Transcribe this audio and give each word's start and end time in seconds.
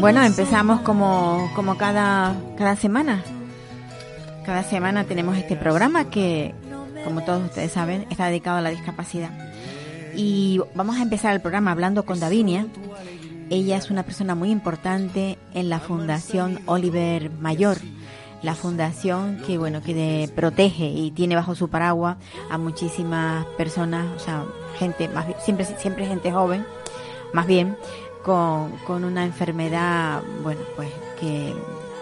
Bueno, 0.00 0.22
empezamos 0.22 0.80
como, 0.82 1.50
como 1.54 1.78
cada, 1.78 2.36
cada 2.58 2.76
semana. 2.76 3.22
Cada 4.44 4.62
semana 4.62 5.04
tenemos 5.04 5.36
este 5.38 5.56
programa 5.56 6.10
que, 6.10 6.54
como 7.04 7.22
todos 7.24 7.42
ustedes 7.44 7.72
saben, 7.72 8.06
está 8.10 8.26
dedicado 8.26 8.58
a 8.58 8.60
la 8.60 8.70
discapacidad. 8.70 9.30
Y 10.14 10.60
vamos 10.74 10.96
a 10.96 11.02
empezar 11.02 11.34
el 11.34 11.40
programa 11.40 11.72
hablando 11.72 12.04
con 12.04 12.20
Davinia. 12.20 12.66
Ella 13.48 13.78
es 13.78 13.90
una 13.90 14.02
persona 14.02 14.34
muy 14.34 14.50
importante 14.50 15.38
en 15.54 15.70
la 15.70 15.80
Fundación 15.80 16.60
Oliver 16.66 17.30
Mayor, 17.30 17.78
la 18.42 18.54
fundación 18.54 19.40
que 19.46 19.56
bueno 19.56 19.82
que 19.82 20.30
protege 20.34 20.86
y 20.86 21.10
tiene 21.12 21.36
bajo 21.36 21.54
su 21.54 21.68
paraguas 21.68 22.16
a 22.50 22.58
muchísimas 22.58 23.46
personas, 23.56 24.06
o 24.14 24.18
sea, 24.18 24.44
gente 24.78 25.08
más 25.08 25.26
siempre 25.42 25.64
siempre 25.64 26.06
gente 26.06 26.32
joven, 26.32 26.66
más 27.32 27.46
bien 27.46 27.76
con, 28.26 28.72
con 28.84 29.04
una 29.04 29.24
enfermedad, 29.24 30.20
bueno, 30.42 30.60
pues 30.74 30.88
que 31.20 31.54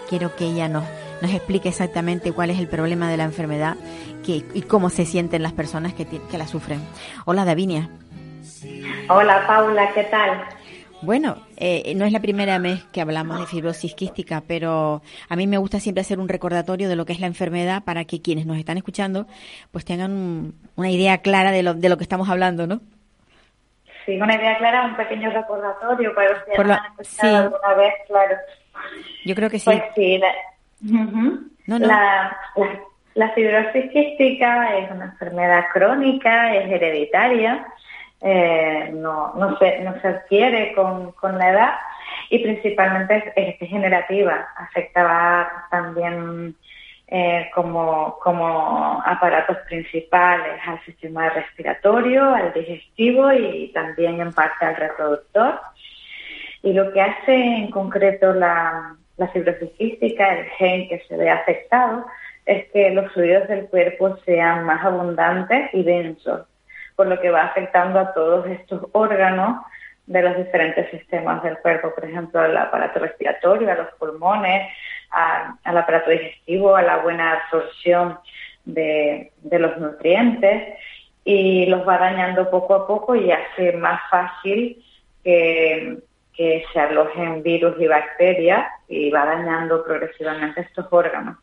quiero 0.08 0.34
que 0.34 0.47
ella 0.47 0.69
nos, 0.69 0.84
nos 1.20 1.30
explique 1.30 1.69
exactamente 1.69 2.33
cuál 2.33 2.48
es 2.48 2.58
el 2.58 2.67
problema 2.67 3.11
de 3.11 3.19
la 3.19 3.25
enfermedad 3.25 3.77
que, 4.25 4.42
y 4.55 4.62
cómo 4.62 4.89
se 4.89 5.05
sienten 5.05 5.42
las 5.42 5.52
personas 5.52 5.92
que, 5.92 6.06
que 6.06 6.39
la 6.39 6.47
sufren. 6.47 6.80
Hola 7.27 7.45
Davinia. 7.45 7.91
Hola 9.11 9.47
Paula, 9.47 9.92
¿qué 9.92 10.05
tal? 10.05 10.42
Bueno, 11.02 11.36
eh, 11.58 11.92
no 11.95 12.06
es 12.06 12.12
la 12.12 12.20
primera 12.20 12.58
vez 12.58 12.83
que 12.91 13.02
hablamos 13.02 13.39
de 13.39 13.45
fibrosis 13.45 13.95
quística, 13.95 14.42
pero 14.48 15.02
a 15.28 15.36
mí 15.36 15.47
me 15.47 15.58
gusta 15.58 15.78
siempre 15.78 16.00
hacer 16.00 16.19
un 16.19 16.28
recordatorio 16.30 16.89
de 16.89 16.97
lo 16.97 17.05
que 17.05 17.12
es 17.12 17.20
la 17.20 17.27
enfermedad 17.27 17.84
para 17.84 18.06
que 18.06 18.22
quienes 18.22 18.47
nos 18.47 18.56
están 18.56 18.78
escuchando 18.78 19.27
pues 19.70 19.84
tengan 19.84 20.12
un- 20.12 20.55
una 20.77 20.91
idea 20.91 21.19
clara 21.19 21.52
de 21.52 21.62
lo, 21.62 21.75
de 21.75 21.91
lo 21.91 21.98
que 21.98 22.05
estamos 22.05 22.30
hablando, 22.30 22.67
¿no? 22.67 22.80
Sí, 24.06 24.20
una 24.20 24.34
idea 24.34 24.58
clara, 24.58 24.84
un 24.84 24.97
pequeño 24.97 25.30
recordatorio 25.30 26.14
para 26.14 26.30
los 26.30 26.42
que 26.44 26.52
Por 26.56 26.70
han 26.70 26.78
escuchado 26.98 27.48
sí. 27.48 27.55
alguna 27.55 27.74
vez, 27.74 27.94
claro. 28.06 28.36
Yo 29.24 29.34
creo 29.34 29.50
que 29.50 29.58
sí. 29.58 29.64
Pues 29.64 29.83
sí, 29.94 30.19
la, 30.19 30.28
Ujú. 31.02 31.41
No, 31.66 31.78
no. 31.78 31.86
La, 31.86 32.36
la- 32.56 32.80
la 33.14 33.28
fibrosis 33.30 33.91
quística 33.92 34.77
es 34.77 34.91
una 34.91 35.05
enfermedad 35.06 35.66
crónica, 35.72 36.52
es 36.55 36.69
hereditaria, 36.70 37.64
eh, 38.20 38.91
no, 38.92 39.33
no, 39.36 39.56
se, 39.58 39.78
no 39.80 39.98
se 40.00 40.08
adquiere 40.08 40.74
con, 40.74 41.12
con 41.12 41.39
la 41.39 41.50
edad 41.50 41.72
y 42.30 42.41
principalmente 42.41 43.16
es, 43.18 43.24
es 43.36 43.58
degenerativa, 43.61 44.48
afecta 44.56 45.66
también 45.70 46.56
eh, 47.06 47.50
como, 47.55 48.19
como 48.22 49.02
aparatos 49.05 49.58
principales 49.69 50.61
al 50.67 50.83
sistema 50.84 51.28
respiratorio, 51.30 52.34
al 52.34 52.52
digestivo 52.52 53.33
y 53.33 53.70
también 53.73 54.20
en 54.20 54.33
parte 54.33 54.64
al 54.64 54.77
reproductor. 54.77 55.61
Y 56.62 56.73
lo 56.73 56.92
que 56.92 57.01
hace 57.01 57.34
en 57.34 57.70
concreto 57.70 58.33
la, 58.33 58.96
la 59.17 59.30
el 59.34 60.45
gen 60.56 60.89
que 60.89 61.02
se 61.06 61.17
ve 61.17 61.30
afectado, 61.30 62.06
es 62.46 62.70
que 62.73 62.90
los 62.90 63.12
fluidos 63.12 63.48
del 63.48 63.67
cuerpo 63.68 64.17
sean 64.24 64.64
más 64.64 64.84
abundantes 64.84 65.70
y 65.73 65.83
densos, 65.83 66.46
por 66.96 67.07
lo 67.07 67.20
que 67.20 67.30
va 67.30 67.45
afectando 67.45 67.98
a 67.98 68.12
todos 68.12 68.46
estos 68.46 68.86
órganos 68.92 69.64
de 70.07 70.23
los 70.23 70.36
diferentes 70.36 70.90
sistemas 70.90 71.42
del 71.42 71.58
cuerpo, 71.58 71.95
por 71.95 72.05
ejemplo, 72.05 72.40
al 72.40 72.57
aparato 72.57 72.98
respiratorio, 72.98 73.70
a 73.70 73.74
los 73.74 73.89
pulmones, 73.95 74.70
a- 75.10 75.56
al 75.64 75.76
aparato 75.78 76.10
digestivo, 76.10 76.76
a 76.76 76.82
la 76.82 76.98
buena 76.98 77.32
absorción 77.32 78.18
de, 78.64 79.32
de 79.42 79.58
los 79.58 79.76
nutrientes 79.78 80.74
y 81.24 81.66
los 81.66 81.86
va 81.86 81.98
dañando 81.98 82.50
poco 82.50 82.74
a 82.74 82.86
poco 82.86 83.14
y 83.16 83.30
hace 83.30 83.72
más 83.72 84.00
fácil 84.10 84.82
que, 85.22 85.98
que 86.34 86.64
se 86.72 86.80
alojen 86.80 87.42
virus 87.42 87.76
y 87.80 87.86
bacterias 87.86 88.66
y 88.88 89.10
va 89.10 89.24
dañando 89.24 89.84
progresivamente 89.84 90.60
estos 90.62 90.86
órganos. 90.90 91.38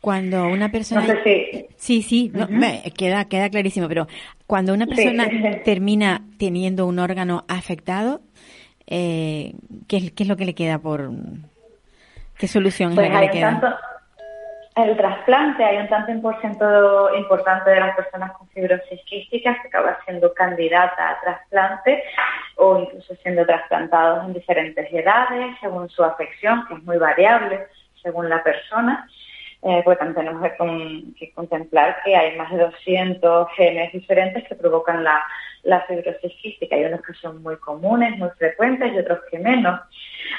Cuando 0.00 0.48
una 0.50 0.70
persona... 0.70 1.06
No 1.06 1.14
sé 1.14 1.22
si... 1.24 1.66
Sí, 1.76 2.02
sí, 2.02 2.30
no, 2.34 2.44
Ujú. 2.44 2.52
me- 2.54 2.82
queda, 2.96 3.24
queda 3.26 3.48
clarísimo, 3.50 3.88
pero 3.88 4.06
cuando 4.46 4.74
una 4.74 4.86
Sí. 4.86 4.90
persona 4.94 5.28
termina 5.64 6.22
teniendo 6.38 6.86
un 6.86 6.98
órgano 6.98 7.44
afectado, 7.48 8.20
eh, 8.86 9.54
¿qué, 9.88 10.10
¿qué 10.14 10.22
es 10.24 10.28
lo 10.28 10.36
que 10.36 10.44
le 10.44 10.54
queda 10.54 10.78
por... 10.78 11.10
¿Qué 12.38 12.48
solución 12.48 12.90
es 12.90 12.96
Pues 12.96 13.08
la 13.08 13.12
que 13.12 13.18
hay 13.18 13.26
le 13.26 13.32
queda? 13.32 13.60
tanto, 13.60 13.78
el 14.76 14.96
trasplante, 14.96 15.64
hay 15.64 15.76
un 15.76 15.88
tanto 15.88 16.10
en 16.10 16.20
porcentaje 16.20 17.18
importante 17.18 17.70
de 17.70 17.80
las 17.80 17.94
personas 17.94 18.32
con 18.32 18.48
fibrosis 18.48 19.00
quística 19.04 19.56
que 19.62 19.68
acaba 19.68 19.98
siendo 20.04 20.34
candidata 20.34 21.10
a 21.10 21.20
trasplante 21.20 22.02
o 22.56 22.78
incluso 22.80 23.14
siendo 23.22 23.46
trasplantados 23.46 24.24
en 24.24 24.32
diferentes 24.32 24.92
edades 24.92 25.56
según 25.60 25.88
su 25.88 26.02
afección, 26.02 26.66
que 26.66 26.74
es 26.74 26.82
muy 26.82 26.98
variable 26.98 27.66
según 28.02 28.28
la 28.28 28.42
persona. 28.42 29.08
Eh, 29.66 29.80
pues 29.82 29.98
también 29.98 30.14
tenemos 30.26 30.42
que, 30.42 30.56
con- 30.58 31.14
que 31.14 31.32
contemplar 31.32 31.96
que 32.04 32.14
hay 32.14 32.36
más 32.36 32.52
de 32.52 32.58
200 32.58 33.48
genes 33.56 33.92
diferentes 33.92 34.44
que 34.46 34.54
provocan 34.54 35.02
la, 35.02 35.22
la 35.62 35.80
fibrosis 35.86 36.32
quística. 36.42 36.76
Hay 36.76 36.84
unos 36.84 37.00
que 37.00 37.14
son 37.14 37.42
muy 37.42 37.56
comunes, 37.56 38.18
muy 38.18 38.28
frecuentes 38.36 38.92
y 38.92 38.98
otros 38.98 39.20
que 39.30 39.38
menos, 39.38 39.80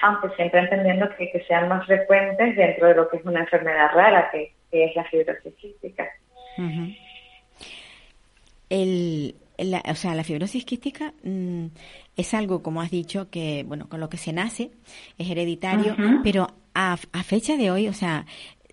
aunque 0.03 0.29
siempre 0.35 0.59
entendiendo 0.59 1.09
que, 1.17 1.31
que 1.31 1.43
sean 1.45 1.67
más 1.67 1.87
frecuentes 1.87 2.55
dentro 2.55 2.87
de 2.87 2.93
lo 2.95 3.09
que 3.09 3.17
es 3.17 3.25
una 3.25 3.39
enfermedad 3.39 3.89
rara, 3.95 4.29
que, 4.31 4.53
que 4.69 4.85
es 4.85 4.95
la 4.95 5.03
fibrosis 5.05 5.53
quística. 5.55 6.07
El, 8.69 9.35
la, 9.57 9.81
o 9.89 9.95
sea, 9.95 10.15
la 10.15 10.23
fibrosis 10.23 10.65
quística 10.65 11.13
mm, 11.23 11.65
es 12.17 12.33
algo, 12.33 12.61
como 12.61 12.81
has 12.81 12.91
dicho, 12.91 13.29
que, 13.29 13.63
bueno, 13.67 13.87
con 13.89 13.99
lo 13.99 14.09
que 14.09 14.17
se 14.17 14.33
nace, 14.33 14.69
es 15.17 15.29
hereditario, 15.29 15.95
pero 16.23 16.47
a, 16.73 16.93
a 17.13 17.23
fecha 17.23 17.55
de 17.57 17.71
hoy, 17.71 17.87
o 17.87 17.93
sea, 17.93 18.25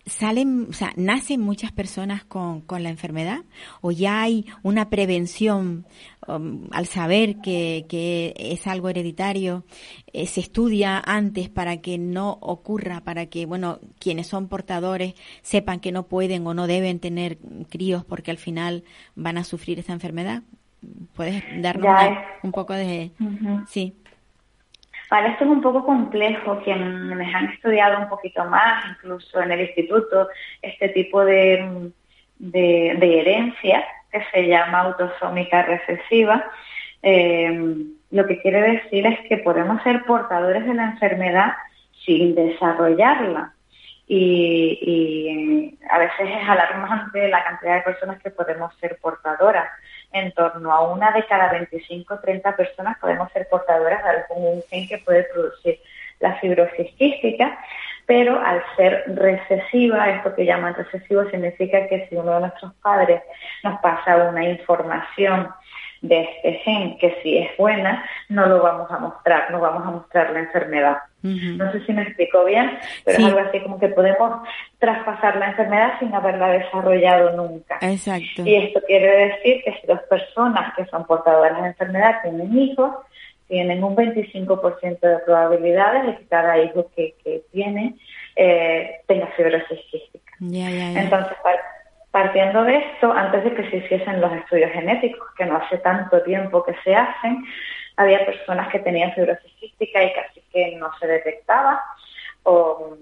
salen, 0.04 0.66
o 0.70 0.72
sea, 0.72 0.92
nacen 0.96 1.40
muchas 1.40 1.70
personas 1.72 2.24
con, 2.24 2.60
con 2.62 2.82
la 2.82 2.88
enfermedad 2.90 3.44
o 3.80 3.92
ya 3.92 4.22
hay 4.22 4.46
una 4.62 4.90
prevención 4.90 5.86
um, 6.26 6.66
al 6.72 6.86
saber 6.86 7.36
que, 7.36 7.86
que 7.88 8.34
es 8.36 8.66
algo 8.66 8.88
hereditario, 8.88 9.64
eh, 10.12 10.26
se 10.26 10.40
estudia 10.40 10.98
antes 10.98 11.48
para 11.48 11.76
que 11.80 11.98
no 11.98 12.38
ocurra, 12.40 13.02
para 13.02 13.26
que, 13.26 13.46
bueno, 13.46 13.78
quienes 14.00 14.26
son 14.26 14.48
portadores 14.48 15.14
sepan 15.42 15.78
que 15.80 15.92
no 15.92 16.08
pueden 16.08 16.46
o 16.46 16.54
no 16.54 16.66
deben 16.66 16.98
tener 16.98 17.38
críos 17.70 18.04
porque 18.04 18.30
al 18.32 18.38
final 18.38 18.82
van 19.14 19.38
a 19.38 19.44
sufrir 19.44 19.78
esa 19.78 19.92
enfermedad. 19.92 20.42
¿Puedes 21.14 21.44
darnos 21.62 21.84
una- 22.10 22.24
un 22.42 22.50
poco 22.50 22.72
de... 22.74 23.12
Sí. 23.68 23.94
Vale, 25.12 25.28
esto 25.28 25.44
es 25.44 25.50
un 25.50 25.60
poco 25.60 25.84
complejo. 25.84 26.58
Quienes 26.64 27.34
han 27.34 27.50
estudiado 27.50 27.98
un 27.98 28.08
poquito 28.08 28.46
más, 28.46 28.82
incluso 28.92 29.42
en 29.42 29.52
el 29.52 29.60
instituto, 29.60 30.26
este 30.62 30.88
tipo 30.88 31.22
de, 31.22 31.92
de, 32.38 33.20
herencia 33.20 33.84
que 34.10 34.24
se 34.32 34.46
llama 34.46 34.78
autosómica 34.80 35.64
recesiva, 35.64 36.50
eh, 37.02 37.76
lo 38.10 38.26
que 38.26 38.40
quiere 38.40 38.62
decir 38.62 39.06
es 39.06 39.20
que 39.28 39.36
podemos 39.36 39.82
ser 39.82 40.02
portadores 40.06 40.64
de 40.64 40.72
la 40.72 40.92
enfermedad 40.92 41.56
sin 42.06 42.34
desarrollarla. 42.34 43.52
Y, 44.08 44.78
y 44.80 45.78
a 45.90 45.98
veces 45.98 46.20
es 46.20 46.48
alarmante 46.48 47.28
la 47.28 47.44
cantidad 47.44 47.74
de 47.74 47.82
personas 47.82 48.22
que 48.22 48.30
podemos 48.30 48.74
ser 48.78 48.96
portadoras. 48.98 49.68
En 50.12 50.32
torno 50.32 50.72
a 50.72 50.92
una 50.92 51.10
de 51.12 51.24
cada 51.26 51.50
25 51.50 52.14
o 52.14 52.18
30 52.20 52.56
personas 52.56 52.98
podemos 52.98 53.32
ser 53.32 53.48
portadoras 53.48 54.02
de 54.04 54.10
algún 54.10 54.62
gen 54.68 54.88
que 54.88 54.98
puede 54.98 55.24
producir 55.24 55.80
la 56.20 56.34
fibrosis 56.36 56.92
quística, 56.96 57.58
pero 58.06 58.40
al 58.40 58.62
ser 58.76 59.04
recesiva, 59.16 60.10
esto 60.10 60.34
que 60.34 60.44
llaman 60.44 60.74
recesivo 60.74 61.28
significa 61.30 61.86
que 61.88 62.06
si 62.08 62.16
uno 62.16 62.34
de 62.34 62.40
nuestros 62.40 62.72
padres 62.74 63.22
nos 63.62 63.80
pasa 63.80 64.16
una 64.28 64.44
información 64.44 65.48
de 66.02 66.22
este 66.22 66.52
gen, 66.64 66.98
que 66.98 67.16
si 67.22 67.38
es 67.38 67.56
buena, 67.56 68.04
no 68.28 68.46
lo 68.46 68.60
vamos 68.60 68.90
a 68.90 68.98
mostrar, 68.98 69.50
no 69.50 69.60
vamos 69.60 69.86
a 69.86 69.90
mostrar 69.90 70.30
la 70.30 70.40
enfermedad. 70.40 70.98
No 71.22 71.70
sé 71.70 71.84
si 71.86 71.92
me 71.92 72.02
explico 72.02 72.44
bien, 72.44 72.78
pero 73.04 73.18
es 73.18 73.24
algo 73.24 73.38
así 73.38 73.60
como 73.60 73.78
que 73.78 73.88
podemos 73.88 74.42
traspasar 74.80 75.36
la 75.36 75.50
enfermedad 75.50 75.92
sin 76.00 76.12
haberla 76.12 76.48
desarrollado 76.48 77.36
nunca. 77.36 77.78
Exacto. 77.80 78.42
Y 78.44 78.56
esto 78.56 78.80
quiere 78.84 79.28
decir 79.28 79.62
que 79.64 79.72
si 79.80 79.86
dos 79.86 80.00
personas 80.10 80.74
que 80.74 80.84
son 80.86 81.06
portadoras 81.06 81.54
de 81.54 81.62
la 81.62 81.68
enfermedad 81.68 82.22
tienen 82.22 82.58
hijos, 82.58 82.90
tienen 83.46 83.84
un 83.84 83.94
25% 83.94 84.98
de 84.98 85.18
probabilidades 85.18 86.06
de 86.06 86.16
que 86.16 86.26
cada 86.26 86.58
hijo 86.58 86.90
que, 86.96 87.14
que 87.22 87.42
tiene 87.52 87.94
eh, 88.34 89.02
tenga 89.06 89.28
fibrosis 89.36 89.78
quística. 89.90 90.32
Entonces, 90.40 91.36
partiendo 92.12 92.62
de 92.64 92.76
esto, 92.76 93.10
antes 93.10 93.42
de 93.42 93.54
que 93.54 93.70
se 93.70 93.76
hiciesen 93.78 94.20
los 94.20 94.32
estudios 94.32 94.70
genéticos, 94.70 95.26
que 95.36 95.46
no 95.46 95.56
hace 95.56 95.78
tanto 95.78 96.22
tiempo 96.22 96.62
que 96.62 96.74
se 96.84 96.94
hacen, 96.94 97.44
había 97.96 98.24
personas 98.24 98.68
que 98.70 98.78
tenían 98.78 99.12
fibrosis 99.14 99.52
quística 99.54 100.04
y 100.04 100.12
casi 100.12 100.42
que 100.52 100.76
no 100.76 100.90
se 101.00 101.06
detectaba, 101.06 101.82
o, 102.44 102.96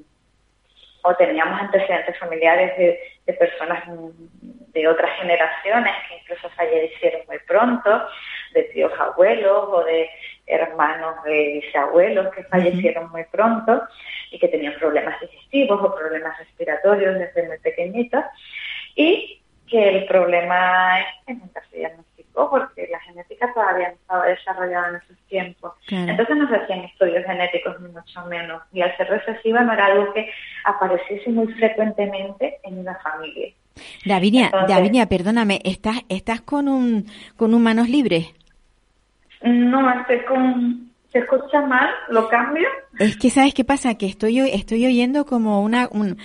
teníamos 1.19 1.61
antecedentes 1.61 2.17
familiares 2.19 2.77
de, 2.79 3.33
personas 3.35 3.83
de 3.87 4.89
otras 4.89 5.11
generaciones 5.19 5.93
que 6.09 6.17
incluso 6.19 6.49
fallecieron 6.51 7.23
muy 7.27 7.39
pronto, 7.41 8.07
de 8.53 8.63
tíos 8.65 8.93
abuelos 8.99 9.69
o 9.71 9.85
de 9.85 10.09
hermanos 10.47 11.23
de 11.25 11.63
bisabuelos 11.63 12.33
que 12.35 12.45
fallecieron 12.45 13.11
muy 13.11 13.25
pronto 13.25 13.83
y 14.31 14.39
que 14.39 14.49
tenían 14.49 14.75
problemas 14.75 15.21
digestivos 15.21 15.81
o 15.83 15.95
problemas 15.95 16.39
respiratorios 16.39 17.19
desde 17.19 17.47
muy 17.47 17.59
pequeñitos 17.59 18.25
y 18.95 19.41
que 19.67 19.89
el 19.89 20.07
problema 20.07 21.01
es 21.01 21.07
que 21.27 21.35
nunca 21.35 21.63
se 21.71 21.79
diagnosticó 21.79 22.51
porque 22.51 22.89
la 22.91 22.99
genética 23.01 23.53
todavía 23.55 23.89
no 23.89 23.95
estaba 23.95 24.27
desarrollada 24.27 24.89
en 24.89 24.97
esos 24.97 25.17
tiempos. 25.29 25.73
Entonces 25.89 26.37
no 26.37 26.49
se 26.49 26.57
hacían 26.57 26.81
estudios 26.81 27.25
genéticos 27.25 27.81
ni 27.81 27.89
mucho 27.89 28.25
menos 28.27 28.63
y 28.73 28.83
al 28.83 28.97
ser 28.97 29.09
recesiva 29.09 29.63
no 29.63 29.73
era 29.73 29.87
algo 29.87 30.13
que 30.13 30.31
apareciese 30.65 31.31
muy 31.31 31.47
frecuentemente 31.55 32.59
en 32.65 32.79
una 32.79 32.97
familia. 32.97 33.53
Davinia, 34.05 34.51
Davinia, 34.69 35.07
perdóname, 35.07 35.61
¿estás, 35.65 36.01
estás 36.09 36.41
con 36.41 36.69
un 36.69 37.07
con 37.37 37.55
un 37.55 37.63
manos 37.63 37.89
libres? 37.89 38.27
No, 39.43 40.01
estoy 40.01 40.21
con... 40.25 40.90
¿Se 41.13 41.19
escucha 41.19 41.61
mal? 41.63 41.91
¿Lo 42.09 42.29
cambio? 42.29 42.69
Es 42.99 43.17
que, 43.17 43.31
¿sabes 43.31 43.53
qué 43.53 43.65
pasa? 43.65 43.97
Que 43.97 44.07
estoy 44.07 44.39
estoy 44.39 44.87
oyendo 44.87 45.27
como 45.27 45.63
una... 45.63 45.89
Un, 45.91 46.19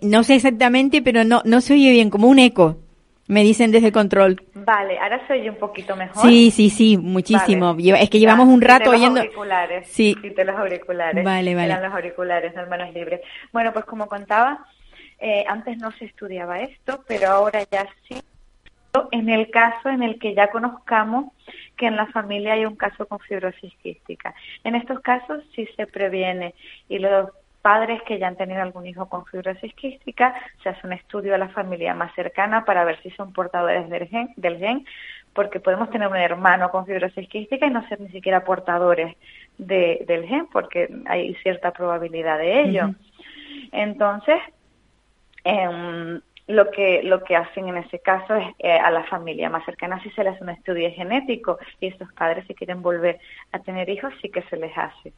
no 0.00 0.24
sé 0.24 0.36
exactamente, 0.36 1.02
pero 1.02 1.24
no, 1.24 1.42
no 1.44 1.60
se 1.60 1.74
oye 1.74 1.90
bien, 1.90 2.08
como 2.08 2.28
un 2.28 2.38
eco. 2.38 2.78
Me 3.26 3.42
dicen 3.42 3.70
desde 3.70 3.92
control. 3.92 4.42
Vale, 4.54 4.98
ahora 4.98 5.26
se 5.26 5.34
oye 5.34 5.50
un 5.50 5.56
poquito 5.56 5.96
mejor. 5.96 6.22
Sí, 6.22 6.50
sí, 6.50 6.70
sí, 6.70 6.96
muchísimo. 6.96 7.76
Es 7.78 8.10
que 8.10 8.18
llevamos 8.18 8.48
un 8.48 8.60
rato 8.60 8.90
oyendo. 8.90 9.16
Los 9.16 9.26
auriculares. 9.26 9.88
Sí. 9.88 10.14
de 10.14 10.44
los 10.44 10.56
auriculares. 10.56 11.24
Vale, 11.24 11.54
vale. 11.54 11.66
Eran 11.66 11.82
los 11.82 11.92
auriculares, 11.92 12.54
no 12.54 12.66
manos 12.66 12.92
libres. 12.92 13.20
Bueno, 13.52 13.72
pues 13.72 13.84
como 13.84 14.08
contaba, 14.08 14.66
eh, 15.18 15.44
antes 15.48 15.78
no 15.78 15.90
se 15.92 16.06
estudiaba 16.06 16.60
esto, 16.60 17.02
pero 17.06 17.28
ahora 17.28 17.62
ya 17.70 17.86
sí 18.08 18.20
en 19.10 19.28
el 19.28 19.50
caso 19.50 19.88
en 19.88 20.02
el 20.02 20.18
que 20.18 20.34
ya 20.34 20.50
conozcamos 20.50 21.32
que 21.76 21.86
en 21.86 21.96
la 21.96 22.06
familia 22.06 22.54
hay 22.54 22.66
un 22.66 22.76
caso 22.76 23.06
con 23.06 23.18
fibrosis 23.20 23.74
quística. 23.82 24.34
En 24.62 24.74
estos 24.74 25.00
casos 25.00 25.42
sí 25.54 25.66
se 25.76 25.86
previene 25.86 26.54
y 26.88 26.98
los 26.98 27.30
padres 27.62 28.02
que 28.02 28.18
ya 28.18 28.28
han 28.28 28.36
tenido 28.36 28.60
algún 28.60 28.86
hijo 28.86 29.08
con 29.08 29.24
fibrosis 29.24 29.72
quística, 29.74 30.34
se 30.62 30.68
hace 30.68 30.86
un 30.86 30.92
estudio 30.92 31.34
a 31.34 31.38
la 31.38 31.48
familia 31.48 31.94
más 31.94 32.14
cercana 32.14 32.64
para 32.66 32.84
ver 32.84 33.00
si 33.02 33.10
son 33.12 33.32
portadores 33.32 33.88
del 33.88 34.06
gen, 34.08 34.28
del 34.36 34.58
gen 34.58 34.84
porque 35.34 35.60
podemos 35.60 35.90
tener 35.90 36.08
un 36.08 36.16
hermano 36.16 36.70
con 36.70 36.86
fibrosis 36.86 37.28
quística 37.28 37.66
y 37.66 37.70
no 37.70 37.86
ser 37.88 38.00
ni 38.00 38.08
siquiera 38.10 38.44
portadores 38.44 39.16
del 39.58 40.26
gen, 40.26 40.46
porque 40.52 40.88
hay 41.06 41.34
cierta 41.36 41.72
probabilidad 41.72 42.38
de 42.38 42.62
ello. 42.62 42.94
Entonces, 43.72 44.36
eh, 45.44 46.20
lo 46.46 46.70
que 46.70 47.02
lo 47.02 47.24
que 47.24 47.36
hacen 47.36 47.68
en 47.68 47.78
ese 47.78 47.98
caso 48.00 48.34
es 48.34 48.46
eh, 48.58 48.72
a 48.72 48.90
la 48.90 49.04
familia 49.04 49.48
más 49.48 49.64
cercana 49.64 50.02
si 50.02 50.10
se 50.10 50.22
les 50.22 50.34
hace 50.34 50.44
un 50.44 50.50
estudio 50.50 50.90
genético 50.92 51.58
y 51.80 51.86
estos 51.86 52.12
padres 52.12 52.44
si 52.46 52.54
quieren 52.54 52.82
volver 52.82 53.18
a 53.52 53.60
tener 53.60 53.88
hijos 53.88 54.12
sí 54.20 54.28
que 54.28 54.42
se 54.42 54.56
les 54.56 54.76
hace. 54.76 55.12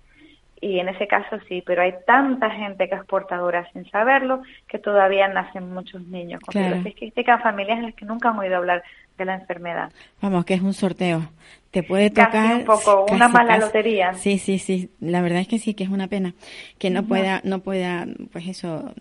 Y 0.59 0.79
en 0.79 0.89
ese 0.89 1.09
caso 1.09 1.39
sí 1.49 1.63
pero 1.67 1.83
hay 1.83 1.95
tanta 2.07 2.51
gente 2.51 2.89
que 2.89 2.95
es 2.95 3.05
portadora 3.07 3.69
sin 3.73 3.91
saberlo 3.91 4.43
que 4.69 4.79
todavía 4.79 5.27
nacen 5.27 5.73
muchos 5.73 6.01
niños 6.07 6.41
con 6.41 6.53
claro. 6.53 6.83
fibrosis 6.83 7.43
familias 7.43 7.79
en 7.79 7.87
las 7.87 7.95
que 7.95 8.05
nunca 8.05 8.31
han 8.31 8.39
oído 8.39 8.57
hablar 8.57 8.85
de 9.19 9.25
la 9.25 9.35
enfermedad. 9.35 9.91
Vamos 10.21 10.45
que 10.45 10.55
es 10.55 10.61
un 10.61 10.75
sorteo. 10.75 11.23
Te 11.71 11.83
puede 11.83 12.11
tocar 12.11 12.57
un 12.57 12.65
poco 12.65 13.07
una 13.11 13.29
mala 13.29 13.59
lotería. 13.59 14.15
Sí 14.15 14.39
sí 14.39 14.59
sí. 14.59 14.91
La 15.01 15.23
verdad 15.23 15.41
es 15.41 15.49
que 15.49 15.59
sí 15.59 15.75
que 15.75 15.85
es 15.85 15.91
una 15.91 16.07
pena 16.07 16.35
que 16.79 16.91
no 16.91 17.03
pueda 17.03 17.41
no 17.43 17.59
pueda 17.61 18.07
pues 18.33 18.47
eso 18.47 18.95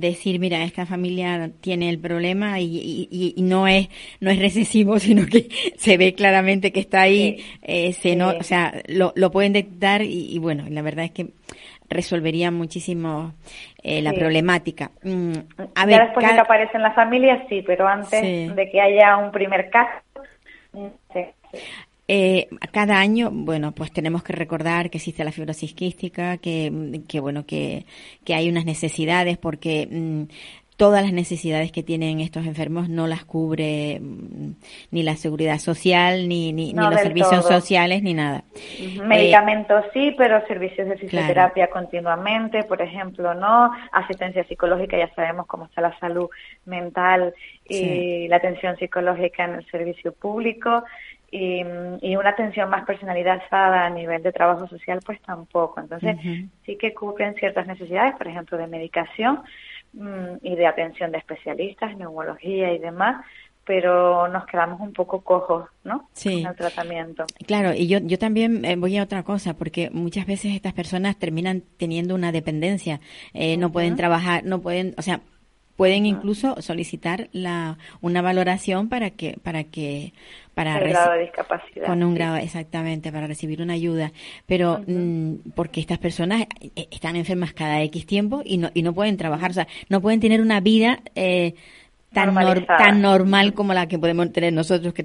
decir, 0.00 0.38
mira, 0.38 0.62
esta 0.62 0.84
familia 0.84 1.50
tiene 1.60 1.88
el 1.88 1.98
problema 1.98 2.60
y, 2.60 3.34
no 3.38 3.66
es 3.66 3.88
no 4.20 4.30
es 4.30 4.38
recesivo, 4.38 4.98
sino 5.00 5.26
que 5.26 5.48
se 5.76 5.96
ve 5.96 6.14
claramente 6.14 6.70
que 6.70 6.80
está 6.80 7.02
ahí, 7.02 7.42
eh, 7.62 7.92
se 7.94 8.14
no, 8.14 8.28
o 8.28 8.42
sea, 8.42 8.74
lo, 8.88 9.12
lo 9.16 9.30
pueden 9.30 9.54
detectar 9.54 10.02
y, 10.02 10.38
bueno, 10.38 10.64
la 10.68 10.82
verdad 10.82 11.06
es 11.06 11.12
que 11.12 11.28
resolvería 11.88 12.50
muchísimo 12.50 13.32
eh, 13.82 14.02
la 14.02 14.12
problemática. 14.12 14.90
Mm, 15.02 15.32
a 15.74 15.86
ver, 15.86 16.02
después 16.04 16.26
de 16.26 16.34
que 16.34 16.40
aparece 16.40 16.76
en 16.76 16.82
la 16.82 16.92
familia, 16.92 17.46
sí, 17.48 17.62
pero 17.66 17.86
antes 17.88 18.54
de 18.54 18.70
que 18.70 18.80
haya 18.80 19.16
un 19.16 19.30
primer 19.30 19.70
caso, 19.70 20.02
eh, 22.08 22.48
cada 22.72 22.98
año, 22.98 23.30
bueno, 23.32 23.72
pues 23.72 23.92
tenemos 23.92 24.22
que 24.22 24.32
recordar 24.32 24.90
que 24.90 24.98
existe 24.98 25.24
la 25.24 25.32
fibrosis 25.32 25.74
quística, 25.74 26.36
que, 26.36 27.00
que 27.08 27.20
bueno, 27.20 27.46
que, 27.46 27.84
que 28.24 28.34
hay 28.34 28.48
unas 28.48 28.64
necesidades 28.64 29.38
porque 29.38 29.88
mm, 29.90 30.22
todas 30.76 31.02
las 31.02 31.12
necesidades 31.12 31.72
que 31.72 31.82
tienen 31.82 32.20
estos 32.20 32.46
enfermos 32.46 32.88
no 32.88 33.06
las 33.06 33.24
cubre 33.24 33.98
mm, 34.00 34.52
ni 34.90 35.02
la 35.02 35.16
seguridad 35.16 35.58
social, 35.58 36.28
ni, 36.28 36.52
ni, 36.52 36.72
ni 36.72 36.80
los 36.80 37.00
servicios 37.00 37.44
sociales, 37.46 38.02
ni 38.02 38.14
nada. 38.14 38.44
Medicamentos 39.02 39.84
sí, 39.92 40.14
pero 40.16 40.46
servicios 40.46 40.88
de 40.88 40.98
fisioterapia 40.98 41.68
continuamente, 41.70 42.62
por 42.64 42.82
ejemplo, 42.82 43.34
no. 43.34 43.72
Asistencia 43.90 44.44
psicológica, 44.44 44.96
ya 44.98 45.12
sabemos 45.14 45.46
cómo 45.46 45.64
está 45.64 45.80
la 45.80 45.98
salud 45.98 46.28
mental 46.66 47.34
y 47.68 48.28
la 48.28 48.36
atención 48.36 48.76
psicológica 48.76 49.44
en 49.44 49.54
el 49.54 49.66
servicio 49.70 50.12
público 50.12 50.84
y, 51.30 51.62
una 52.16 52.30
atención 52.30 52.70
más 52.70 52.84
personalizada 52.84 53.86
a 53.86 53.90
nivel 53.90 54.22
de 54.22 54.32
trabajo 54.32 54.66
social, 54.68 55.00
pues 55.04 55.20
tampoco. 55.22 55.80
Entonces, 55.80 56.16
sí 56.64 56.76
que 56.76 56.94
cubren 56.94 57.34
ciertas 57.34 57.66
necesidades, 57.66 58.14
por 58.16 58.28
ejemplo, 58.28 58.56
de 58.56 58.66
medicación 58.66 59.42
mm, 59.92 60.36
y 60.42 60.54
de 60.54 60.66
atención 60.66 61.10
de 61.12 61.18
especialistas, 61.18 61.96
neumología 61.96 62.72
y 62.72 62.78
demás, 62.78 63.24
pero 63.64 64.28
nos 64.28 64.46
quedamos 64.46 64.80
un 64.80 64.92
poco 64.92 65.22
cojos, 65.22 65.68
¿no? 65.82 66.08
Sí. 66.12 66.44
el 66.48 66.54
tratamiento. 66.54 67.24
Claro, 67.46 67.74
y 67.74 67.88
yo, 67.88 67.98
yo 67.98 68.16
también 68.16 68.64
eh, 68.64 68.76
voy 68.76 68.96
a 68.96 69.02
otra 69.02 69.24
cosa, 69.24 69.54
porque 69.54 69.90
muchas 69.90 70.24
veces 70.24 70.54
estas 70.54 70.72
personas 70.72 71.18
terminan 71.18 71.64
teniendo 71.76 72.14
una 72.14 72.30
dependencia, 72.30 73.00
eh, 73.34 73.56
no 73.56 73.72
pueden 73.72 73.96
trabajar, 73.96 74.44
no 74.44 74.60
pueden, 74.60 74.94
o 74.96 75.02
sea, 75.02 75.20
pueden 75.76 76.06
incluso 76.06 76.60
solicitar 76.60 77.28
la 77.32 77.78
una 78.00 78.22
valoración 78.22 78.88
para 78.88 79.10
que 79.10 79.38
para 79.42 79.64
que 79.64 80.12
para 80.54 80.78
el 80.78 80.88
grado 80.88 81.12
de 81.12 81.20
discapacidad 81.20 81.86
con 81.86 82.02
un 82.02 82.14
grado 82.14 82.36
exactamente 82.36 83.12
para 83.12 83.26
recibir 83.26 83.60
una 83.60 83.74
ayuda. 83.74 84.12
Pero 84.46 84.82
mm, 84.86 85.50
porque 85.54 85.80
estas 85.80 85.98
personas 85.98 86.46
eh, 86.60 86.88
están 86.90 87.16
enfermas 87.16 87.52
cada 87.52 87.82
x 87.82 88.06
tiempo 88.06 88.42
y 88.44 88.56
no 88.56 88.70
y 88.74 88.82
no 88.82 88.94
pueden 88.94 89.16
trabajar 89.16 89.50
o 89.50 89.54
sea 89.54 89.68
no 89.88 90.00
pueden 90.00 90.20
tener 90.20 90.40
una 90.40 90.60
vida 90.60 91.00
eh, 91.14 91.54
tan, 92.12 92.34
tan 92.66 93.02
normal 93.02 93.52
como 93.54 93.74
la 93.74 93.86
que 93.86 93.98
podemos 93.98 94.32
tener 94.32 94.52
nosotros, 94.52 94.94
que, 94.94 95.04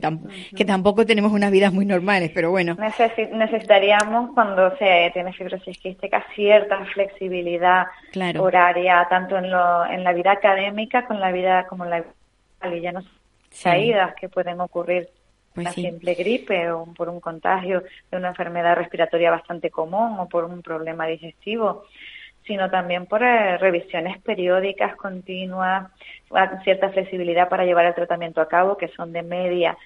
que 0.55 0.65
tampoco 0.65 1.05
tenemos 1.05 1.31
unas 1.31 1.51
vidas 1.51 1.73
muy 1.73 1.85
normales, 1.85 2.31
pero 2.33 2.51
bueno. 2.51 2.77
necesitaríamos, 3.33 4.31
cuando 4.33 4.75
se 4.77 5.11
tiene 5.13 5.33
fibrosis 5.33 5.77
quística, 5.77 6.25
cierta 6.35 6.83
flexibilidad 6.85 7.87
horaria, 8.39 9.07
tanto 9.09 9.37
en, 9.37 9.49
lo, 9.49 9.85
en 9.85 10.03
la 10.03 10.13
vida 10.13 10.31
académica 10.31 11.05
con 11.05 11.19
la 11.19 11.31
vida 11.31 11.67
como 11.67 11.85
en 11.85 11.89
la 11.89 11.99
vida 12.69 12.81
ya 12.81 12.91
no 12.91 13.01
caídas 13.63 14.13
que 14.15 14.29
pueden 14.29 14.61
ocurrir 14.61 15.09
pues 15.53 15.65
una 15.65 15.73
simple 15.73 16.13
gripe 16.13 16.71
o 16.71 16.85
por 16.85 17.09
un 17.09 17.19
contagio 17.19 17.83
de 18.09 18.17
una 18.17 18.29
enfermedad 18.29 18.75
respiratoria 18.75 19.31
bastante 19.31 19.69
común 19.69 20.17
o 20.19 20.29
por 20.29 20.45
un 20.45 20.61
problema 20.61 21.07
digestivo 21.07 21.83
sino 22.51 22.69
también 22.69 23.05
por 23.05 23.23
eh, 23.23 23.57
revisiones 23.59 24.21
periódicas 24.23 24.97
continuas, 24.97 25.89
cierta 26.65 26.89
flexibilidad 26.89 27.47
para 27.47 27.63
llevar 27.63 27.85
el 27.85 27.95
tratamiento 27.95 28.41
a 28.41 28.49
cabo, 28.49 28.75
que 28.75 28.89
son 28.89 29.13
de 29.13 29.23
media 29.23 29.77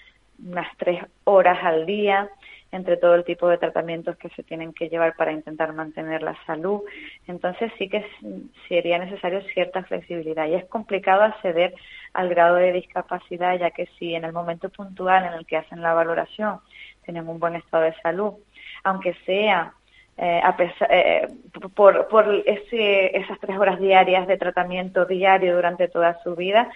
unas 0.43 0.67
tres 0.77 1.00
horas 1.25 1.60
al 1.63 1.86
día. 1.86 2.27
entre 2.72 2.98
todo 2.98 3.15
el 3.15 3.24
tipo 3.24 3.48
de 3.48 3.60
tratamientos 3.60 4.17
que 4.17 4.29
se 4.29 4.43
tienen 4.43 4.74
que 4.74 4.89
llevar 4.89 5.15
para 5.15 5.31
intentar 5.31 5.72
mantener 5.74 6.22
la 6.24 6.36
salud. 6.45 6.81
Entonces 7.27 7.72
sí 7.77 7.88
que 7.88 8.03
sería 8.67 8.98
necesario 8.98 9.41
cierta 9.53 9.84
flexibilidad 9.84 10.48
y 10.48 10.55
es 10.55 10.65
complicado 10.65 11.22
acceder 11.22 11.74
al 12.13 12.27
grado 12.29 12.55
de 12.55 12.74
discapacidad 12.74 13.57
ya 13.60 13.69
que 13.72 13.86
si 13.98 14.15
en 14.15 14.25
el 14.25 14.34
momento 14.34 14.69
puntual 14.69 15.24
en 15.25 15.34
el 15.34 15.45
que 15.45 15.57
hacen 15.57 15.81
la 15.81 15.93
valoración 15.93 16.60
tienen 17.05 17.29
un 17.29 17.39
buen 17.39 17.55
estado 17.55 17.84
de 17.84 17.93
salud, 18.01 18.34
aunque 18.84 19.13
sea 19.25 19.74
eh, 20.17 20.39
a 20.43 20.55
pesar, 20.55 20.88
eh, 20.91 21.27
por, 21.74 22.07
por 22.07 22.43
ese, 22.45 23.17
esas 23.17 23.39
tres 23.39 23.57
horas 23.57 23.79
diarias 23.79 24.27
de 24.27 24.38
tratamiento 24.38 25.05
diario 25.05 25.55
durante 25.55 25.88
toda 25.88 26.22
su 26.24 26.36
vida, 26.36 26.69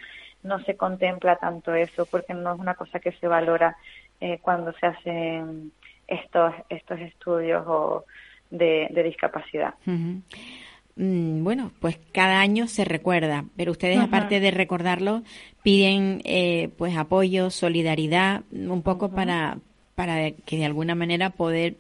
no 0.43 0.60
se 0.63 0.75
contempla 0.75 1.38
tanto 1.38 1.74
eso 1.74 2.05
porque 2.05 2.34
no 2.34 2.53
es 2.53 2.60
una 2.60 2.75
cosa 2.75 3.00
que 3.00 3.12
se 3.13 3.27
valora 3.27 3.77
eh, 4.19 4.39
cuando 4.41 4.74
se 4.74 4.86
hacen 4.86 5.72
estos, 6.08 6.53
estos 6.69 7.00
estudios 7.00 7.63
o 7.67 8.05
de, 8.50 8.89
discapacidad. 9.03 9.74
Mm, 9.86 11.43
bueno, 11.43 11.72
pues 11.79 11.98
cada 12.12 12.41
año 12.41 12.67
se 12.67 12.84
recuerda, 12.84 13.46
pero 13.55 13.72
ustedes 13.72 14.00
aparte 14.00 14.39
de 14.39 14.51
recordarlo 14.51 15.24
piden 15.63 16.22
eh, 16.25 16.69
pues 16.77 16.98
apoyo, 16.98 17.50
solidaridad, 17.50 18.41
un 18.51 18.81
poco 18.81 19.12
para 19.12 19.58
para 19.96 20.31
que 20.31 20.55
de 20.55 20.65
alguna 20.65 20.96
manera 20.96 21.29
poder 21.29 21.75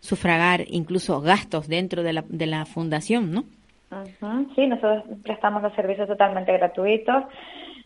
sufragar 0.00 0.64
incluso 0.68 1.20
gastos 1.20 1.68
dentro 1.68 2.02
de 2.02 2.12
la, 2.12 2.24
de 2.28 2.46
la 2.46 2.64
fundación, 2.66 3.32
¿no? 3.32 3.44
Sí, 4.54 4.66
nosotros 4.66 5.04
prestamos 5.22 5.62
los 5.62 5.72
servicios 5.74 6.08
totalmente 6.08 6.52
gratuitos 6.52 7.24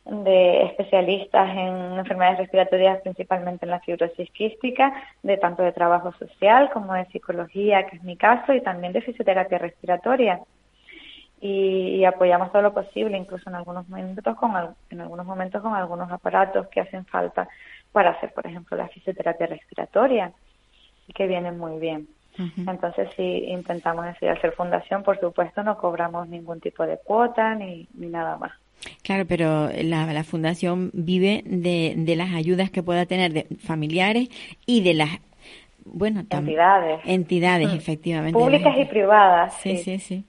de 0.05 0.65
especialistas 0.65 1.51
en 1.57 1.99
enfermedades 1.99 2.39
respiratorias, 2.39 3.01
principalmente 3.03 3.67
en 3.67 3.71
la 3.71 3.81
fibrosis 3.81 4.29
quística, 4.33 4.93
de 5.23 5.37
tanto 5.37 5.63
de 5.63 5.73
trabajo 5.73 6.13
social 6.13 6.71
como 6.73 6.93
de 6.95 7.07
psicología, 7.07 7.87
que 7.87 7.97
es 7.97 8.03
mi 8.03 8.17
caso, 8.17 8.53
y 8.53 8.61
también 8.61 8.93
de 8.93 9.03
fisioterapia 9.03 9.59
respiratoria. 9.59 10.41
Y, 11.41 12.05
apoyamos 12.05 12.51
todo 12.53 12.63
lo 12.63 12.75
posible, 12.75 13.17
incluso 13.17 13.49
en 13.49 13.57
algunos 13.57 13.89
momentos 13.89 14.37
con 14.37 14.53
en 14.91 15.01
algunos 15.01 15.27
momentos 15.27 15.63
con 15.63 15.75
algunos 15.75 16.11
aparatos 16.11 16.69
que 16.69 16.81
hacen 16.81 17.05
falta 17.05 17.49
para 17.93 18.11
hacer, 18.11 18.33
por 18.33 18.47
ejemplo, 18.47 18.77
la 18.77 18.89
fisioterapia 18.89 19.47
respiratoria, 19.47 20.33
y 21.07 21.13
que 21.13 21.27
vienen 21.27 21.59
muy 21.59 21.79
bien. 21.79 22.09
Entonces, 22.67 23.11
si 23.15 23.23
intentamos 23.23 24.07
decir, 24.07 24.31
hacer 24.31 24.53
fundación, 24.53 25.03
por 25.03 25.21
supuesto, 25.21 25.63
no 25.63 25.77
cobramos 25.77 26.29
ningún 26.29 26.61
tipo 26.61 26.87
de 26.87 26.97
cuota 26.97 27.55
ni, 27.55 27.87
ni 27.95 28.07
nada 28.07 28.39
más. 28.39 28.53
Claro, 29.03 29.27
pero 29.27 29.69
la, 29.83 30.13
la 30.13 30.25
fundación 30.25 30.91
vive 30.93 31.43
de, 31.45 31.95
de, 31.97 32.17
las 32.17 32.33
ayudas 32.33 32.71
que 32.71 32.83
pueda 32.83 33.07
tener 33.07 33.33
de 33.33 33.47
familiares 33.61 34.29
y 34.67 34.83
de 34.83 34.95
las 34.95 35.11
bueno 35.85 36.21
entidades. 36.29 37.01
entidades 37.05 37.73
efectivamente. 37.73 38.39
Públicas 38.39 38.77
y 38.79 38.85
privadas 38.85 39.55
sí 39.63 39.79
sí. 39.79 39.99
sí, 39.99 40.25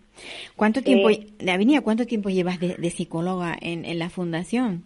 cuánto 0.56 0.82
tiempo 0.82 1.10
Lavinia 1.40 1.82
cuánto 1.82 2.08
tiempo 2.08 2.30
llevas 2.30 2.60
de, 2.60 2.76
de 2.76 2.90
psicóloga 2.90 3.56
en, 3.62 3.86
en, 3.86 4.00
la 4.00 4.10
fundación 4.10 4.84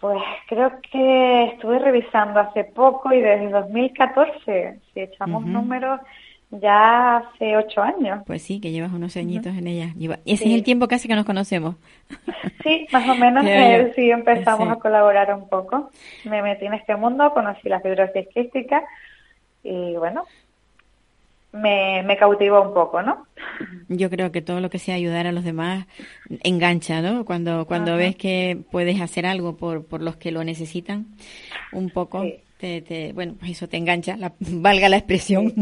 pues 0.00 0.22
creo 0.48 0.72
que 0.90 1.44
estuve 1.44 1.78
revisando 1.78 2.40
hace 2.40 2.64
poco 2.64 3.12
y 3.12 3.20
desde 3.20 3.50
2014 3.50 4.80
si 4.92 5.00
echamos 5.00 5.44
números 5.44 6.00
ya 6.50 7.18
hace 7.18 7.56
ocho 7.56 7.82
años. 7.82 8.22
Pues 8.26 8.42
sí, 8.42 8.60
que 8.60 8.70
llevas 8.70 8.92
unos 8.92 9.16
añitos 9.16 9.56
en 9.56 9.66
ella. 9.66 9.92
y 9.98 10.10
ese 10.24 10.44
es 10.46 10.54
el 10.54 10.62
tiempo 10.62 10.86
casi 10.88 11.08
que 11.08 11.14
nos 11.14 11.24
conocemos. 11.24 11.76
Sí, 12.62 12.86
más 12.92 13.08
o 13.08 13.14
menos 13.14 13.44
eh, 13.48 13.92
sí 13.94 14.10
empezamos 14.10 14.68
a 14.68 14.76
colaborar 14.76 15.34
un 15.34 15.48
poco. 15.48 15.90
Me 16.24 16.42
metí 16.42 16.66
en 16.66 16.74
este 16.74 16.96
mundo, 16.96 17.32
conocí 17.32 17.68
la 17.68 17.80
fibrosis 17.80 18.28
quística 18.28 18.82
y 19.62 19.96
bueno, 19.96 20.24
me, 21.56 22.02
me 22.02 22.16
cautivó 22.16 22.62
un 22.62 22.74
poco, 22.74 23.02
¿no? 23.02 23.26
Yo 23.88 24.10
creo 24.10 24.32
que 24.32 24.42
todo 24.42 24.60
lo 24.60 24.70
que 24.70 24.78
sea 24.78 24.94
ayudar 24.94 25.26
a 25.26 25.32
los 25.32 25.44
demás 25.44 25.86
engancha, 26.42 27.00
¿no? 27.02 27.24
Cuando, 27.24 27.66
cuando 27.66 27.96
ves 27.96 28.16
que 28.16 28.58
puedes 28.70 29.00
hacer 29.00 29.26
algo 29.26 29.56
por, 29.56 29.86
por 29.86 30.02
los 30.02 30.16
que 30.16 30.32
lo 30.32 30.44
necesitan, 30.44 31.06
un 31.72 31.90
poco 31.90 32.24
te, 32.58 33.12
bueno, 33.14 33.34
pues 33.38 33.52
eso 33.52 33.68
te 33.68 33.76
engancha, 33.76 34.16
la, 34.16 34.32
valga 34.40 34.88
la 34.88 34.96
expresión. 34.96 35.52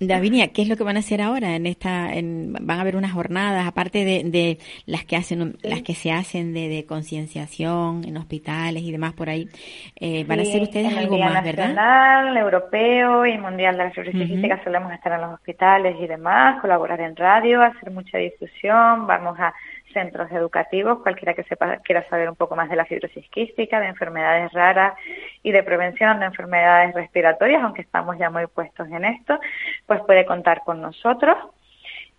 Davinia, 0.00 0.48
¿qué 0.48 0.62
es 0.62 0.68
lo 0.68 0.76
que 0.76 0.84
van 0.84 0.96
a 0.96 1.00
hacer 1.00 1.20
ahora 1.20 1.56
en 1.56 1.66
esta, 1.66 2.12
en, 2.14 2.52
van 2.52 2.78
a 2.78 2.80
haber 2.80 2.96
unas 2.96 3.12
jornadas, 3.12 3.66
aparte 3.66 4.04
de, 4.04 4.22
de 4.24 4.58
las 4.86 5.04
que 5.04 5.16
hacen, 5.16 5.56
las 5.62 5.82
que 5.82 5.94
se 5.94 6.12
hacen 6.12 6.54
de, 6.54 6.68
de 6.68 6.86
concienciación 6.86 8.04
en 8.04 8.16
hospitales 8.16 8.82
y 8.82 8.92
demás 8.92 9.12
por 9.12 9.28
ahí, 9.28 9.48
eh, 9.96 10.24
van 10.24 10.40
a 10.40 10.42
hacer 10.42 10.62
ustedes 10.62 10.96
algo 10.96 11.18
más, 11.18 11.44
¿verdad? 11.44 11.74
Nacional, 11.74 12.36
europeo 12.36 13.26
y 13.26 13.38
mundial 13.38 13.76
de 13.76 13.84
la 13.84 13.90
fibrosis 13.90 14.18
solemos 14.64 14.92
estar 14.92 15.12
en 15.12 15.20
los 15.20 15.34
hospitales 15.34 15.96
y 16.00 16.06
demás, 16.06 16.60
colaborar 16.60 17.00
en 17.00 17.16
radio, 17.16 17.62
hacer 17.62 17.90
mucha 17.90 18.18
difusión, 18.18 19.06
vamos 19.06 19.38
a 19.38 19.52
centros 19.92 20.30
educativos, 20.32 21.00
cualquiera 21.02 21.34
que 21.34 21.44
sepa, 21.44 21.78
quiera 21.78 22.08
saber 22.08 22.28
un 22.28 22.36
poco 22.36 22.56
más 22.56 22.68
de 22.68 22.76
la 22.76 22.84
fibrosis 22.84 23.28
quística, 23.30 23.80
de 23.80 23.86
enfermedades 23.86 24.52
raras 24.52 24.94
y 25.42 25.52
de 25.52 25.62
prevención 25.62 26.20
de 26.20 26.26
enfermedades 26.26 26.94
respiratorias, 26.94 27.62
aunque 27.62 27.82
estamos 27.82 28.18
ya 28.18 28.30
muy 28.30 28.46
puestos 28.46 28.88
en 28.88 29.04
esto, 29.04 29.38
pues 29.86 30.00
puede 30.02 30.24
contar 30.26 30.62
con 30.64 30.80
nosotros. 30.80 31.36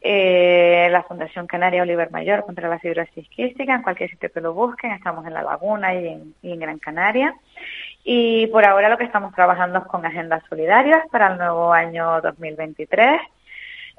Eh, 0.01 0.87
la 0.91 1.03
Fundación 1.03 1.45
Canaria 1.45 1.81
Oliver 1.81 2.09
Mayor 2.09 2.45
contra 2.45 2.69
la 2.69 2.79
fibrosis 2.79 3.27
quística, 3.29 3.75
en 3.75 3.81
cualquier 3.81 4.09
sitio 4.09 4.31
que 4.31 4.39
lo 4.39 4.53
busquen, 4.53 4.91
estamos 4.91 5.25
en 5.25 5.33
La 5.33 5.43
Laguna 5.43 5.93
y 5.93 6.07
en, 6.07 6.35
y 6.41 6.53
en 6.53 6.59
Gran 6.59 6.79
Canaria. 6.79 7.35
Y 8.03 8.47
por 8.47 8.65
ahora 8.65 8.87
lo 8.87 8.97
que 8.97 9.03
estamos 9.03 9.33
trabajando 9.35 9.79
es 9.79 9.85
con 9.85 10.05
agendas 10.05 10.41
solidarias 10.49 11.03
para 11.11 11.27
el 11.27 11.37
nuevo 11.37 11.73
año 11.73 12.21
2023 12.21 13.19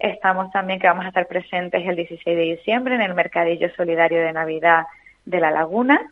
Estamos 0.00 0.50
también 0.50 0.80
que 0.80 0.86
vamos 0.86 1.04
a 1.04 1.08
estar 1.08 1.26
presentes 1.26 1.86
el 1.86 1.94
16 1.94 2.24
de 2.24 2.42
diciembre 2.56 2.94
en 2.94 3.02
el 3.02 3.14
Mercadillo 3.14 3.68
Solidario 3.76 4.20
de 4.20 4.32
Navidad 4.32 4.86
de 5.26 5.40
La 5.40 5.50
Laguna. 5.50 6.10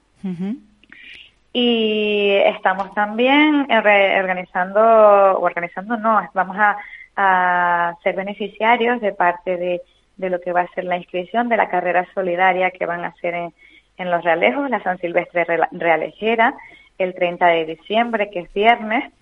Y 1.54 2.32
estamos 2.44 2.94
también 2.94 3.66
organizando, 3.70 5.40
organizando 5.40 5.96
no, 5.96 6.20
vamos 6.34 6.56
a, 6.58 7.96
ser 8.02 8.14
beneficiarios 8.14 9.00
de 9.00 9.12
parte 9.12 9.56
de, 9.56 9.80
lo 10.28 10.40
que 10.40 10.52
va 10.52 10.60
a 10.60 10.74
ser 10.74 10.84
la 10.84 10.98
inscripción 10.98 11.48
de 11.48 11.56
la 11.56 11.68
carrera 11.68 12.06
solidaria 12.14 12.70
que 12.70 12.86
van 12.86 13.04
a 13.04 13.08
hacer 13.08 13.34
en, 13.34 13.54
en 13.96 14.10
Los 14.10 14.22
Realejos, 14.22 14.68
la 14.68 14.82
San 14.82 14.98
Silvestre 14.98 15.46
Realejera, 15.72 16.54
el 16.98 17.14
30 17.14 17.46
de 17.46 17.64
diciembre, 17.64 18.30
que 18.30 18.40
es 18.40 18.52
viernes. 18.52 19.12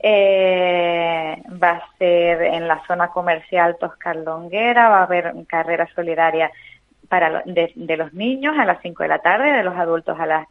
eh, 0.00 1.42
va 1.62 1.70
a 1.70 1.96
ser 1.98 2.42
en 2.42 2.66
la 2.66 2.84
zona 2.86 3.08
comercial 3.08 3.76
Toscaldonguera, 3.78 4.88
va 4.88 4.98
a 4.98 5.04
haber 5.04 5.32
carrera 5.46 5.88
solidaria 5.94 6.50
para 7.08 7.42
de, 7.44 7.96
los 7.96 8.12
niños 8.14 8.58
a 8.58 8.64
las 8.64 8.80
5 8.82 9.02
de 9.02 9.08
la 9.08 9.18
tarde, 9.18 9.52
de 9.52 9.62
los 9.62 9.76
adultos 9.76 10.18
a 10.18 10.26
las 10.26 10.48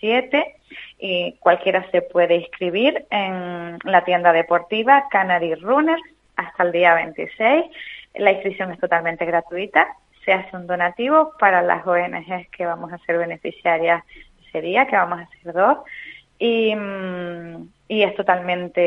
7 0.00 0.56
y 0.98 1.32
cualquiera 1.40 1.88
se 1.90 2.02
puede 2.02 2.36
inscribir 2.36 3.06
en 3.10 3.78
la 3.84 4.04
tienda 4.04 4.32
deportiva 4.32 5.04
Canary 5.10 5.54
Runners 5.54 6.02
hasta 6.36 6.64
el 6.64 6.72
día 6.72 6.94
26. 6.94 7.64
La 8.14 8.32
inscripción 8.32 8.72
es 8.72 8.80
totalmente 8.80 9.24
gratuita. 9.24 9.86
Se 10.24 10.32
hace 10.32 10.56
un 10.56 10.66
donativo 10.66 11.32
para 11.38 11.62
las 11.62 11.86
ONGs 11.86 12.48
que 12.50 12.66
vamos 12.66 12.92
a 12.92 12.98
ser 12.98 13.18
beneficiarias 13.18 14.02
ese 14.50 14.60
día, 14.60 14.86
que 14.86 14.96
vamos 14.96 15.20
a 15.20 15.22
hacer 15.22 15.52
dos 15.52 15.78
y, 16.38 16.74
y 17.86 18.02
es 18.02 18.14
totalmente 18.16 18.80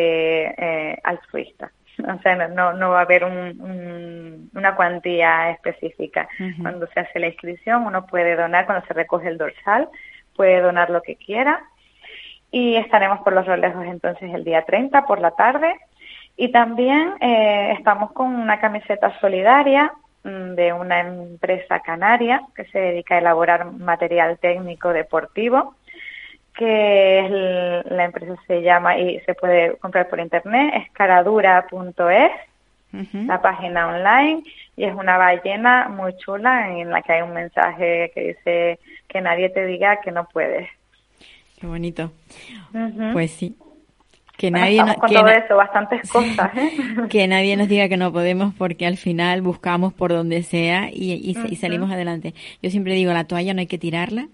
eh, 0.57 0.99
altruista. 1.03 1.71
O 1.99 2.19
sea, 2.23 2.47
no, 2.47 2.73
no 2.73 2.89
va 2.89 2.99
a 2.99 3.03
haber 3.03 3.23
un, 3.23 4.49
una 4.53 4.75
cuantía 4.75 5.51
específica. 5.51 6.27
Cuando 6.59 6.87
se 6.87 6.99
hace 6.99 7.19
la 7.19 7.27
inscripción, 7.27 7.85
uno 7.85 8.07
puede 8.07 8.35
donar, 8.35 8.65
cuando 8.65 8.85
se 8.87 8.95
recoge 8.95 9.29
el 9.29 9.37
dorsal, 9.37 9.87
puede 10.35 10.59
donar 10.59 10.89
lo 10.89 11.03
que 11.03 11.15
quiera. 11.15 11.63
Y 12.51 12.75
estaremos 12.77 13.19
por 13.19 13.33
los 13.33 13.45
rolejos 13.45 13.85
entonces 13.85 14.33
el 14.33 14.43
día 14.43 14.65
30 14.65 15.05
por 15.05 15.21
la 15.21 15.31
tarde. 15.35 15.75
Y 16.35 16.51
también 16.51 17.13
eh, 17.21 17.75
estamos 17.77 18.11
con 18.11 18.35
una 18.35 18.59
camiseta 18.59 19.17
solidaria 19.19 19.93
de 20.23 20.73
una 20.73 21.01
empresa 21.01 21.81
canaria 21.81 22.41
que 22.55 22.65
se 22.65 22.79
dedica 22.79 23.15
a 23.15 23.19
elaborar 23.19 23.71
material 23.71 24.37
técnico 24.39 24.89
deportivo 24.89 25.75
que 26.53 27.19
es 27.19 27.91
la 27.91 28.05
empresa 28.05 28.35
se 28.47 28.61
llama 28.61 28.97
y 28.97 29.19
se 29.21 29.33
puede 29.33 29.75
comprar 29.77 30.07
por 30.07 30.19
internet, 30.19 30.73
es 30.75 30.91
caradura.es, 30.91 32.31
la 33.25 33.41
página 33.41 33.87
online, 33.87 34.43
y 34.77 34.83
es 34.83 34.93
una 34.93 35.17
ballena 35.17 35.89
muy 35.89 36.15
chula 36.17 36.69
en 36.77 36.91
la 36.91 37.01
que 37.01 37.13
hay 37.13 37.21
un 37.23 37.33
mensaje 37.33 38.11
que 38.13 38.21
dice 38.21 38.79
que 39.07 39.19
nadie 39.19 39.49
te 39.49 39.65
diga 39.65 39.99
que 40.01 40.11
no 40.11 40.27
puedes. 40.31 40.69
Qué 41.59 41.65
bonito. 41.65 42.11
Pues 43.13 43.31
sí. 43.31 43.57
Que 44.37 44.49
nadie 44.49 44.79
con 44.99 45.11
todo 45.11 45.27
eso, 45.27 45.55
bastantes 45.55 46.09
cosas. 46.11 46.51
¿eh? 46.55 46.71
que 47.09 47.27
nadie 47.27 47.55
nos 47.55 47.67
diga 47.67 47.87
que 47.87 47.97
no 47.97 48.11
podemos 48.11 48.53
porque 48.55 48.85
al 48.85 48.97
final 48.97 49.41
buscamos 49.41 49.93
por 49.93 50.11
donde 50.11 50.43
sea 50.43 50.89
y, 50.91 51.13
y 51.13 51.55
salimos 51.55 51.91
adelante. 51.91 52.33
Yo 52.61 52.69
siempre 52.69 52.95
digo, 52.95 53.13
la 53.13 53.25
toalla 53.25 53.53
no 53.53 53.59
hay 53.59 53.67
que 53.67 53.77
tirarla, 53.77 54.27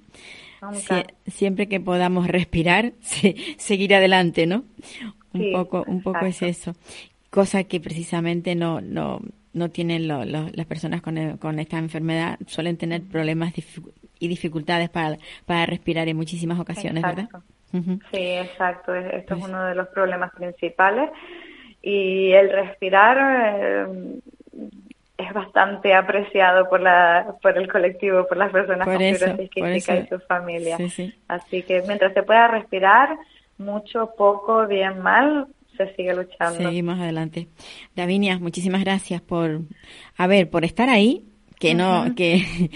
siempre 1.27 1.67
que 1.67 1.79
podamos 1.79 2.27
respirar, 2.27 2.93
seguir 3.57 3.95
adelante, 3.95 4.45
¿no? 4.45 4.63
un 5.33 5.51
poco, 5.53 5.83
un 5.87 6.01
poco 6.01 6.25
es 6.25 6.41
eso. 6.41 6.75
Cosa 7.29 7.63
que 7.63 7.79
precisamente 7.79 8.55
no, 8.55 8.81
no, 8.81 9.21
no 9.53 9.69
tienen 9.69 10.07
las 10.07 10.65
personas 10.65 11.01
con, 11.01 11.37
con, 11.37 11.59
esta 11.59 11.77
enfermedad, 11.77 12.39
suelen 12.47 12.77
tener 12.77 13.03
problemas 13.03 13.53
y 14.19 14.27
dificultades 14.27 14.89
para, 14.89 15.17
para 15.45 15.65
respirar 15.65 16.07
en 16.07 16.17
muchísimas 16.17 16.59
ocasiones, 16.59 17.03
¿verdad? 17.03 17.29
Sí, 17.71 18.17
exacto. 18.17 18.93
Esto 18.93 19.17
es 19.17 19.23
pues 19.25 19.43
uno 19.43 19.65
de 19.65 19.75
los 19.75 19.87
problemas 19.89 20.31
principales. 20.33 21.09
Y 21.81 22.31
el 22.31 22.51
respirar 22.51 23.17
eh, 23.55 24.19
es 25.17 25.33
bastante 25.33 25.93
apreciado 25.93 26.69
por 26.69 26.81
la 26.81 27.35
por 27.41 27.57
el 27.57 27.71
colectivo, 27.71 28.27
por 28.27 28.37
las 28.37 28.51
personas 28.51 28.87
con 28.87 28.97
fibrosis 28.97 29.49
quística 29.49 29.95
y 29.97 30.07
su 30.07 30.19
familia. 30.19 30.77
Así 31.27 31.63
que 31.63 31.83
mientras 31.87 32.13
se 32.13 32.23
pueda 32.23 32.47
respirar, 32.47 33.17
mucho, 33.59 34.11
poco, 34.17 34.65
bien, 34.65 34.99
mal, 35.01 35.47
se 35.77 35.93
sigue 35.95 36.15
luchando. 36.15 36.57
Seguimos 36.57 36.99
adelante. 36.99 37.47
Davinia, 37.95 38.39
muchísimas 38.39 38.81
gracias 38.83 39.21
por, 39.21 39.61
a 40.17 40.27
ver, 40.27 40.49
por 40.49 40.65
estar 40.65 40.89
ahí, 40.89 41.25
que 41.59 41.75
no, 41.75 42.15
que, 42.15 42.71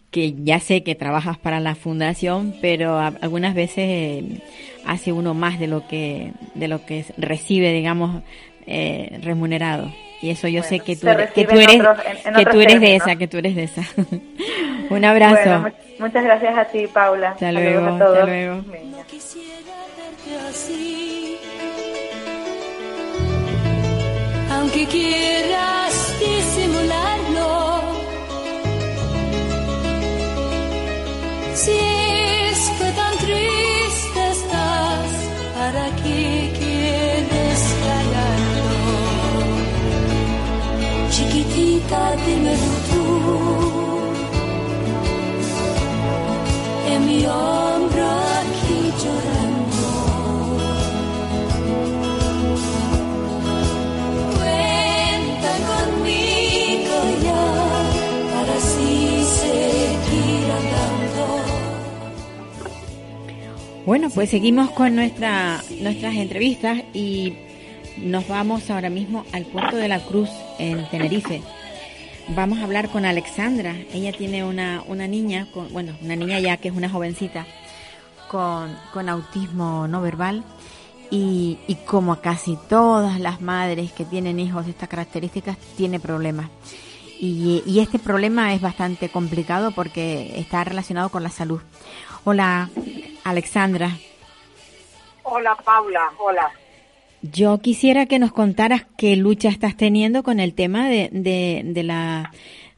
que 0.10 0.34
ya 0.44 0.60
sé 0.60 0.82
que 0.82 0.94
trabajas 0.94 1.38
para 1.38 1.58
la 1.58 1.74
fundación, 1.74 2.54
pero 2.60 2.98
algunas 2.98 3.54
veces 3.54 3.78
eh, 3.78 4.42
hace 4.86 5.12
uno 5.12 5.34
más 5.34 5.58
de 5.58 5.66
lo 5.66 5.88
que, 5.88 6.32
de 6.54 6.68
lo 6.68 6.84
que 6.86 7.04
recibe, 7.16 7.72
digamos, 7.72 8.22
eh, 8.66 9.18
remunerado. 9.22 9.92
Y 10.22 10.30
eso 10.30 10.48
yo 10.48 10.62
sé 10.62 10.80
que 10.80 10.96
tú, 10.96 11.08
eres, 11.08 11.30
que 11.32 11.44
tú 11.44 11.58
eres, 11.58 11.82
que 12.36 12.46
tú 12.46 12.60
eres 12.60 12.80
de 12.80 12.96
esa, 12.96 13.16
que 13.16 13.28
tú 13.28 13.38
eres 13.38 13.54
de 13.54 13.64
esa. 13.64 13.82
Un 14.90 15.04
abrazo. 15.04 15.72
muchas 15.98 16.24
gracias 16.24 16.56
a 16.56 16.64
ti, 16.66 16.86
Paula. 16.86 17.30
Hasta 17.30 17.52
luego, 17.52 17.86
hasta 17.86 18.24
luego. 18.24 18.64
Aunque 24.50 24.86
quieras 24.86 26.16
disimularlo, 26.18 27.75
si 31.56 31.70
es 31.70 32.58
que 32.78 32.88
tan 33.00 33.16
triste 33.16 34.20
estás, 34.36 35.10
¿para 35.56 35.84
qué 36.02 36.52
quieres 36.58 37.60
callarlo? 37.84 38.68
Chiquitita, 41.10 42.00
dímelo 42.26 42.72
tú. 42.90 43.04
En 46.92 47.00
mi 47.06 47.20
hombro 47.26 48.06
aquí 48.40 48.78
llorando. 49.02 49.35
Bueno, 63.86 64.10
pues 64.10 64.30
seguimos 64.30 64.72
con 64.72 64.96
nuestra, 64.96 65.62
nuestras 65.80 66.16
entrevistas 66.16 66.82
y 66.92 67.34
nos 67.98 68.26
vamos 68.26 68.68
ahora 68.68 68.90
mismo 68.90 69.24
al 69.32 69.44
puerto 69.46 69.76
de 69.76 69.86
la 69.86 70.00
Cruz 70.00 70.28
en 70.58 70.90
Tenerife. 70.90 71.40
Vamos 72.34 72.58
a 72.58 72.64
hablar 72.64 72.88
con 72.88 73.04
Alexandra. 73.04 73.76
Ella 73.94 74.10
tiene 74.10 74.42
una, 74.42 74.82
una 74.88 75.06
niña, 75.06 75.46
con, 75.54 75.72
bueno, 75.72 75.96
una 76.02 76.16
niña 76.16 76.40
ya 76.40 76.56
que 76.56 76.66
es 76.66 76.74
una 76.74 76.90
jovencita 76.90 77.46
con, 78.28 78.76
con 78.92 79.08
autismo 79.08 79.86
no 79.86 80.00
verbal 80.02 80.42
y, 81.12 81.60
y 81.68 81.76
como 81.76 82.20
casi 82.20 82.58
todas 82.68 83.20
las 83.20 83.40
madres 83.40 83.92
que 83.92 84.04
tienen 84.04 84.40
hijos 84.40 84.64
de 84.64 84.72
estas 84.72 84.88
características, 84.88 85.58
tiene 85.76 86.00
problemas. 86.00 86.50
Y, 87.18 87.62
y, 87.64 87.78
este 87.78 87.98
problema 87.98 88.52
es 88.52 88.60
bastante 88.60 89.08
complicado 89.08 89.70
porque 89.70 90.38
está 90.38 90.64
relacionado 90.64 91.08
con 91.08 91.22
la 91.22 91.30
salud. 91.30 91.60
Hola, 92.28 92.70
Alexandra. 93.22 93.90
Hola, 95.22 95.56
Paula. 95.64 96.10
Hola. 96.18 96.50
Yo 97.22 97.58
quisiera 97.58 98.06
que 98.06 98.18
nos 98.18 98.32
contaras 98.32 98.84
qué 98.98 99.14
lucha 99.14 99.48
estás 99.48 99.76
teniendo 99.76 100.24
con 100.24 100.40
el 100.40 100.52
tema 100.52 100.88
de, 100.88 101.08
de, 101.12 101.82
la 101.84 102.32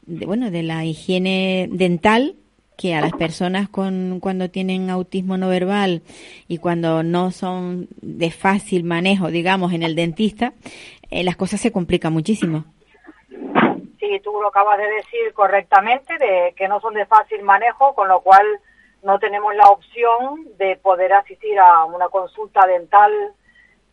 bueno 0.06 0.50
de 0.50 0.62
la 0.62 0.84
higiene 0.84 1.66
dental 1.70 2.36
que 2.76 2.94
a 2.94 3.00
las 3.00 3.12
personas 3.12 3.70
con 3.70 4.20
cuando 4.20 4.50
tienen 4.50 4.90
autismo 4.90 5.38
no 5.38 5.48
verbal 5.48 6.02
y 6.46 6.58
cuando 6.58 7.02
no 7.02 7.30
son 7.30 7.88
de 8.02 8.30
fácil 8.30 8.84
manejo, 8.84 9.28
digamos, 9.28 9.72
en 9.72 9.82
el 9.82 9.94
dentista, 9.94 10.52
eh, 11.10 11.24
las 11.24 11.36
cosas 11.36 11.58
se 11.58 11.72
complican 11.72 12.12
muchísimo. 12.12 12.66
Sí, 13.98 14.20
tú 14.22 14.30
lo 14.42 14.48
acabas 14.48 14.76
de 14.76 14.84
decir 14.84 15.32
correctamente, 15.32 16.18
de 16.18 16.52
que 16.54 16.68
no 16.68 16.80
son 16.80 16.92
de 16.92 17.06
fácil 17.06 17.42
manejo, 17.44 17.94
con 17.94 18.08
lo 18.08 18.20
cual 18.20 18.44
no 19.02 19.18
tenemos 19.18 19.54
la 19.54 19.68
opción 19.68 20.46
de 20.58 20.76
poder 20.76 21.12
asistir 21.12 21.58
a 21.58 21.84
una 21.84 22.08
consulta 22.08 22.66
dental 22.66 23.12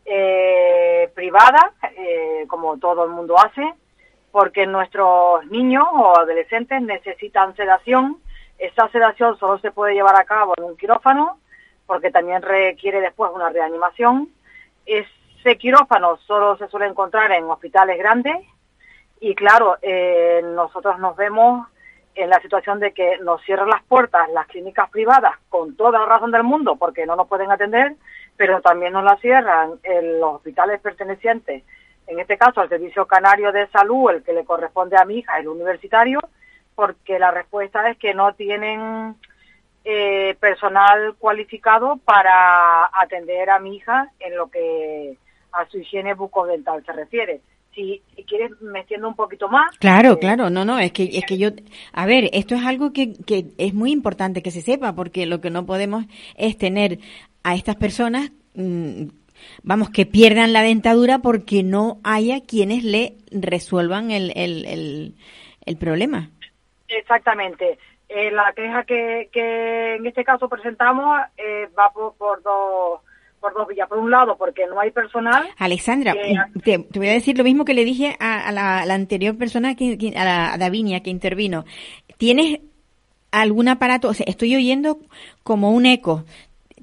eh, 0.06 1.12
privada, 1.13 1.74
eh, 1.98 2.46
como 2.48 2.78
todo 2.78 3.06
el 3.06 3.12
mundo 3.12 3.38
hace, 3.38 3.74
porque 4.32 4.65
nuestros 4.65 5.46
niños 5.48 5.88
o 5.91 6.18
adolescentes 6.20 6.82
necesitan 6.82 7.56
sedación. 7.56 8.18
Esa 8.58 8.88
sedación 8.89 9.38
solo 9.38 9.60
se 9.60 9.72
puede 9.72 9.94
llevar 9.94 10.20
a 10.20 10.26
cabo 10.26 10.54
en 10.58 10.63
un 10.63 10.78
quirófano, 10.78 11.39
porque 11.86 12.12
también 12.12 12.41
requiere 12.41 13.02
después 13.02 13.32
una 13.34 13.50
reanimación. 13.50 14.30
Ese 14.86 15.58
quirófano 15.58 16.18
solo 16.26 16.58
se 16.58 16.68
suele 16.68 16.88
encontrar 16.88 17.32
en 17.32 17.46
hospitales 17.46 17.98
grandes 17.98 18.38
y 19.20 19.34
claro, 19.34 19.78
eh, 19.82 20.41
nosotros 20.44 21.00
nos 21.00 21.15
vemos 21.15 21.68
en 22.15 22.30
la 22.30 22.39
situación 22.41 22.80
de 22.80 22.93
que 22.93 23.17
nos 23.19 23.41
cierran 23.43 23.69
las 23.69 23.84
puertas 23.84 24.30
las 24.34 24.47
clínicas 24.47 24.89
privadas 24.89 25.36
con 25.49 25.75
toda 25.75 25.99
la 25.99 26.06
razón 26.06 26.32
del 26.32 26.43
mundo 26.43 26.78
porque 26.78 27.06
no 27.06 27.15
nos 27.15 27.28
pueden 27.28 27.51
atender, 27.51 27.95
pero 28.38 28.62
también 28.62 28.93
nos 28.93 29.04
las 29.04 29.19
cierran 29.19 29.73
en 29.84 30.19
los 30.19 30.36
hospitales 30.36 30.80
pertenecientes, 30.82 31.63
en 32.08 32.19
este 32.19 32.38
caso 32.38 32.62
al 32.62 32.69
Servicio 32.69 33.06
Canario 33.06 33.51
de 33.51 33.67
Salud, 33.67 34.12
el 34.12 34.23
que 34.23 34.34
le 34.34 34.45
corresponde 34.45 34.95
a 34.97 35.06
mi 35.06 35.19
hija, 35.19 35.39
el 35.39 35.47
universitario, 35.47 36.19
porque 36.75 37.19
la 37.19 37.32
respuesta 37.32 37.89
es 37.89 37.97
que 37.97 38.13
no 38.13 38.34
tienen 38.34 39.15
eh, 39.84 40.36
personal 40.39 41.15
cualificado 41.17 41.97
para 42.06 42.89
atender 42.93 43.49
a 43.49 43.60
mi 43.60 43.78
hija 43.78 44.10
en 44.19 44.36
lo 44.38 44.47
que 44.47 45.17
a 45.51 45.65
su 45.67 45.80
higiene 45.80 46.13
bucodental 46.13 46.86
se 46.86 46.91
refiere 46.91 47.41
si, 47.76 48.02
quieres 48.26 48.52
me 48.62 48.80
extiendo 48.80 49.08
un 49.08 49.16
poquito 49.16 49.48
más. 49.50 49.78
Claro, 49.78 50.14
eh, 50.14 50.20
claro, 50.20 50.50
no, 50.50 50.66
no, 50.66 50.80
es 50.80 50.92
que, 50.92 51.04
es 51.04 51.26
que 51.26 51.38
yo, 51.38 51.50
a 51.94 52.06
ver, 52.06 52.30
esto 52.34 52.56
es 52.56 52.66
algo 52.66 52.94
que, 52.94 53.14
que 53.14 53.46
es 53.58 53.74
muy 53.74 53.92
importante 53.92 54.42
que 54.42 54.52
se 54.52 54.62
sepa, 54.62 54.96
porque 54.96 55.26
lo 55.26 55.42
que 55.42 55.52
no 55.52 55.66
podemos 55.66 56.06
es 56.38 56.58
tener 56.58 57.00
a 57.44 57.54
estas 57.54 57.76
personas, 57.76 58.32
mm, 58.56 59.08
vamos, 59.64 59.90
que 59.90 60.06
pierdan 60.06 60.54
la 60.54 60.64
dentadura 60.64 61.20
porque 61.20 61.62
no 61.62 62.00
haya 62.04 62.42
quienes 62.42 62.84
le 62.84 63.18
resuelvan 63.30 64.10
el, 64.10 64.32
el, 64.36 65.16
el, 65.66 65.78
problema. 65.78 66.30
Exactamente. 66.88 67.78
Eh, 68.08 68.32
la 68.32 68.54
queja 68.54 68.84
que, 68.84 69.30
que 69.32 69.96
en 69.96 70.06
este 70.06 70.24
caso 70.24 70.48
presentamos 70.48 71.20
eh, 71.38 71.68
va 71.78 71.92
por 71.92 72.42
dos 72.44 73.02
por 73.45 73.53
dos 73.53 73.67
vías. 73.67 73.88
Por 73.88 73.99
un 73.99 74.10
lado, 74.10 74.36
porque 74.38 74.65
no 74.67 74.79
hay 74.79 74.91
personal. 74.91 75.47
Alexandra, 75.58 76.15
te, 76.63 76.77
voy 76.77 77.08
a 77.08 77.13
decir 77.13 77.38
lo 77.38 77.43
mismo 77.43 77.63
que 77.63 77.75
le 77.75 77.86
dije 77.86 78.15
a, 78.19 78.51
la, 78.51 78.81
anterior 78.93 79.38
persona, 79.38 79.75
que, 79.75 80.13
a, 80.15 80.25
la, 80.25 80.58
Davinia, 80.58 81.03
que 81.03 81.12
intervino. 81.12 81.63
¿Tienes 82.17 82.60
algún 83.31 83.67
aparato? 83.67 84.10
O 84.10 84.13
sea, 84.13 84.25
estoy 84.27 84.55
oyendo 84.55 84.97
como 85.43 85.71
un 85.71 85.86
eco. 85.86 86.23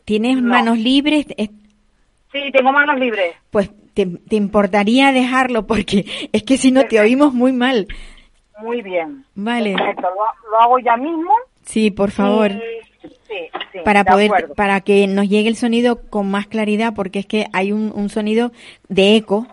¿Tienes 0.05 0.41
manos 0.41 0.79
libres? 0.79 1.27
Sí, 1.27 2.41
tengo 2.53 2.71
manos 2.73 2.99
libres. 2.99 3.35
Pues 3.51 3.73
te, 3.95 4.07
importaría 4.31 5.11
dejarlo 5.11 5.67
porque 5.67 6.07
es 6.33 6.45
que 6.45 6.57
si 6.57 6.71
no 6.71 6.85
te 6.85 7.01
oímos 7.01 7.35
muy 7.35 7.53
mal. 7.53 7.89
Muy 8.61 8.83
bien. 8.83 9.25
Vale. 9.35 9.75
Perfecto. 9.75 10.09
Lo, 10.49 10.61
hago 10.61 10.79
ya 10.79 10.97
mismo. 10.97 11.33
Sí, 11.65 11.91
por 11.91 12.13
favor 12.13 12.53
para 13.85 14.05
poder 14.05 14.53
para 14.55 14.81
que 14.81 15.07
nos 15.07 15.29
llegue 15.29 15.49
el 15.49 15.57
sonido 15.57 16.03
con 16.09 16.31
más 16.31 16.47
claridad 16.47 16.95
porque 16.95 17.21
es 17.21 17.27
que 17.27 17.47
hay 17.53 17.73
un, 17.73 18.09
sonido 18.09 18.53
de 18.89 19.17
eco. 19.17 19.47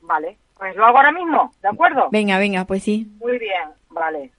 Vale 0.00 0.36
pues 0.56 0.74
lo 0.76 0.86
hago 0.86 0.98
ahora 0.98 1.12
mismo 1.12 1.52
de 1.62 1.68
acuerdo 1.68 2.08
venga 2.10 2.38
venga 2.38 2.64
pues 2.64 2.82
sí. 2.82 3.08
Muy 3.20 3.38
bien 3.38 3.70
vale. 3.90 4.30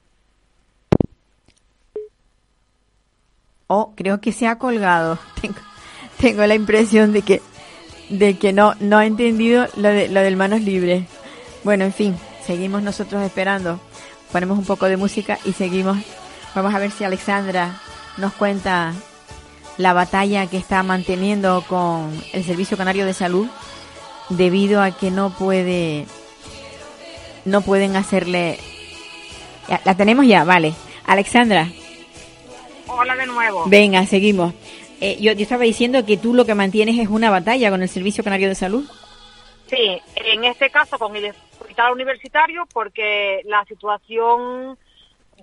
Oh 3.68 3.94
creo 3.96 4.22
que 4.22 4.32
se 4.32 4.48
ha 4.48 4.58
colgado. 4.58 5.18
Tengo, 5.42 5.60
tengo 6.20 6.46
la 6.46 6.56
impresión 6.56 7.12
de 7.14 7.22
que 7.22 7.42
de 8.10 8.38
que 8.38 8.54
no 8.54 8.74
no 8.80 8.98
ha 8.98 9.06
entendido 9.06 9.68
lo 9.76 9.90
de 9.90 10.08
lo 10.08 10.22
del 10.22 10.38
manos 10.38 10.62
libres. 10.62 11.04
Bueno 11.64 11.84
en 11.84 11.94
fin 11.94 12.16
seguimos 12.42 12.82
nosotros 12.82 13.22
esperando. 13.24 13.80
Ponemos 14.32 14.58
un 14.58 14.66
poco 14.66 14.88
de 14.88 14.98
música 14.98 15.38
y 15.46 15.54
seguimos. 15.54 15.98
Vamos 16.54 16.74
a 16.74 16.80
ver 16.80 16.92
si 16.92 17.04
Alexandra 17.04 17.82
nos 18.18 18.34
cuenta 18.34 18.94
la 19.78 19.94
batalla 19.94 20.48
que 20.48 20.58
está 20.58 20.84
manteniendo 20.84 21.64
con 21.68 22.12
el 22.34 22.44
Servicio 22.44 22.78
Canario 22.78 23.06
de 23.06 23.14
Salud 23.14 23.48
debido 24.30 24.82
a 24.82 24.92
que 24.92 25.12
no 25.12 25.32
puede, 25.32 26.06
no 27.44 27.62
pueden 27.62 27.96
hacerle. 27.96 28.58
Ya, 29.68 29.82
la 29.84 29.96
tenemos 29.96 30.26
ya, 30.26 30.44
vale. 30.44 30.74
Alexandra. 31.06 31.68
Hola 32.88 33.16
de 33.16 33.26
nuevo. 33.26 33.66
Venga, 33.68 34.06
seguimos. 34.06 34.54
Eh, 35.02 35.18
yo, 35.20 35.34
yo 35.34 35.44
estaba 35.44 35.64
diciendo 35.64 36.06
que 36.06 36.18
tú 36.18 36.34
lo 36.34 36.46
que 36.46 36.56
mantienes 36.56 36.98
es 36.98 37.10
una 37.10 37.30
batalla 37.30 37.70
con 37.70 37.82
el 37.82 37.90
Servicio 37.90 38.24
Canario 38.24 38.48
de 38.48 38.56
Salud. 38.56 38.90
Sí, 39.68 40.02
en 40.16 40.44
este 40.46 40.70
caso 40.70 40.98
con 40.98 41.16
el 41.16 41.34
hospital 41.60 41.92
universitario 41.92 42.68
porque 42.72 43.42
la 43.46 43.66
situación 43.66 44.78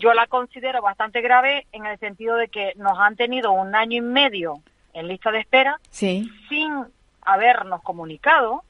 yo 0.03 0.13
la 0.15 0.27
considero 0.27 0.83
bastante 0.83 1.21
grave 1.21 1.67
en 1.71 1.87
el 1.87 1.97
sentido 2.01 2.35
de 2.35 2.49
que 2.49 2.73
nos 2.75 2.99
han 2.99 3.15
tenido 3.15 3.53
un 3.53 3.73
año 3.77 3.99
y 3.99 4.01
medio 4.01 4.57
en 4.95 5.07
lista 5.07 5.31
de 5.31 5.39
espera 5.39 5.79
Sí. 5.91 6.29
sin 6.49 6.87
habernos 7.23 7.83
comunicado, 7.85 8.65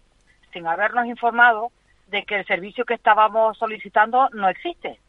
sin 0.52 0.66
habernos 0.66 1.06
informado 1.06 1.72
de 2.08 2.24
que 2.24 2.34
el 2.36 2.46
servicio 2.46 2.84
que 2.84 2.92
estábamos 2.92 3.56
solicitando 3.56 4.28
no 4.34 4.46
existe. 4.50 5.00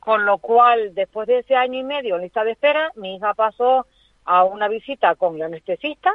Con 0.00 0.26
lo 0.26 0.38
cual, 0.38 0.92
después 0.92 1.28
de 1.28 1.38
ese 1.38 1.54
año 1.54 1.78
y 1.78 1.84
medio 1.84 2.16
en 2.16 2.22
lista 2.22 2.42
de 2.42 2.50
espera, 2.50 2.90
mi 2.96 3.14
hija 3.14 3.32
pasó 3.34 3.86
a 4.24 4.42
una 4.42 4.66
visita 4.66 5.14
con 5.14 5.36
el 5.36 5.42
anestesista, 5.42 6.12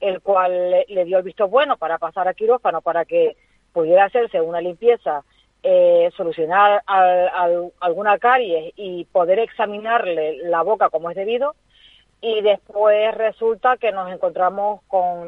el 0.00 0.20
cual 0.22 0.70
le, 0.72 0.86
le 0.88 1.04
dio 1.04 1.18
el 1.18 1.22
visto 1.24 1.46
bueno 1.46 1.76
para 1.76 1.98
pasar 1.98 2.26
a 2.26 2.34
quirófano 2.34 2.80
para 2.80 3.04
que 3.04 3.36
pudiera 3.72 4.06
hacerse 4.06 4.40
una 4.40 4.60
limpieza, 4.60 5.22
eh, 5.62 6.10
solucionar 6.16 6.82
al- 6.86 7.28
al- 7.28 7.72
alguna 7.80 8.18
caries 8.18 8.72
y 8.76 9.04
poder 9.06 9.38
examinarle 9.38 10.38
la 10.44 10.62
boca 10.62 10.90
como 10.90 11.10
es 11.10 11.16
debido. 11.16 11.54
Y 12.24 12.40
después 12.40 13.12
resulta 13.16 13.76
que 13.78 13.90
nos 13.90 14.08
encontramos 14.12 14.80
con 14.86 15.26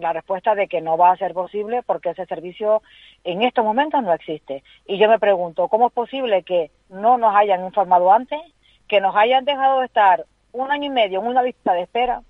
la 0.00 0.12
respuesta 0.12 0.56
de 0.56 0.66
que 0.66 0.80
no 0.80 0.98
va 0.98 1.12
a 1.12 1.16
ser 1.16 1.32
posible 1.32 1.84
porque 1.86 2.10
ese 2.10 2.26
servicio 2.26 2.82
en 3.22 3.42
estos 3.42 3.64
momentos 3.64 4.02
no 4.02 4.12
existe. 4.12 4.64
Y 4.84 4.98
yo 4.98 5.08
me 5.08 5.20
pregunto, 5.20 5.68
¿cómo 5.68 5.86
es 5.86 5.92
posible 5.92 6.42
que 6.42 6.72
no 6.88 7.18
nos 7.18 7.36
hayan 7.36 7.64
informado 7.64 8.12
antes, 8.12 8.40
que 8.88 9.00
nos 9.00 9.14
hayan 9.14 9.44
dejado 9.44 9.78
de 9.78 9.86
estar 9.86 10.24
un 10.50 10.72
año 10.72 10.86
y 10.86 10.90
medio 10.90 11.20
en 11.20 11.26
una 11.28 11.42
lista 11.42 11.72
de 11.72 11.82
espera, 11.82 12.20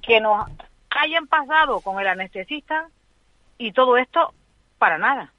que 0.00 0.20
nos 0.20 0.46
hayan 0.88 1.26
pasado 1.26 1.82
con 1.82 2.00
el 2.00 2.06
anestesista 2.06 2.88
y 3.58 3.72
todo 3.72 3.98
esto 3.98 4.32
para 4.78 4.96
nada? 4.96 5.33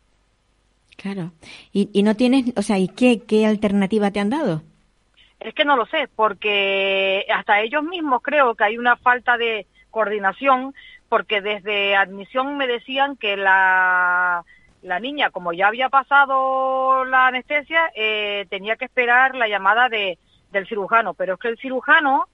Claro. 0.95 1.31
Y, 1.71 1.89
y 1.93 2.03
no 2.03 2.15
tienes, 2.15 2.53
o 2.55 2.61
sea, 2.61 2.77
¿y 2.77 2.87
qué, 2.87 3.21
qué 3.27 3.45
alternativa 3.45 4.11
te 4.11 4.19
han 4.19 4.29
dado? 4.29 4.61
Es 5.39 5.53
que 5.53 5.65
no 5.65 5.75
lo 5.75 5.85
sé, 5.85 6.09
porque 6.15 7.25
hasta 7.33 7.61
ellos 7.61 7.83
mismos 7.83 8.21
creo 8.23 8.55
que 8.55 8.63
hay 8.63 8.77
una 8.77 8.95
falta 8.95 9.37
de 9.37 9.67
coordinación, 9.91 10.73
porque 11.09 11.41
desde 11.41 11.95
admisión 11.95 12.57
me 12.57 12.67
decían 12.67 13.15
que 13.15 13.37
la, 13.37 14.43
la 14.81 14.99
niña, 14.99 15.29
como 15.29 15.53
ya 15.53 15.67
había 15.67 15.89
pasado 15.89 17.05
la 17.05 17.27
anestesia, 17.27 17.91
eh, 17.95 18.45
tenía 18.49 18.75
que 18.75 18.85
esperar 18.85 19.35
la 19.35 19.47
llamada 19.47 19.89
de, 19.89 20.17
del 20.51 20.67
cirujano, 20.67 21.13
pero 21.13 21.35
es 21.35 21.39
que 21.39 21.49
el 21.49 21.57
cirujano, 21.57 22.27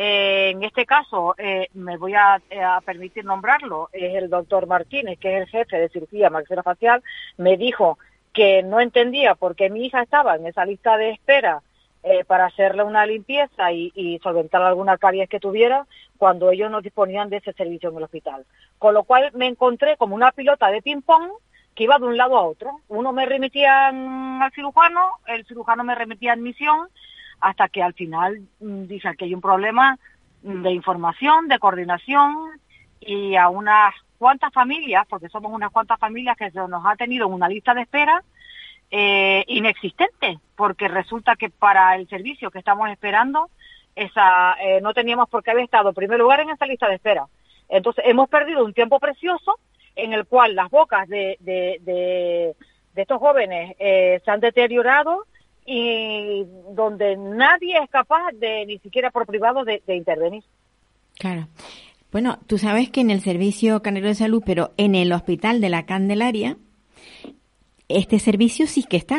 eh, 0.00 0.50
en 0.50 0.62
este 0.62 0.86
caso, 0.86 1.34
eh, 1.38 1.66
me 1.74 1.96
voy 1.96 2.14
a, 2.14 2.40
eh, 2.50 2.62
a 2.62 2.80
permitir 2.80 3.24
nombrarlo, 3.24 3.88
es 3.92 4.14
el 4.14 4.30
doctor 4.30 4.68
Martínez, 4.68 5.18
que 5.18 5.36
es 5.36 5.42
el 5.42 5.48
jefe 5.48 5.76
de 5.76 5.88
cirugía 5.88 6.30
maxilofacial, 6.30 7.02
me 7.36 7.56
dijo 7.56 7.98
que 8.32 8.62
no 8.62 8.78
entendía 8.78 9.34
por 9.34 9.56
qué 9.56 9.70
mi 9.70 9.84
hija 9.84 10.00
estaba 10.00 10.36
en 10.36 10.46
esa 10.46 10.64
lista 10.64 10.96
de 10.96 11.10
espera 11.10 11.62
para 12.26 12.46
hacerle 12.46 12.84
una 12.84 13.04
limpieza 13.04 13.70
y, 13.72 14.18
solventar 14.22 14.62
alguna 14.62 14.96
caries 14.96 15.28
que 15.28 15.40
tuviera 15.40 15.84
cuando 16.16 16.50
ellos 16.50 16.70
no 16.70 16.80
disponían 16.80 17.28
de 17.28 17.38
ese 17.38 17.52
servicio 17.52 17.90
en 17.90 17.96
el 17.96 18.04
hospital. 18.04 18.46
Con 18.78 18.94
lo 18.94 19.02
cual 19.02 19.30
me 19.34 19.46
encontré 19.46 19.96
como 19.98 20.14
una 20.14 20.30
pilota 20.32 20.68
de 20.68 20.80
ping-pong 20.80 21.32
que 21.74 21.84
iba 21.84 21.98
de 21.98 22.06
un 22.06 22.16
lado 22.16 22.38
a 22.38 22.44
otro. 22.44 22.80
Uno 22.88 23.12
me 23.12 23.26
remitía 23.26 23.88
al 23.88 24.52
cirujano, 24.52 25.18
el 25.26 25.44
cirujano 25.44 25.84
me 25.84 25.96
remitía 25.96 26.30
a 26.30 26.34
admisión, 26.34 26.88
hasta 27.40 27.68
que 27.68 27.82
al 27.82 27.94
final 27.94 28.40
mm, 28.60 28.84
dije 28.84 29.16
que 29.16 29.24
hay 29.24 29.34
un 29.34 29.40
problema 29.40 29.98
de 30.42 30.70
información, 30.72 31.48
de 31.48 31.58
coordinación 31.58 32.60
y 33.00 33.34
a 33.34 33.48
unas 33.48 33.94
cuantas 34.18 34.52
familias, 34.52 35.06
porque 35.08 35.28
somos 35.28 35.52
unas 35.52 35.70
cuantas 35.70 35.98
familias 35.98 36.36
que 36.36 36.50
se 36.50 36.58
nos 36.58 36.84
ha 36.86 36.96
tenido 36.96 37.26
en 37.26 37.32
una 37.32 37.48
lista 37.48 37.74
de 37.74 37.82
espera 37.82 38.22
eh, 38.90 39.44
inexistente, 39.48 40.38
porque 40.56 40.88
resulta 40.88 41.36
que 41.36 41.50
para 41.50 41.96
el 41.96 42.08
servicio 42.08 42.50
que 42.50 42.58
estamos 42.58 42.88
esperando, 42.90 43.50
esa 43.94 44.54
eh, 44.60 44.80
no 44.80 44.94
teníamos 44.94 45.28
por 45.28 45.42
qué 45.42 45.50
haber 45.50 45.64
estado 45.64 45.88
en 45.88 45.94
primer 45.94 46.18
lugar 46.18 46.40
en 46.40 46.50
esa 46.50 46.66
lista 46.66 46.88
de 46.88 46.94
espera. 46.94 47.26
Entonces 47.68 48.04
hemos 48.06 48.28
perdido 48.28 48.64
un 48.64 48.72
tiempo 48.72 48.98
precioso 48.98 49.58
en 49.94 50.12
el 50.12 50.24
cual 50.26 50.54
las 50.54 50.70
bocas 50.70 51.08
de 51.08 51.36
estos 52.94 53.18
jóvenes 53.18 53.76
eh, 53.78 54.20
se 54.24 54.30
han 54.30 54.40
deteriorado 54.40 55.24
y 55.70 56.46
donde 56.70 57.14
nadie 57.16 57.76
es 57.82 57.90
capaz 57.90 58.32
de 58.32 58.64
ni 58.64 58.78
siquiera 58.78 59.10
por 59.10 59.26
privado 59.26 59.64
de, 59.64 59.82
de 59.86 59.96
intervenir. 59.96 60.42
Claro. 61.18 61.46
Bueno, 62.10 62.38
tú 62.46 62.56
sabes 62.56 62.88
que 62.88 63.02
en 63.02 63.10
el 63.10 63.20
Servicio 63.20 63.82
Canario 63.82 64.08
de 64.08 64.14
Salud, 64.14 64.42
pero 64.46 64.70
en 64.78 64.94
el 64.94 65.12
Hospital 65.12 65.60
de 65.60 65.68
la 65.68 65.84
Candelaria, 65.84 66.56
este 67.88 68.18
servicio 68.18 68.66
sí 68.66 68.82
que 68.84 68.96
está. 68.96 69.18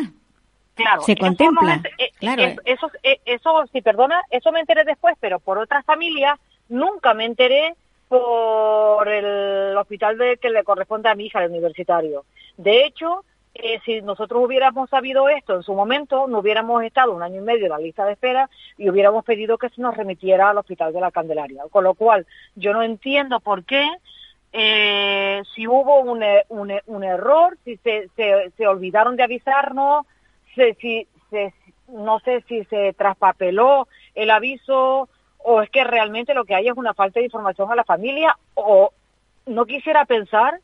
Claro, 0.74 1.02
Se 1.02 1.12
eso 1.12 1.20
contempla, 1.20 1.76
no 1.76 1.82
eh, 1.98 2.10
claro. 2.18 2.42
eh, 2.42 2.56
Eso, 2.64 2.90
eso, 3.24 3.64
si 3.72 3.80
perdona, 3.80 4.20
eso 4.30 4.50
me 4.50 4.60
enteré 4.60 4.82
después, 4.84 5.14
pero 5.20 5.38
por 5.38 5.58
otras 5.58 5.84
familias 5.84 6.36
nunca 6.68 7.14
me 7.14 7.26
enteré 7.26 7.74
por 8.08 9.06
el 9.08 9.76
hospital 9.76 10.18
de 10.18 10.36
que 10.38 10.50
le 10.50 10.64
corresponde 10.64 11.08
a 11.08 11.14
mi 11.14 11.26
hija, 11.26 11.44
el 11.44 11.50
universitario. 11.50 12.24
De 12.56 12.86
hecho, 12.86 13.24
si 13.84 14.02
nosotros 14.02 14.44
hubiéramos 14.44 14.90
sabido 14.90 15.28
esto 15.28 15.54
en 15.54 15.62
su 15.62 15.74
momento, 15.74 16.26
no 16.26 16.38
hubiéramos 16.38 16.82
estado 16.82 17.12
un 17.12 17.22
año 17.22 17.40
y 17.40 17.44
medio 17.44 17.64
en 17.64 17.72
la 17.72 17.78
lista 17.78 18.04
de 18.04 18.12
espera 18.12 18.48
y 18.78 18.88
hubiéramos 18.88 19.24
pedido 19.24 19.58
que 19.58 19.68
se 19.68 19.80
nos 19.80 19.96
remitiera 19.96 20.50
al 20.50 20.58
hospital 20.58 20.92
de 20.92 21.00
la 21.00 21.10
Candelaria. 21.10 21.64
Con 21.70 21.84
lo 21.84 21.94
cual, 21.94 22.26
yo 22.54 22.72
no 22.72 22.82
entiendo 22.82 23.40
por 23.40 23.64
qué, 23.64 23.86
eh, 24.52 25.42
si 25.54 25.66
hubo 25.66 26.00
un, 26.00 26.22
e- 26.22 26.44
un, 26.48 26.70
e- 26.70 26.82
un 26.86 27.04
error, 27.04 27.56
si 27.64 27.76
se, 27.78 28.08
se, 28.16 28.50
se 28.56 28.66
olvidaron 28.66 29.16
de 29.16 29.22
avisarnos, 29.22 30.06
se, 30.54 30.74
si, 30.74 31.06
se, 31.30 31.54
no 31.88 32.20
sé 32.20 32.42
si 32.48 32.64
se 32.64 32.92
traspapeló 32.94 33.88
el 34.14 34.30
aviso 34.30 35.08
o 35.38 35.62
es 35.62 35.70
que 35.70 35.84
realmente 35.84 36.34
lo 36.34 36.44
que 36.44 36.54
hay 36.54 36.68
es 36.68 36.76
una 36.76 36.94
falta 36.94 37.20
de 37.20 37.26
información 37.26 37.70
a 37.70 37.76
la 37.76 37.84
familia 37.84 38.36
o 38.54 38.92
no 39.46 39.66
quisiera 39.66 40.04
pensar 40.04 40.60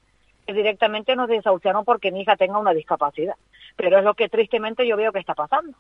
directamente 0.47 1.17
nos 1.17 1.29
desahuciaron 1.29 1.85
porque 1.85 2.11
mi 2.13 2.21
hija 2.23 2.37
tenga 2.37 2.59
una 2.59 2.73
discapacidad. 2.73 3.35
Pero 3.77 3.99
es 3.99 4.05
lo 4.05 4.15
que 4.15 4.29
tristemente 4.29 4.87
yo 4.87 4.97
veo 4.97 5.13
que 5.13 5.19
está 5.21 5.35
pasando. 5.35 5.77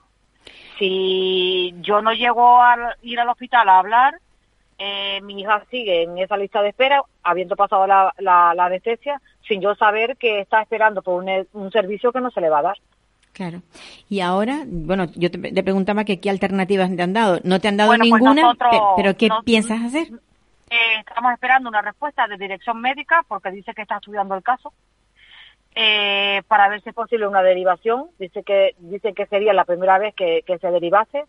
Si 0.78 1.74
yo 1.80 2.02
no 2.02 2.12
llego 2.12 2.60
a 2.62 2.94
ir 3.02 3.18
al 3.20 3.28
hospital 3.28 3.68
a 3.68 3.78
hablar, 3.78 4.18
eh, 4.78 5.20
mi 5.22 5.40
hija 5.40 5.62
sigue 5.70 6.02
en 6.02 6.18
esa 6.18 6.36
lista 6.36 6.60
de 6.62 6.68
espera, 6.70 7.02
habiendo 7.22 7.56
pasado 7.56 7.86
la, 7.86 8.12
la, 8.18 8.52
la 8.54 8.66
anestesia, 8.66 9.20
sin 9.48 9.60
yo 9.60 9.74
saber 9.74 10.16
que 10.16 10.40
está 10.40 10.60
esperando 10.62 11.02
por 11.02 11.22
un, 11.22 11.46
un 11.54 11.70
servicio 11.72 12.12
que 12.12 12.20
no 12.20 12.30
se 12.30 12.40
le 12.40 12.50
va 12.50 12.58
a 12.58 12.62
dar. 12.62 12.76
Claro. 13.32 13.60
Y 14.08 14.20
ahora, 14.20 14.60
bueno, 14.66 15.06
yo 15.14 15.30
te, 15.30 15.38
te 15.38 15.62
preguntaba 15.62 16.04
que 16.04 16.20
qué 16.20 16.30
alternativas 16.30 16.94
te 16.94 17.02
han 17.02 17.12
dado. 17.12 17.38
No 17.44 17.60
te 17.60 17.68
han 17.68 17.76
dado 17.76 17.90
Bueno, 17.90 18.04
pues 18.08 18.22
ninguna, 18.22 18.42
nosotros- 18.42 18.70
pero 18.96 19.16
¿qué 19.16 19.28
nos- 19.28 19.44
piensas 19.44 19.82
hacer? 19.82 20.08
Eh, 20.68 20.98
estamos 20.98 21.32
esperando 21.32 21.68
una 21.68 21.82
respuesta 21.82 22.26
de 22.26 22.36
dirección 22.36 22.80
médica 22.80 23.24
porque 23.28 23.50
dice 23.50 23.72
que 23.74 23.82
está 23.82 23.96
estudiando 23.96 24.34
el 24.34 24.42
caso 24.42 24.72
eh, 25.74 26.42
para 26.48 26.68
ver 26.68 26.80
si 26.82 26.88
es 26.88 26.94
posible 26.94 27.26
una 27.26 27.42
derivación. 27.42 28.10
Dice 28.18 28.42
que 28.42 28.74
dice 28.78 29.12
que 29.12 29.26
sería 29.26 29.52
la 29.52 29.64
primera 29.64 29.98
vez 29.98 30.14
que, 30.14 30.42
se 30.46 30.70
derivase. 30.70 31.24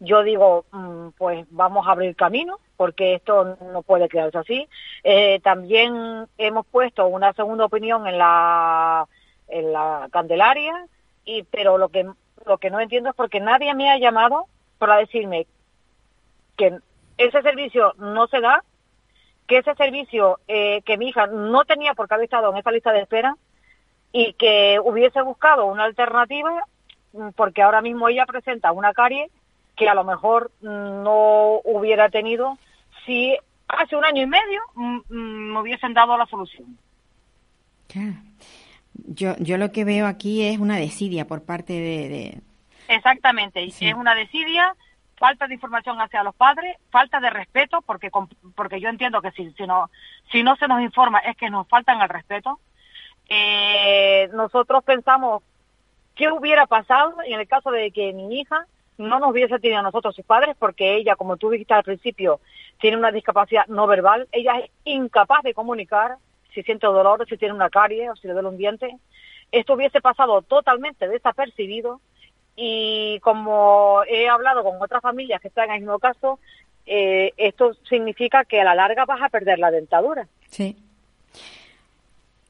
Yo 0.00 0.22
digo, 0.24 0.66
mm, 0.72 1.10
pues 1.16 1.46
vamos 1.50 1.86
a 1.86 1.92
abrir 1.92 2.16
camino 2.16 2.58
porque 2.76 3.14
esto 3.14 3.56
no 3.72 3.82
puede 3.82 4.08
quedarse 4.08 4.38
así. 4.38 4.68
Eh, 5.04 5.40
también 5.42 6.26
hemos 6.36 6.66
puesto 6.66 7.06
una 7.06 7.32
segunda 7.34 7.66
opinión 7.66 8.06
en 8.06 8.18
la 8.18 9.06
en 9.48 9.72
la 9.72 10.08
Candelaria 10.10 10.86
y 11.24 11.44
pero 11.44 11.78
lo 11.78 11.88
que 11.88 12.10
lo 12.44 12.58
que 12.58 12.70
no 12.70 12.80
entiendo 12.80 13.10
es 13.10 13.14
porque 13.14 13.40
nadie 13.40 13.74
me 13.74 13.90
ha 13.90 13.98
llamado 13.98 14.46
para 14.78 14.96
decirme 14.96 15.46
que 16.56 16.78
ese 17.18 17.42
servicio 17.42 17.94
no 17.98 18.26
se 18.26 18.40
da, 18.40 18.64
que 19.46 19.58
ese 19.58 19.74
servicio 19.74 20.38
eh, 20.48 20.82
que 20.82 20.96
mi 20.98 21.08
hija 21.08 21.26
no 21.26 21.64
tenía 21.64 21.94
por 21.94 22.08
qué 22.08 22.14
haber 22.14 22.24
estado 22.24 22.50
en 22.50 22.58
esa 22.58 22.70
lista 22.70 22.92
de 22.92 23.00
espera 23.02 23.36
y 24.12 24.32
que 24.34 24.78
hubiese 24.82 25.20
buscado 25.22 25.66
una 25.66 25.84
alternativa 25.84 26.64
mm, 27.12 27.30
porque 27.36 27.62
ahora 27.62 27.80
mismo 27.82 28.08
ella 28.08 28.26
presenta 28.26 28.72
una 28.72 28.92
carie 28.92 29.28
que 29.76 29.88
a 29.88 29.94
lo 29.94 30.04
mejor 30.04 30.50
mm, 30.60 31.02
no 31.02 31.60
hubiera 31.64 32.08
tenido 32.08 32.58
si 33.06 33.36
hace 33.68 33.96
un 33.96 34.04
año 34.04 34.22
y 34.22 34.26
medio 34.26 34.60
mm, 34.74 35.00
me 35.08 35.60
hubiesen 35.60 35.94
dado 35.94 36.16
la 36.16 36.26
solución. 36.26 36.76
Claro. 37.88 38.14
Yo, 38.94 39.34
yo 39.38 39.56
lo 39.58 39.72
que 39.72 39.84
veo 39.84 40.06
aquí 40.06 40.44
es 40.46 40.58
una 40.58 40.76
desidia 40.76 41.26
por 41.26 41.42
parte 41.42 41.72
de... 41.72 42.08
de- 42.08 42.40
Exactamente, 42.88 43.62
y 43.62 43.70
Sí. 43.70 43.86
es 43.86 43.94
una 43.94 44.14
desidia, 44.14 44.74
falta 45.22 45.46
de 45.46 45.54
información 45.54 46.00
hacia 46.00 46.24
los 46.24 46.34
padres, 46.34 46.76
falta 46.90 47.20
de 47.20 47.30
respeto, 47.30 47.80
porque 47.82 48.10
porque 48.56 48.80
yo 48.80 48.88
entiendo 48.88 49.22
que 49.22 49.30
si, 49.30 49.52
si 49.52 49.68
no 49.68 49.88
si 50.32 50.42
no 50.42 50.56
se 50.56 50.66
nos 50.66 50.80
informa 50.82 51.20
es 51.20 51.36
que 51.36 51.48
nos 51.48 51.68
faltan 51.68 52.02
el 52.02 52.08
respeto. 52.08 52.58
eh, 53.28 54.28
nosotros 54.32 54.82
pensamos 54.82 55.44
qué 56.16 56.26
hubiera 56.32 56.66
pasado 56.66 57.14
en 57.24 57.38
el 57.38 57.46
caso 57.46 57.70
de 57.70 57.92
que 57.92 58.12
mi 58.12 58.40
hija 58.40 58.66
no 58.98 59.20
nos 59.20 59.30
hubiese 59.30 59.60
tenido 59.60 59.78
a 59.78 59.82
nosotros 59.82 60.16
sus 60.16 60.24
padres, 60.24 60.56
porque 60.58 60.96
ella, 60.96 61.14
como 61.14 61.36
tú 61.36 61.50
dijiste 61.50 61.72
al 61.72 61.84
principio, 61.84 62.40
tiene 62.80 62.96
una 62.96 63.12
discapacidad 63.12 63.64
no 63.68 63.86
verbal, 63.86 64.26
ella 64.32 64.58
es 64.58 64.70
incapaz 64.84 65.44
de 65.44 65.54
comunicar 65.54 66.16
si 66.52 66.64
siente 66.64 66.88
dolor, 66.88 67.24
si 67.28 67.36
tiene 67.36 67.54
una 67.54 67.70
carie 67.70 68.10
o 68.10 68.16
si 68.16 68.26
le 68.26 68.32
duele 68.32 68.48
un 68.48 68.58
diente. 68.58 68.96
Esto 69.52 69.74
hubiese 69.74 70.00
pasado 70.00 70.42
totalmente 70.42 71.06
desapercibido 71.06 72.00
y 72.56 73.18
como 73.20 74.02
he 74.08 74.28
hablado 74.28 74.62
con 74.62 74.80
otras 74.80 75.02
familias 75.02 75.40
que 75.40 75.48
están 75.48 75.70
en 75.70 75.76
el 75.76 75.80
mismo 75.80 75.98
caso, 75.98 76.38
eh, 76.86 77.32
esto 77.36 77.74
significa 77.88 78.44
que 78.44 78.60
a 78.60 78.64
la 78.64 78.74
larga 78.74 79.04
vas 79.04 79.22
a 79.22 79.28
perder 79.28 79.58
la 79.58 79.70
dentadura. 79.70 80.28
Sí. 80.48 80.76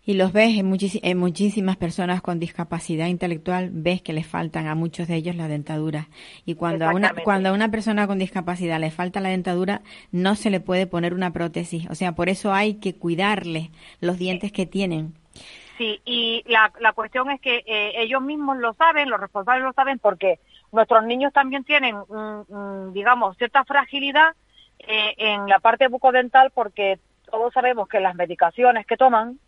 Y 0.04 0.14
los 0.14 0.32
ves 0.32 0.58
en, 0.58 0.76
en, 1.02 1.18
muchísimas 1.18 1.76
personas 1.76 2.22
con 2.22 2.40
discapacidad 2.40 3.06
intelectual, 3.06 3.70
ves 3.72 4.02
que 4.02 4.12
les 4.12 4.26
faltan 4.26 4.66
a 4.66 4.74
muchos 4.74 5.06
de 5.06 5.14
ellos 5.14 5.36
la 5.36 5.46
dentadura. 5.46 6.08
Y 6.44 6.56
cuando 6.56 6.88
a, 6.88 6.92
una, 6.92 7.14
cuando 7.22 7.50
a 7.50 7.52
una 7.52 7.70
persona 7.70 8.08
con 8.08 8.18
discapacidad 8.18 8.80
le 8.80 8.90
falta 8.90 9.20
la 9.20 9.28
dentadura, 9.28 9.82
no 10.10 10.34
se 10.34 10.50
le 10.50 10.58
puede 10.58 10.88
poner 10.88 11.14
una 11.14 11.32
prótesis. 11.32 11.88
O 11.88 11.94
sea, 11.94 12.16
por 12.16 12.28
eso 12.28 12.52
hay 12.52 12.74
que 12.74 12.96
cuidarle 12.96 13.70
los 14.00 14.18
dientes 14.18 14.50
que 14.50 14.66
tienen. 14.66 15.14
Sí, 15.82 16.00
y 16.04 16.44
la, 16.46 16.92
cuestión 16.92 17.28
es 17.32 17.40
que 17.40 17.64
eh, 17.66 17.94
ellos 17.96 18.22
mismos 18.22 18.56
lo 18.58 18.72
saben, 18.74 19.10
los 19.10 19.20
responsables 19.20 19.64
lo 19.64 19.72
saben, 19.72 19.98
porque 19.98 20.38
nuestros 20.70 21.02
niños 21.02 21.32
también 21.32 21.64
tienen, 21.64 21.96
digamos, 22.92 23.36
cierta 23.36 23.64
fragilidad 23.64 24.36
eh, 24.78 25.14
en 25.16 25.48
la 25.48 25.58
parte 25.58 25.88
bucodental, 25.88 26.52
porque 26.52 27.00
todos 27.28 27.52
sabemos 27.52 27.88
que 27.88 27.98
las 27.98 28.14
medicaciones 28.14 28.86
que 28.86 28.96
toman, 28.96 29.40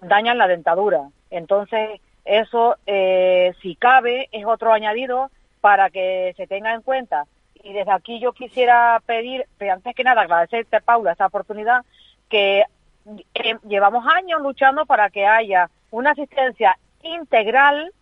dañan 0.00 0.38
la 0.38 0.46
dentadura. 0.46 1.08
Entonces, 1.28 2.00
eso, 2.24 2.76
eh, 2.86 3.52
si 3.60 3.74
cabe, 3.74 4.28
es 4.30 4.46
otro 4.46 4.72
añadido 4.72 5.32
para 5.60 5.90
que 5.90 6.34
se 6.36 6.46
tenga 6.46 6.72
en 6.72 6.82
cuenta. 6.82 7.24
Y 7.64 7.72
desde 7.72 7.90
aquí 7.90 8.20
yo 8.20 8.32
quisiera 8.32 9.02
pedir, 9.06 9.44
antes 9.58 9.96
que 9.96 10.04
nada, 10.04 10.22
agradecerte, 10.22 10.82
Paula, 10.82 11.10
esta 11.10 11.26
oportunidad, 11.26 11.84
que 12.28 12.62
llevamos 13.66 14.06
años 14.06 14.40
luchando 14.40 14.86
para 14.86 15.10
que 15.10 15.26
haya 15.26 15.68
una 15.90 16.10
asistencia 16.10 16.76
integral, 17.02 17.92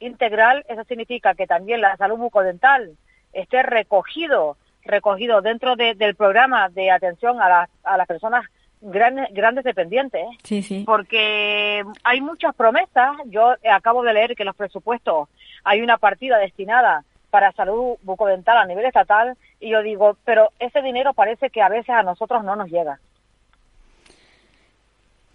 integral, 0.00 0.64
eso 0.68 0.84
significa 0.84 1.34
que 1.34 1.46
también 1.46 1.80
la 1.80 1.96
salud 1.96 2.18
bucodental 2.18 2.96
esté 3.32 3.62
recogido, 3.62 4.56
recogido 4.82 5.42
dentro 5.42 5.76
del 5.76 6.14
programa 6.14 6.68
de 6.70 6.90
atención 6.90 7.40
a, 7.40 7.68
a 7.82 7.96
las 7.96 8.06
personas 8.06 8.44
grandes, 8.80 9.26
grandes 9.32 9.64
dependientes, 9.64 10.26
sí, 10.44 10.62
sí. 10.62 10.84
porque 10.86 11.84
hay 12.04 12.20
muchas 12.20 12.54
promesas. 12.54 13.16
Yo 13.26 13.54
acabo 13.70 14.02
de 14.02 14.14
leer 14.14 14.34
que 14.34 14.44
los 14.44 14.56
presupuestos 14.56 15.28
hay 15.64 15.80
una 15.80 15.98
partida 15.98 16.38
destinada 16.38 17.04
para 17.30 17.52
salud 17.52 17.96
bucodental 18.02 18.56
a 18.56 18.64
nivel 18.64 18.86
estatal 18.86 19.36
y 19.60 19.70
yo 19.70 19.82
digo, 19.82 20.16
pero 20.24 20.50
ese 20.58 20.80
dinero 20.80 21.12
parece 21.12 21.50
que 21.50 21.60
a 21.60 21.68
veces 21.68 21.90
a 21.90 22.02
nosotros 22.02 22.42
no 22.44 22.56
nos 22.56 22.70
llega. 22.70 22.98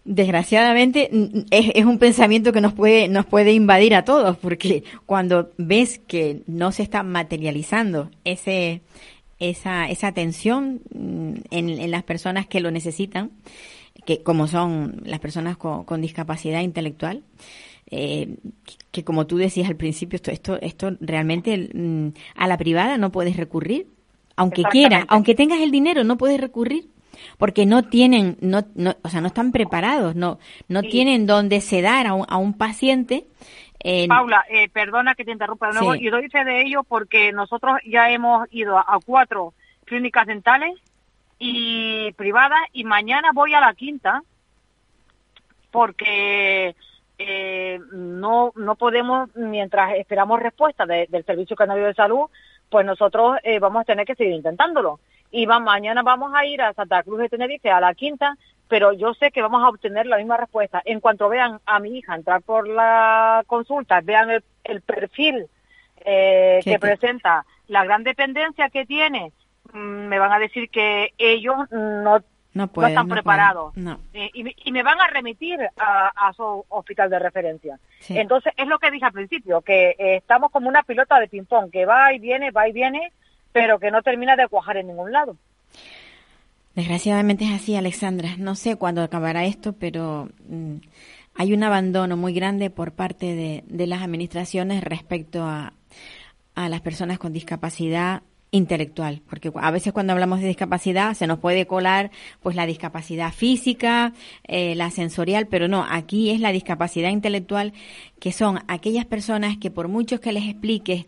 Desgraciadamente 0.05 1.09
es, 1.49 1.71
es, 1.75 1.85
un 1.85 1.97
pensamiento 1.97 2.51
que 2.51 2.59
nos 2.59 2.73
puede 2.73 3.07
nos 3.07 3.25
puede 3.25 3.53
invadir 3.53 3.95
a 3.95 4.03
todos 4.03 4.37
porque 4.37 4.83
cuando 5.05 5.51
ves 5.57 5.99
que 5.99 6.41
no 6.45 6.73
se 6.73 6.83
está 6.83 7.03
materializando 7.03 8.11
ese 8.25 8.81
esa, 9.39 9.89
esa 9.89 10.07
atención 10.07 10.81
mm, 10.93 11.33
en, 11.51 11.69
en, 11.69 11.91
las 11.91 12.03
personas 12.03 12.47
que 12.47 12.59
lo 12.59 12.71
necesitan, 12.71 13.31
que 14.05 14.23
como 14.23 14.47
son 14.47 15.01
las 15.05 15.19
personas 15.19 15.57
con, 15.57 15.83
con 15.83 16.01
discapacidad 16.01 16.61
intelectual, 16.61 17.23
eh, 17.91 18.37
que 18.91 19.03
como 19.03 19.27
tú 19.27 19.37
decías 19.37 19.69
al 19.69 19.75
principio, 19.75 20.15
esto, 20.15 20.31
esto, 20.31 20.59
esto 20.61 20.97
realmente 20.99 21.69
mm, 21.73 22.07
a 22.35 22.47
la 22.47 22.57
privada 22.57 22.97
no 22.97 23.11
puedes 23.11 23.37
recurrir, 23.37 23.87
aunque 24.35 24.63
quieras, 24.63 25.05
aunque 25.09 25.35
tengas 25.35 25.61
el 25.61 25.71
dinero, 25.71 26.03
no 26.03 26.17
puedes 26.17 26.39
recurrir 26.39 26.89
porque 27.37 27.65
no 27.65 27.83
tienen, 27.83 28.37
no, 28.41 28.63
no, 28.75 28.95
o 29.01 29.09
sea, 29.09 29.21
no 29.21 29.27
están 29.27 29.51
preparados, 29.51 30.15
no, 30.15 30.39
no 30.67 30.81
tienen 30.81 31.25
donde 31.25 31.61
sedar 31.61 32.07
a 32.07 32.13
un, 32.13 32.25
a 32.27 32.37
un 32.37 32.53
paciente 32.57 33.25
Paula, 34.07 34.45
eh, 34.49 34.69
perdona 34.69 35.13
que 35.13 35.25
te 35.25 35.31
interrumpa 35.31 35.67
de 35.67 35.73
nuevo, 35.73 35.95
y 35.95 36.09
doy 36.09 36.29
fe 36.29 36.45
de 36.45 36.61
ello 36.61 36.83
porque 36.83 37.33
nosotros 37.33 37.79
ya 37.85 38.09
hemos 38.09 38.47
ido 38.51 38.77
a, 38.77 38.97
cuatro 39.05 39.53
clínicas 39.85 40.25
dentales 40.25 40.79
y 41.37 42.13
privadas 42.13 42.61
y 42.71 42.85
mañana 42.85 43.31
voy 43.33 43.53
a 43.53 43.59
la 43.59 43.73
quinta 43.73 44.23
porque 45.69 46.75
eh, 47.17 47.79
no 47.91 48.53
no 48.55 48.75
podemos 48.75 49.35
mientras 49.35 49.95
esperamos 49.95 50.41
respuesta 50.41 50.85
del 50.85 51.25
servicio 51.25 51.57
canario 51.57 51.85
de 51.85 51.93
salud 51.93 52.29
pues 52.69 52.85
nosotros 52.85 53.37
eh, 53.43 53.59
vamos 53.59 53.81
a 53.81 53.85
tener 53.85 54.05
que 54.05 54.15
seguir 54.15 54.33
intentándolo 54.33 55.01
y 55.33 55.45
va, 55.45 55.59
mañana 55.59 56.01
vamos 56.01 56.31
a 56.33 56.45
ir 56.45 56.61
a 56.61 56.73
Santa 56.73 57.03
Cruz 57.03 57.19
de 57.19 57.27
Tenerife 57.27 57.69
a 57.69 57.81
la 57.81 57.93
quinta 57.93 58.37
pero 58.73 58.91
yo 58.91 59.13
sé 59.13 59.29
que 59.29 59.43
vamos 59.43 59.61
a 59.63 59.69
obtener 59.69 60.07
la 60.07 60.17
misma 60.17 60.35
respuesta. 60.35 60.81
En 60.83 60.99
cuanto 60.99 61.29
vean 61.29 61.59
a 61.67 61.79
mi 61.79 61.97
hija 61.97 62.15
entrar 62.15 62.41
por 62.41 62.67
la 62.67 63.43
consulta, 63.45 64.01
vean 64.01 64.31
el, 64.63 64.81
perfil 64.81 65.45
eh, 66.03 66.59
que 66.63 66.79
presenta, 66.79 67.45
la 67.67 67.83
gran 67.83 68.03
dependencia 68.03 68.69
que 68.69 68.87
tiene, 68.87 69.31
mm, 69.73 69.77
me 69.77 70.17
van 70.17 70.31
a 70.31 70.39
decir 70.39 70.71
que 70.71 71.13
ellos 71.19 71.55
no, 71.69 72.23
no, 72.53 72.63
están 72.87 73.07
preparados. 73.07 73.75
Eh, 74.13 74.31
y, 74.33 74.71
me 74.71 74.81
van 74.81 74.99
a 74.99 75.07
remitir 75.07 75.59
a, 75.77 76.33
su 76.35 76.65
hospital 76.69 77.11
de 77.11 77.19
referencia. 77.19 77.79
Entonces, 78.09 78.53
es 78.57 78.67
lo 78.67 78.79
que 78.79 78.89
dije 78.89 79.05
al 79.05 79.13
principio, 79.13 79.61
que 79.61 79.89
eh, 79.99 80.15
estamos 80.15 80.49
como 80.51 80.67
una 80.67 80.81
pilota 80.81 81.19
de 81.19 81.27
ping-pong, 81.27 81.69
que 81.69 81.85
va 81.85 82.11
y 82.11 82.17
viene, 82.17 82.49
va 82.49 82.67
y 82.67 82.71
viene, 82.71 83.11
pero 83.53 83.79
que 83.79 83.91
no 83.91 84.01
termina 84.01 84.35
de 84.35 84.47
cuajar 84.47 84.77
en 84.77 84.87
ningún 84.87 85.11
lado. 85.11 85.37
Desgraciadamente 86.75 87.45
es 87.45 87.51
así, 87.51 87.75
Alexandra. 87.75 88.31
No 88.37 88.55
sé 88.55 88.75
cuándo 88.75 89.03
acabará 89.03 89.45
esto, 89.45 89.73
pero 89.73 90.29
mm, 90.49 90.77
hay 91.35 91.53
un 91.53 91.63
abandono 91.63 92.17
muy 92.17 92.33
grande 92.33 92.69
por 92.69 92.93
parte 92.93 93.35
de, 93.35 93.63
de 93.67 93.87
las 93.87 94.01
administraciones 94.01 94.83
respecto 94.83 95.43
a, 95.43 95.73
a 96.55 96.69
las 96.69 96.81
personas 96.81 97.19
con 97.19 97.31
discapacidad 97.31 98.23
intelectual, 98.53 99.23
porque 99.27 99.51
a 99.55 99.71
veces 99.71 99.93
cuando 99.93 100.13
hablamos 100.13 100.39
de 100.39 100.47
discapacidad 100.47 101.15
se 101.15 101.25
nos 101.25 101.39
puede 101.39 101.65
colar 101.65 102.11
pues 102.39 102.55
la 102.55 102.67
discapacidad 102.67 103.33
física, 103.33 104.13
eh, 104.43 104.75
la 104.75 104.91
sensorial, 104.91 105.47
pero 105.47 105.67
no, 105.67 105.83
aquí 105.89 106.29
es 106.29 106.39
la 106.39 106.51
discapacidad 106.51 107.09
intelectual, 107.09 107.73
que 108.19 108.31
son 108.31 108.59
aquellas 108.67 109.05
personas 109.05 109.57
que 109.57 109.71
por 109.71 109.87
muchos 109.87 110.19
que 110.19 110.33
les 110.33 110.47
expliques 110.47 111.07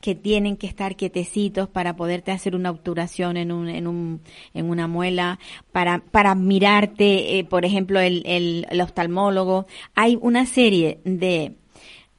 que 0.00 0.14
tienen 0.14 0.56
que 0.56 0.66
estar 0.66 0.96
quietecitos 0.96 1.68
para 1.68 1.94
poderte 1.94 2.32
hacer 2.32 2.56
una 2.56 2.70
obturación 2.70 3.36
en, 3.36 3.52
un, 3.52 3.68
en, 3.68 3.86
un, 3.86 4.22
en 4.54 4.70
una 4.70 4.88
muela, 4.88 5.38
para, 5.72 5.98
para 5.98 6.34
mirarte, 6.34 7.38
eh, 7.38 7.44
por 7.44 7.64
ejemplo, 7.64 8.00
el, 8.00 8.22
el, 8.24 8.66
el, 8.70 8.80
oftalmólogo. 8.80 9.66
Hay 9.94 10.18
una 10.20 10.46
serie 10.46 11.00
de, 11.04 11.56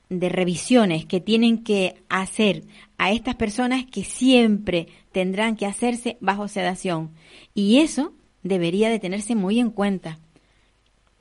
de 0.09 0.29
revisiones 0.29 1.05
que 1.05 1.21
tienen 1.21 1.63
que 1.63 1.95
hacer 2.09 2.63
a 2.97 3.11
estas 3.11 3.35
personas 3.35 3.85
que 3.85 4.03
siempre 4.03 4.87
tendrán 5.11 5.55
que 5.55 5.65
hacerse 5.65 6.17
bajo 6.21 6.47
sedación. 6.47 7.11
Y 7.55 7.79
eso 7.79 8.13
debería 8.43 8.89
de 8.89 8.99
tenerse 8.99 9.35
muy 9.35 9.59
en 9.59 9.71
cuenta, 9.71 10.19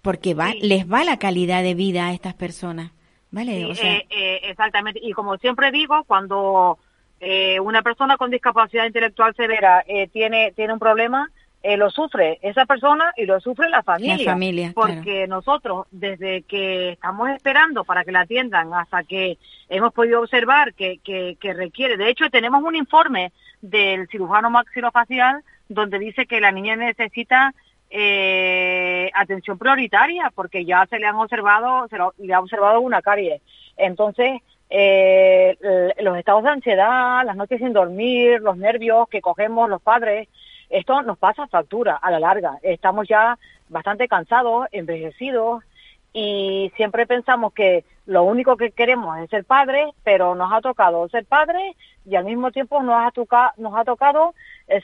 porque 0.03 0.35
va, 0.35 0.55
les 0.55 0.91
va 0.91 1.05
la 1.05 1.19
calidad 1.19 1.63
de 1.63 1.75
vida 1.75 2.09
a 2.09 2.13
estas 2.13 2.35
personas. 2.35 2.93
Vale, 3.31 3.71
eh, 3.71 4.07
eh, 4.11 4.41
exactamente. 4.45 5.01
Y 5.03 5.13
como 5.13 5.37
siempre 5.37 5.71
digo, 5.71 6.05
cuando 6.05 6.79
eh, 7.21 7.61
una 7.61 7.83
persona 7.83 8.17
con 8.17 8.31
discapacidad 8.31 8.87
intelectual 8.87 9.35
severa 9.35 9.85
tiene, 10.13 10.53
tiene 10.53 10.73
un 10.73 10.79
problema, 10.79 11.31
lo 11.63 11.91
sufre 11.91 12.39
esa 12.43 12.65
persona 12.65 13.13
y 13.17 13.27
lo 13.27 13.39
sufre 13.39 13.69
la 13.69 13.83
familia. 13.83 14.17
La 14.17 14.33
familia 14.33 14.73
porque 14.75 15.27
nosotros, 15.29 15.87
desde 15.91 16.43
que 16.43 16.93
estamos 16.93 17.29
esperando 17.31 17.85
para 17.85 18.05
que 18.05 18.13
la 18.13 18.21
atiendan 18.21 18.73
hasta 18.73 19.05
que 19.05 19.39
hemos 19.69 19.93
podido 19.93 20.21
observar 20.21 20.73
que, 20.75 20.99
que, 21.05 21.37
que 21.39 21.53
requiere, 21.53 21.99
de 21.99 22.09
hecho 22.09 22.31
tenemos 22.31 22.65
un 22.65 22.77
informe 22.77 23.33
del 23.61 24.09
cirujano 24.09 24.51
maxilofacial 24.51 25.45
donde 25.69 25.99
dice 25.99 26.27
que 26.27 26.41
la 26.41 26.51
niña 26.51 26.77
necesita 26.77 27.55
eh, 27.91 29.11
atención 29.15 29.59
prioritaria 29.59 30.31
porque 30.35 30.65
ya 30.65 30.87
se 30.87 30.99
le 30.99 31.07
han 31.07 31.17
observado, 31.17 31.89
se 31.89 31.97
le 32.19 32.35
ha 32.35 32.41
observado 32.41 32.81
una 32.81 33.03
carie. 33.03 33.43
Entonces, 33.77 34.41
eh, 34.71 35.57
los 36.01 36.17
estados 36.17 36.45
de 36.45 36.51
ansiedad, 36.51 37.25
las 37.25 37.37
noches 37.37 37.59
sin 37.59 37.73
dormir, 37.73 38.41
los 38.41 38.57
nervios 38.57 39.09
que 39.09 39.21
cogemos 39.21 39.69
los 39.69 39.83
padres, 39.83 40.29
esto 40.69 41.03
nos 41.03 41.19
pasa 41.19 41.49
factura 41.49 41.97
a 41.97 42.11
la 42.11 42.21
larga. 42.21 42.59
Estamos 42.63 43.09
ya 43.09 43.37
bastante 43.69 44.07
cansados, 44.07 44.69
envejecidos 44.71 45.65
y 46.13 46.73
siempre 46.77 47.07
pensamos 47.07 47.53
que 47.53 47.85
lo 48.07 48.25
único 48.25 48.57
que 48.57 48.73
queremos 48.73 49.19
es 49.19 49.31
ser 49.31 49.45
padres, 49.45 49.89
pero 50.03 50.35
nos 50.35 50.53
ha 50.53 50.61
tocado 50.61 51.09
ser 51.09 51.25
padres 51.25 51.77
y 52.05 52.17
al 52.17 52.25
mismo 52.25 52.51
tiempo 52.51 52.83
nos 52.83 52.97
ha, 53.07 53.11
tocado, 53.13 53.53
nos 53.57 53.75
ha 53.77 53.85
tocado 53.85 54.35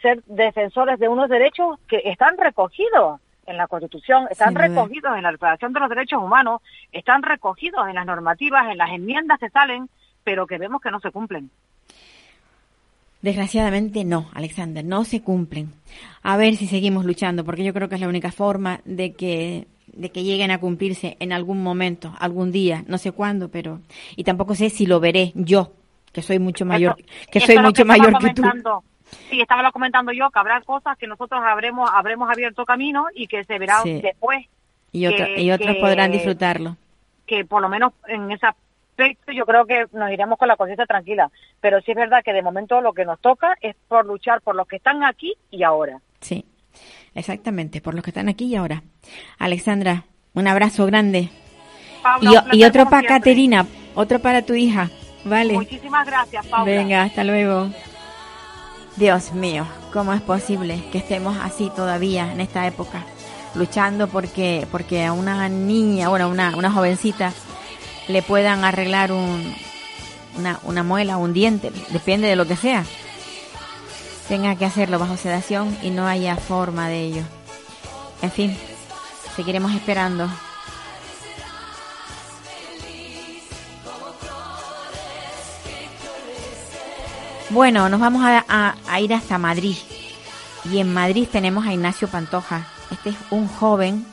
ser 0.01 0.23
defensores 0.27 0.99
de 0.99 1.09
unos 1.09 1.29
derechos 1.29 1.79
que 1.89 2.03
están 2.05 2.37
recogidos 2.39 3.21
en 3.47 3.57
la 3.57 3.67
Constitución, 3.67 4.27
están 4.31 4.55
duda. 4.55 4.69
recogidos 4.69 5.17
en 5.17 5.23
la 5.23 5.33
Declaración 5.33 5.73
de 5.73 5.81
los 5.81 5.89
Derechos 5.89 6.23
Humanos, 6.23 6.63
están 6.93 7.23
recogidos 7.23 7.89
en 7.89 7.95
las 7.95 8.07
normativas, 8.07 8.71
en 8.71 8.79
las 8.79 8.91
enmiendas 8.91 9.39
que 9.39 9.51
salen, 9.51 9.89
pero 10.25 10.47
que 10.47 10.59
vemos 10.59 10.81
que 10.81 10.91
no 10.91 11.01
se 11.01 11.11
cumplen. 11.11 11.51
Desgraciadamente 13.23 14.05
no, 14.05 14.29
Alexander, 14.35 14.85
no 14.85 15.05
se 15.05 15.23
cumplen. 15.23 15.73
A 16.23 16.37
ver 16.37 16.57
si 16.57 16.67
seguimos 16.67 17.05
luchando, 17.05 17.45
porque 17.45 17.65
yo 17.65 17.73
creo 17.73 17.89
que 17.89 17.95
es 17.95 18.01
la 18.01 18.09
única 18.09 18.31
forma 18.31 18.81
de 18.85 19.15
que 19.15 19.67
de 19.97 20.11
que 20.11 20.23
lleguen 20.23 20.51
a 20.51 20.59
cumplirse 20.59 21.17
en 21.21 21.33
algún 21.33 21.63
momento, 21.63 22.13
algún 22.19 22.53
día, 22.53 22.85
no 22.87 22.99
sé 22.99 23.13
cuándo, 23.13 23.49
pero 23.51 23.81
y 24.15 24.25
tampoco 24.25 24.55
sé 24.55 24.71
si 24.71 24.87
lo 24.87 25.01
veré 25.01 25.33
yo, 25.35 25.73
que 26.13 26.23
soy 26.23 26.39
mucho 26.39 26.65
mayor, 26.65 26.95
Eso- 26.99 27.29
que 27.33 27.41
soy 27.41 27.59
mucho 27.59 27.85
mayor 27.85 28.19
que 28.19 28.33
tú. 28.35 28.43
comentando. 28.43 28.85
Sí, 29.31 29.41
estaba 29.41 29.63
lo 29.63 29.73
comentando 29.73 30.13
yo, 30.13 30.31
que 30.31 30.39
habrá 30.39 30.61
cosas 30.63 30.97
que 30.99 31.07
nosotros 31.07 31.41
habremos 31.45 31.89
habremos 31.93 32.29
abierto 32.31 32.65
camino 32.65 33.07
y 33.15 33.27
que 33.27 33.45
se 33.45 33.59
verá 33.59 33.81
Sí. 33.83 34.01
después, 34.01 34.45
Y, 34.93 35.07
otro- 35.07 35.27
que- 35.27 35.41
y 35.43 35.51
otros 35.51 35.75
que- 35.77 35.81
podrán 35.81 36.11
disfrutarlo. 36.13 36.77
que 37.27 37.45
por 37.45 37.63
lo 37.63 37.69
menos 37.69 37.93
en 38.09 38.31
ese 38.33 38.47
aspecto 38.47 39.33
yo 39.33 39.45
creo 39.47 39.67
que 39.67 39.87
nos 39.93 40.11
iremos 40.11 40.39
con 40.39 40.49
la 40.49 40.57
conciencia 40.57 40.87
tranquila. 40.87 41.31
Pero 41.61 41.81
sí 41.83 41.91
es 41.93 41.97
verdad 41.97 42.23
que 42.25 42.33
de 42.33 42.43
momento 42.43 42.81
lo 42.81 42.93
que 42.93 43.05
nos 43.05 43.21
toca 43.21 43.57
es 43.61 43.77
por 43.89 44.07
luchar 44.07 44.41
por 44.43 44.55
los 44.57 44.67
que 44.67 44.77
están 44.77 45.05
aquí 45.05 45.35
y 45.51 45.63
ahora. 45.63 46.01
Sí, 46.21 46.45
exactamente, 47.17 47.81
por 47.81 47.95
los 47.95 48.05
que 48.05 48.11
están 48.11 48.29
aquí 48.29 48.45
y 48.47 48.55
ahora. 48.55 48.83
Alexandra, 49.39 50.05
un 50.35 50.47
abrazo 50.47 50.87
grande. 50.87 51.31
Paula, 52.03 52.47
Y, 52.53 52.63
otro 52.65 52.89
para. 52.89 53.09
Caterina, 53.09 53.67
otro 53.95 54.21
para 54.21 54.43
tu 54.43 54.55
hija, 54.55 54.91
¿vale? 55.25 55.55
Muchísimas 55.55 56.07
gracias, 56.07 56.47
Paula. 56.47 56.65
Venga, 56.71 57.03
hasta 57.03 57.25
luego. 57.25 57.71
Dios 58.97 59.33
mío, 59.33 59.67
¿cómo 59.93 60.15
es 60.15 60.23
posible 60.23 60.83
que 60.91 60.99
estemos 60.99 61.37
así 61.43 61.71
todavía 61.75 62.33
en 62.33 62.41
esta 62.41 62.67
época? 62.67 63.05
Luchando 63.55 64.09
porque, 64.09 64.67
porque 64.71 65.05
a 65.05 65.13
una 65.13 65.49
niña, 65.49 66.09
bueno, 66.09 66.29
una, 66.29 66.57
una 66.57 66.71
jovencita, 66.71 67.33
le 68.09 68.23
puedan 68.23 68.65
arreglar 68.65 69.13
un, 69.13 69.55
una, 70.39 70.61
una 70.63 70.83
muela, 70.83 71.17
un 71.17 71.33
diente, 71.33 71.73
depende 71.91 72.29
de 72.29 72.37
lo 72.37 72.47
que 72.47 72.57
sea. 72.57 72.85
Tenga 74.29 74.57
que 74.57 74.65
hacerlo 74.65 74.99
bajo 74.99 75.17
sedación 75.17 75.77
y 75.83 75.91
no 75.91 76.07
haya 76.07 76.37
forma 76.37 76.89
de 76.89 77.05
ello. 77.05 77.23
En 78.23 78.33
fin, 78.33 78.57
seguiremos 79.37 79.73
esperando. 79.73 80.29
Bueno, 87.51 87.89
nos 87.89 88.01
vamos 88.01 88.23
a, 88.25 89.01
ir 89.01 89.15
hasta 89.15 89.39
Madrid. 89.39 89.77
Y 90.65 90.79
en 90.79 90.93
Madrid 90.93 91.29
tenemos 91.31 91.65
a 91.65 91.73
Ignacio 91.73 92.09
Pantoja. 92.09 92.67
Este 92.91 93.11
es 93.11 93.17
un 93.31 93.47
joven, 93.47 94.05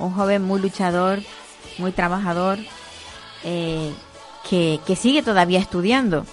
un 0.00 0.12
joven 0.12 0.42
muy 0.42 0.60
luchador, 0.60 1.20
muy 1.78 1.92
trabajador, 1.92 2.58
eh, 3.44 3.92
que, 4.50 4.80
que 4.84 4.96
sigue 4.96 5.22
todavía 5.22 5.60
estudiando 5.60 6.26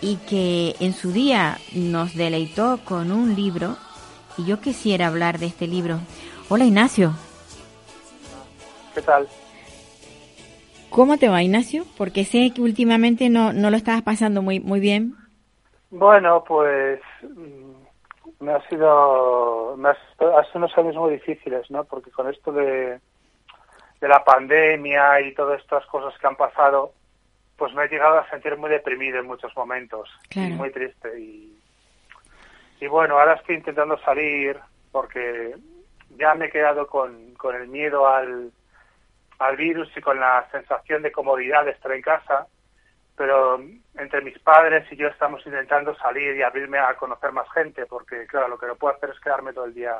y 0.00 0.16
que 0.28 0.74
en 0.80 0.92
su 0.92 1.12
día 1.12 1.58
nos 1.74 2.14
deleitó 2.14 2.80
con 2.84 3.10
un 3.12 3.34
libro. 3.34 3.76
Y 4.36 4.44
yo 4.46 4.60
quisiera 4.60 5.08
hablar 5.08 5.38
de 5.38 5.46
este 5.46 5.66
libro. 5.66 5.98
Hola 6.48 6.64
Ignacio, 6.64 7.12
¿Qué 8.94 9.02
tal? 9.02 9.28
¿cómo 10.90 11.18
te 11.18 11.28
va 11.28 11.42
Ignacio? 11.42 11.84
Porque 11.96 12.24
sé 12.24 12.52
que 12.54 12.60
últimamente 12.62 13.28
no, 13.28 13.52
no 13.52 13.70
lo 13.70 13.76
estabas 13.76 14.02
pasando 14.02 14.42
muy, 14.42 14.58
muy 14.60 14.80
bien. 14.80 15.14
Bueno, 15.90 16.42
pues 16.46 17.00
mm, 17.22 18.44
me 18.44 18.52
ha 18.52 18.68
sido, 18.68 19.76
me 19.76 19.90
ha, 19.90 19.94
sido- 20.18 20.36
ha 20.38 20.42
sido 20.44 20.54
unos 20.58 20.76
años 20.78 20.96
muy 20.96 21.12
difíciles, 21.12 21.70
¿no? 21.70 21.84
Porque 21.84 22.10
con 22.10 22.28
esto 22.28 22.50
de, 22.52 22.98
de 24.00 24.08
la 24.08 24.24
pandemia 24.24 25.20
y 25.20 25.34
todas 25.34 25.60
estas 25.60 25.84
cosas 25.86 26.18
que 26.18 26.26
han 26.26 26.36
pasado, 26.36 26.92
pues 27.58 27.74
me 27.74 27.84
he 27.84 27.88
llegado 27.88 28.18
a 28.18 28.30
sentir 28.30 28.56
muy 28.56 28.70
deprimido 28.70 29.18
en 29.18 29.26
muchos 29.26 29.54
momentos 29.56 30.08
Claro. 30.30 30.48
y 30.48 30.52
muy 30.52 30.70
triste. 30.70 31.20
Y, 31.20 31.58
y 32.80 32.86
bueno, 32.86 33.18
ahora 33.18 33.34
estoy 33.34 33.56
intentando 33.56 33.98
salir 33.98 34.58
porque 34.92 35.54
ya 36.16 36.34
me 36.34 36.46
he 36.46 36.50
quedado 36.50 36.86
con, 36.86 37.34
con 37.34 37.54
el 37.56 37.68
miedo 37.68 38.08
al, 38.08 38.50
al 39.40 39.56
virus 39.56 39.90
y 39.96 40.00
con 40.00 40.18
la 40.18 40.48
sensación 40.50 41.02
de 41.02 41.12
comodidad 41.12 41.64
de 41.66 41.72
estar 41.72 41.92
en 41.92 42.00
casa 42.02 42.46
pero 43.16 43.60
entre 43.98 44.22
mis 44.22 44.38
padres 44.38 44.86
y 44.92 44.96
yo 44.96 45.08
estamos 45.08 45.44
intentando 45.44 45.92
salir 45.96 46.36
y 46.36 46.42
abrirme 46.42 46.78
a 46.78 46.94
conocer 46.94 47.32
más 47.32 47.50
gente, 47.50 47.84
porque 47.84 48.28
claro, 48.28 48.46
lo 48.46 48.58
que 48.58 48.66
no 48.68 48.76
puedo 48.76 48.94
hacer 48.94 49.10
es 49.10 49.18
quedarme 49.18 49.52
todo 49.52 49.64
el 49.64 49.74
día 49.74 49.96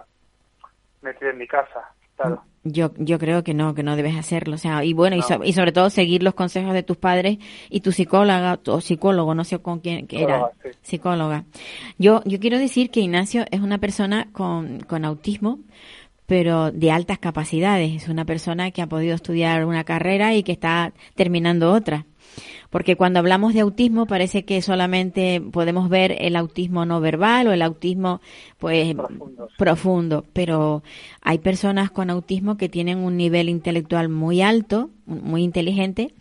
metido 1.03 1.33
en 1.33 1.39
mi 1.39 1.49
casa, 1.49 1.93
claro. 2.17 2.45
Yo, 2.73 2.93
yo 2.99 3.19
creo 3.19 3.43
que 3.45 3.55
no, 3.55 3.75
que 3.75 3.83
no 3.83 3.97
debes 3.97 4.17
hacerlo. 4.17 4.55
O 4.55 4.59
sea, 4.59 4.85
y 4.85 4.93
bueno, 4.93 5.17
y, 5.17 5.23
so- 5.23 5.45
y 5.45 5.53
sobre 5.53 5.73
todo 5.73 5.91
seguir 5.91 6.23
los 6.23 6.35
consejos 6.35 6.73
de 6.75 6.83
tus 6.83 6.97
padres 6.97 7.39
y 7.71 7.81
tu 7.81 7.93
psicóloga 7.93 8.59
o 8.67 8.81
psicólogo, 8.81 9.35
no 9.35 9.45
sé 9.45 9.59
con 9.59 9.81
quién 9.81 10.07
que 10.07 10.23
era. 10.23 10.51
Sí. 10.63 10.69
Psicóloga. 10.83 11.45
Yo, 11.99 12.23
yo 12.25 12.39
quiero 12.41 12.59
decir 12.59 12.91
que 12.91 13.01
Ignacio 13.01 13.45
es 13.51 13.61
una 13.61 13.79
persona 13.79 14.29
con, 14.33 14.81
con 14.81 15.05
autismo, 15.05 15.59
pero 16.27 16.71
de 16.71 16.91
altas 16.91 17.19
capacidades. 17.19 18.03
Es 18.03 18.09
una 18.09 18.25
persona 18.25 18.71
que 18.71 18.83
ha 18.83 18.87
podido 18.87 19.15
estudiar 19.15 19.65
una 19.65 19.85
carrera 19.85 20.35
y 20.35 20.43
que 20.43 20.53
está 20.53 20.93
terminando 21.15 21.73
otra. 21.73 22.05
Porque 22.71 22.97
cuando 22.97 23.19
hablamos 23.19 23.55
de 23.55 23.61
autismo 23.61 24.07
parece 24.07 24.45
que 24.45 24.61
solamente 24.61 25.41
podemos 25.41 25.89
ver 25.89 26.17
el 26.19 26.37
autismo 26.37 26.85
no 26.85 27.01
verbal 27.01 27.49
o 27.49 27.53
el 27.53 27.63
autismo 27.63 28.21
pues 28.59 28.95
Profundo, 29.57 30.25
pero 30.35 30.83
hay 31.23 31.39
personas 31.39 31.91
con 31.91 32.11
autismo 32.11 32.57
que 32.57 32.69
tienen 32.69 32.99
un 32.99 33.17
nivel 33.17 33.49
intelectual 33.49 34.09
muy 34.09 34.43
alto, 34.43 34.91
muy 35.07 35.43
inteligente 35.43 36.15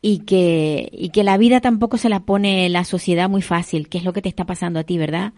y 0.00 0.24
que 0.24 0.88
y 0.92 1.10
que 1.10 1.24
la 1.24 1.38
vida 1.38 1.60
tampoco 1.60 1.96
se 1.96 2.08
la 2.08 2.20
pone 2.20 2.68
la 2.68 2.84
sociedad 2.84 3.28
muy 3.28 3.42
fácil, 3.42 3.88
que 3.88 3.98
es 3.98 4.04
lo 4.04 4.12
que 4.12 4.22
te 4.22 4.28
está 4.28 4.44
pasando 4.44 4.78
a 4.78 4.84
ti, 4.84 4.98
¿verdad? 4.98 5.32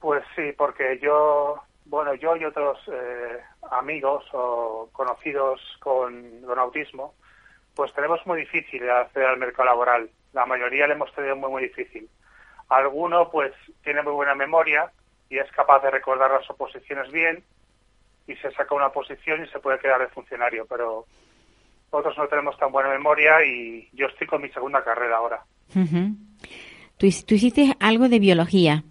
Pues 0.00 0.22
sí, 0.36 0.52
porque 0.56 0.98
yo, 1.02 1.56
bueno, 1.86 2.14
yo 2.14 2.36
y 2.36 2.44
otros 2.44 2.78
eh, 2.88 3.38
amigos 3.70 4.24
o 4.32 4.88
conocidos 4.92 5.60
con, 5.80 6.42
con 6.46 6.58
autismo, 6.58 7.14
pues 7.74 7.92
tenemos 7.94 8.24
muy 8.26 8.40
difícil 8.40 8.88
acceder 8.88 9.28
al 9.28 9.38
mercado 9.38 9.66
laboral. 9.66 10.08
La 10.32 10.46
mayoría 10.46 10.86
le 10.86 10.94
hemos 10.94 11.12
tenido 11.14 11.36
muy, 11.36 11.50
muy 11.50 11.62
difícil. 11.64 12.08
Alguno, 12.68 13.30
pues, 13.30 13.52
tiene 13.82 14.02
muy 14.02 14.12
buena 14.12 14.34
memoria 14.34 14.90
y 15.28 15.38
es 15.38 15.50
capaz 15.52 15.80
de 15.82 15.90
recordar 15.90 16.30
las 16.30 16.48
oposiciones 16.50 17.10
bien 17.12 17.42
y 18.26 18.34
se 18.36 18.50
saca 18.52 18.74
una 18.74 18.90
posición 18.90 19.44
y 19.44 19.48
se 19.48 19.58
puede 19.58 19.78
quedar 19.78 20.00
de 20.00 20.08
funcionario, 20.08 20.66
pero 20.66 21.04
otros 21.90 22.16
no 22.16 22.26
tenemos 22.28 22.56
tan 22.58 22.72
buena 22.72 22.88
memoria 22.90 23.44
y 23.44 23.88
yo 23.92 24.06
estoy 24.06 24.26
con 24.26 24.40
mi 24.42 24.48
segunda 24.50 24.82
carrera 24.82 25.16
ahora. 25.16 25.42
Tú, 26.96 27.06
hic- 27.06 27.26
tú 27.26 27.34
hiciste 27.34 27.74
algo 27.80 28.08
de 28.08 28.18
biología. 28.18 28.82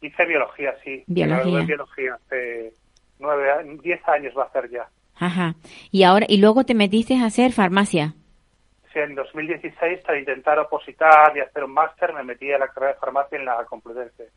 Hice 0.00 0.24
biología, 0.24 0.74
sí. 0.84 1.04
Biología. 1.06 1.44
Biología 1.66 2.14
hace 2.14 2.72
nueve, 3.18 3.78
diez 3.82 4.06
años 4.08 4.34
va 4.36 4.44
a 4.44 4.52
ser 4.52 4.70
ya. 4.70 4.88
Ajá. 5.20 5.54
Y 5.92 6.02
ahora 6.02 6.26
y 6.28 6.38
luego 6.38 6.64
te 6.64 6.74
metiste 6.74 7.16
a 7.16 7.26
hacer 7.26 7.52
farmacia. 7.52 8.14
Sí, 8.92 8.98
en 8.98 9.14
2016, 9.14 10.00
para 10.04 10.18
intentar 10.18 10.58
opositar 10.58 11.36
y 11.36 11.40
hacer 11.40 11.62
un 11.62 11.74
máster, 11.74 12.12
me 12.12 12.24
metí 12.24 12.50
a 12.50 12.58
la 12.58 12.66
carrera 12.68 12.94
de 12.94 12.98
farmacia 12.98 13.38
en 13.38 13.44
la 13.44 13.64
Complutense. 13.66 14.30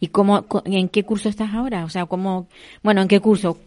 ¿Y 0.00 0.08
cómo, 0.08 0.44
en 0.64 0.88
qué 0.88 1.04
curso 1.04 1.28
estás 1.28 1.54
ahora? 1.54 1.84
O 1.84 1.88
sea, 1.88 2.06
cómo, 2.06 2.48
bueno, 2.82 3.00
¿en 3.02 3.08
qué 3.08 3.20
curso? 3.20 3.58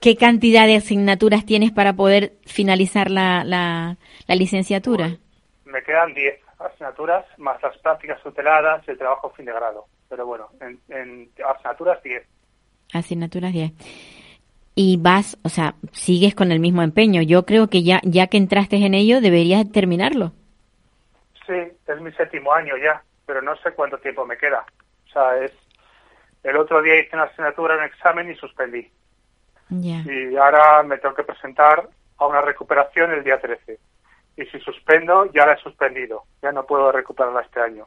¿Qué 0.00 0.16
cantidad 0.16 0.66
de 0.66 0.76
asignaturas 0.76 1.44
tienes 1.44 1.70
para 1.70 1.92
poder 1.92 2.32
finalizar 2.46 3.10
la, 3.10 3.44
la, 3.44 3.98
la 4.26 4.34
licenciatura? 4.34 5.16
Me 5.64 5.82
quedan 5.82 6.14
10 6.14 6.40
asignaturas, 6.58 7.24
más 7.38 7.62
las 7.62 7.76
prácticas 7.78 8.20
tuteladas 8.22 8.82
y 8.88 8.92
el 8.92 8.98
trabajo 8.98 9.30
fin 9.30 9.44
de 9.44 9.52
grado. 9.52 9.84
Pero 10.08 10.26
bueno, 10.26 10.48
en, 10.60 10.80
en 10.88 11.30
asignaturas 11.46 12.02
10. 12.02 12.26
Asignaturas 12.94 13.52
10. 13.52 13.72
Y 14.78 14.98
vas, 14.98 15.38
o 15.42 15.48
sea, 15.48 15.74
sigues 15.92 16.34
con 16.34 16.52
el 16.52 16.60
mismo 16.60 16.82
empeño. 16.82 17.22
Yo 17.22 17.46
creo 17.46 17.68
que 17.68 17.82
ya, 17.82 18.00
ya 18.04 18.26
que 18.26 18.36
entraste 18.36 18.76
en 18.76 18.92
ello, 18.94 19.22
deberías 19.22 19.72
terminarlo. 19.72 20.32
Sí, 21.46 21.54
es 21.54 22.00
mi 22.00 22.12
séptimo 22.12 22.52
año 22.52 22.76
ya, 22.76 23.02
pero 23.24 23.40
no 23.40 23.56
sé 23.56 23.72
cuánto 23.72 23.96
tiempo 23.98 24.26
me 24.26 24.36
queda. 24.36 24.64
O 25.08 25.12
sea, 25.12 25.42
es... 25.42 25.52
El 26.42 26.58
otro 26.58 26.82
día 26.82 27.00
hice 27.00 27.16
una 27.16 27.24
asignatura, 27.24 27.76
un 27.76 27.84
examen 27.84 28.30
y 28.30 28.36
suspendí. 28.36 28.88
Ya. 29.68 30.04
y 30.04 30.36
ahora 30.36 30.84
me 30.84 30.98
tengo 30.98 31.14
que 31.14 31.24
presentar 31.24 31.88
a 32.18 32.26
una 32.26 32.40
recuperación 32.40 33.10
el 33.12 33.24
día 33.24 33.40
13. 33.40 33.78
Y 34.36 34.44
si 34.44 34.60
suspendo, 34.60 35.24
ya 35.32 35.46
la 35.46 35.54
he 35.54 35.58
suspendido. 35.58 36.24
Ya 36.42 36.52
no 36.52 36.66
puedo 36.66 36.92
recuperarla 36.92 37.40
este 37.40 37.60
año. 37.60 37.86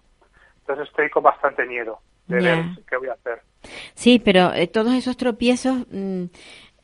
Entonces 0.62 0.88
estoy 0.90 1.10
con 1.10 1.24
bastante 1.24 1.66
miedo 1.66 2.00
de 2.28 2.42
ver 2.42 2.64
qué 2.88 2.98
voy 2.98 3.10
a 3.10 3.14
hacer. 3.14 3.42
Sí, 3.94 4.20
pero 4.20 4.54
eh, 4.54 4.68
todos 4.68 4.94
esos 4.94 5.18
tropiezos, 5.18 5.86
mm, 5.92 6.26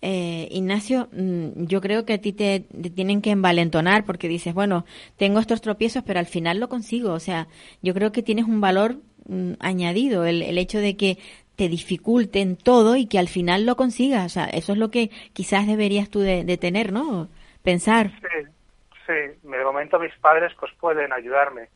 eh, 0.01 0.47
Ignacio, 0.51 1.09
mm, 1.11 1.65
yo 1.65 1.81
creo 1.81 2.05
que 2.05 2.13
a 2.13 2.17
ti 2.21 2.33
te, 2.33 2.61
tienen 2.95 3.21
que 3.21 3.31
envalentonar 3.31 4.05
porque 4.05 4.27
dices, 4.27 4.53
bueno, 4.53 4.85
tengo 5.17 5.39
estos 5.39 5.61
tropiezos, 5.61 6.03
pero 6.03 6.19
al 6.19 6.25
final 6.25 6.59
lo 6.59 6.69
consigo. 6.69 7.13
O 7.13 7.19
sea, 7.19 7.47
yo 7.81 7.93
creo 7.93 8.11
que 8.11 8.23
tienes 8.23 8.45
un 8.45 8.61
valor 8.61 8.97
mm, 9.27 9.53
añadido, 9.59 10.25
el, 10.25 10.41
el 10.41 10.57
hecho 10.57 10.79
de 10.79 10.95
que 10.97 11.17
te 11.55 11.69
dificulten 11.69 12.57
todo 12.57 12.95
y 12.95 13.07
que 13.07 13.19
al 13.19 13.27
final 13.27 13.65
lo 13.65 13.75
consigas. 13.75 14.25
O 14.25 14.29
sea, 14.29 14.45
eso 14.45 14.73
es 14.73 14.77
lo 14.77 14.91
que 14.91 15.09
quizás 15.33 15.67
deberías 15.67 16.09
tú 16.09 16.19
de, 16.19 16.43
de 16.43 16.57
tener, 16.57 16.91
¿no? 16.91 17.29
Pensar. 17.63 18.11
Sí, 18.21 18.49
sí. 19.07 19.47
De 19.49 19.63
momento 19.63 19.99
mis 19.99 20.15
padres 20.17 20.53
pues 20.59 20.71
pueden 20.79 21.13
ayudarme. 21.13 21.69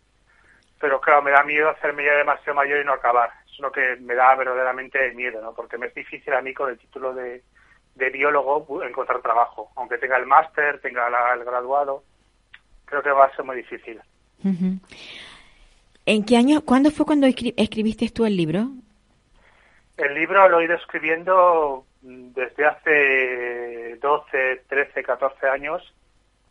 Pero 0.79 1.01
claro, 1.01 1.21
me 1.21 1.31
da 1.31 1.43
miedo 1.43 1.69
hacerme 1.69 2.05
ya 2.05 2.13
demasiado 2.13 2.55
mayor 2.55 2.81
y 2.81 2.85
no 2.85 2.93
acabar. 2.93 3.31
Es 3.51 3.59
lo 3.59 3.71
que 3.71 3.97
me 4.01 4.15
da 4.15 4.35
verdaderamente 4.35 5.11
miedo, 5.13 5.41
¿no? 5.41 5.53
Porque 5.53 5.77
me 5.77 5.87
es 5.87 5.93
difícil 5.93 6.33
a 6.33 6.41
mí 6.41 6.53
con 6.53 6.69
el 6.69 6.77
título 6.77 7.13
de, 7.13 7.41
de 7.95 8.09
biólogo 8.09 8.83
encontrar 8.83 9.21
trabajo. 9.21 9.71
Aunque 9.75 9.97
tenga 9.97 10.17
el 10.17 10.25
máster, 10.25 10.79
tenga 10.81 11.09
la- 11.09 11.33
el 11.33 11.43
graduado, 11.43 12.03
creo 12.85 13.01
que 13.03 13.11
va 13.11 13.25
a 13.25 13.35
ser 13.35 13.45
muy 13.45 13.55
difícil. 13.57 13.99
¿En 16.05 16.25
qué 16.25 16.37
año, 16.37 16.61
cuándo 16.61 16.91
fue 16.91 17.05
cuando 17.05 17.27
escri- 17.27 17.53
escribiste 17.57 18.09
tú 18.09 18.25
el 18.25 18.35
libro? 18.37 18.67
El 19.97 20.13
libro 20.15 20.47
lo 20.49 20.59
he 20.61 20.65
ido 20.65 20.75
escribiendo 20.75 21.85
mm, 22.01 22.29
desde 22.33 22.65
hace 22.65 23.97
12, 24.01 24.63
13, 24.69 25.03
14 25.03 25.47
años 25.49 25.93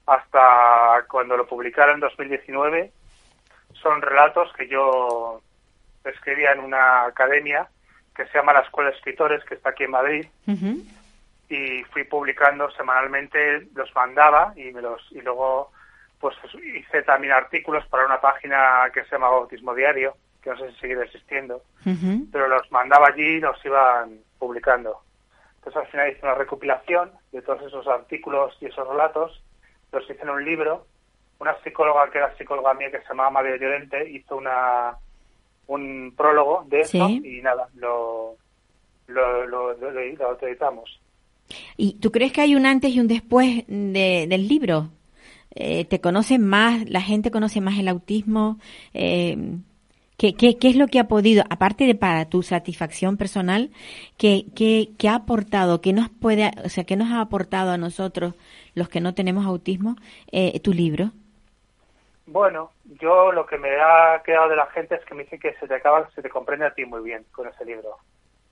hasta 0.06 1.04
cuando 1.10 1.36
lo 1.36 1.46
publicara 1.46 1.92
en 1.92 2.00
2019. 2.00 2.92
Son 3.82 4.02
relatos 4.02 4.52
que 4.54 4.68
yo 4.68 5.40
escribía 6.04 6.52
en 6.52 6.60
una 6.60 7.04
academia 7.04 7.68
que 8.14 8.26
se 8.26 8.34
llama 8.38 8.52
la 8.52 8.60
Escuela 8.60 8.90
de 8.90 8.96
Escritores, 8.96 9.44
que 9.44 9.54
está 9.54 9.70
aquí 9.70 9.84
en 9.84 9.90
Madrid. 9.92 10.26
Y 11.48 11.82
fui 11.84 12.04
publicando 12.04 12.70
semanalmente, 12.72 13.68
los 13.74 13.94
mandaba 13.94 14.52
y 14.56 14.70
me 14.72 14.82
los 14.82 15.00
y 15.12 15.20
luego 15.22 15.70
pues 16.20 16.36
hice 16.74 17.02
también 17.02 17.32
artículos 17.32 17.86
para 17.86 18.04
una 18.06 18.20
página 18.20 18.90
que 18.92 19.04
se 19.04 19.10
llama 19.12 19.30
Bautismo 19.30 19.74
Diario, 19.74 20.16
que 20.42 20.50
no 20.50 20.58
sé 20.58 20.70
si 20.72 20.80
sigue 20.80 21.02
existiendo 21.02 21.62
pero 22.32 22.48
los 22.48 22.70
mandaba 22.72 23.06
allí 23.08 23.36
y 23.36 23.40
los 23.40 23.64
iban 23.64 24.18
publicando. 24.38 25.00
Entonces 25.56 25.80
al 25.82 25.88
final 25.88 26.10
hice 26.10 26.20
una 26.22 26.34
recopilación 26.34 27.12
de 27.32 27.40
todos 27.42 27.62
esos 27.62 27.86
artículos 27.86 28.56
y 28.60 28.66
esos 28.66 28.86
relatos, 28.88 29.42
los 29.92 30.04
hice 30.10 30.22
en 30.22 30.30
un 30.30 30.44
libro. 30.44 30.86
Una 31.40 31.56
psicóloga 31.62 32.10
que 32.10 32.18
era 32.18 32.36
psicóloga 32.36 32.74
mía 32.74 32.90
que 32.90 33.00
se 33.00 33.08
llamaba 33.08 33.30
María 33.30 33.56
Llorente 33.56 34.08
hizo 34.10 34.36
una 34.36 34.96
un 35.68 36.14
prólogo 36.16 36.64
de 36.66 36.80
eso 36.80 37.06
Sí. 37.06 37.22
y 37.24 37.42
nada, 37.42 37.68
lo 37.76 38.36
lo, 39.06 39.46
lo, 39.46 39.72
lo, 39.74 39.90
lo- 39.90 39.90
lo 39.92 40.38
editamos. 40.46 41.00
¿Y 41.76 41.94
tú 41.94 42.10
crees 42.12 42.32
que 42.32 42.40
hay 42.42 42.54
un 42.54 42.66
antes 42.66 42.92
y 42.92 43.00
un 43.00 43.08
después 43.08 43.64
de- 43.68 44.26
del 44.28 44.48
libro? 44.48 44.90
Eh, 45.54 45.84
¿Te 45.86 46.00
conocen 46.00 46.46
más? 46.46 46.88
¿La 46.88 47.00
gente 47.00 47.30
conoce 47.30 47.60
más 47.60 47.78
el 47.78 47.88
autismo? 47.88 48.58
Eh, 48.94 49.36
¿qué, 50.16 50.34
qué, 50.34 50.56
es 50.62 50.76
lo 50.76 50.88
que 50.88 50.98
ha 51.00 51.08
podido, 51.08 51.44
aparte 51.50 51.86
de 51.86 51.94
para 51.94 52.26
tu 52.28 52.42
satisfacción 52.42 53.16
personal, 53.16 53.70
qué, 54.18 54.46
qué 54.54 55.08
ha 55.08 55.14
aportado, 55.16 55.80
qué 55.80 55.92
nos 55.92 56.10
puede, 56.10 56.50
o 56.64 56.68
sea, 56.68 56.84
qué 56.84 56.96
nos 56.96 57.10
ha 57.10 57.20
aportado 57.20 57.70
a 57.72 57.78
nosotros, 57.78 58.34
los 58.74 58.88
que 58.88 59.00
no 59.00 59.14
tenemos 59.14 59.46
autismo, 59.46 59.96
eh, 60.32 60.58
tu 60.60 60.72
libro? 60.72 61.12
Bueno, 62.26 62.72
yo 63.00 63.32
lo 63.32 63.46
que 63.46 63.56
me 63.58 63.70
ha 63.80 64.22
quedado 64.24 64.50
de 64.50 64.56
la 64.56 64.66
gente 64.66 64.94
es 64.96 65.04
que 65.04 65.14
me 65.14 65.24
dicen 65.24 65.40
que 65.40 65.54
se 65.54 65.66
te 65.66 65.74
acaba, 65.74 66.08
se 66.10 66.22
te 66.22 66.28
comprende 66.28 66.66
a 66.66 66.74
ti 66.74 66.84
muy 66.84 67.02
bien 67.02 67.24
con 67.32 67.48
ese 67.48 67.64
libro. 67.64 67.96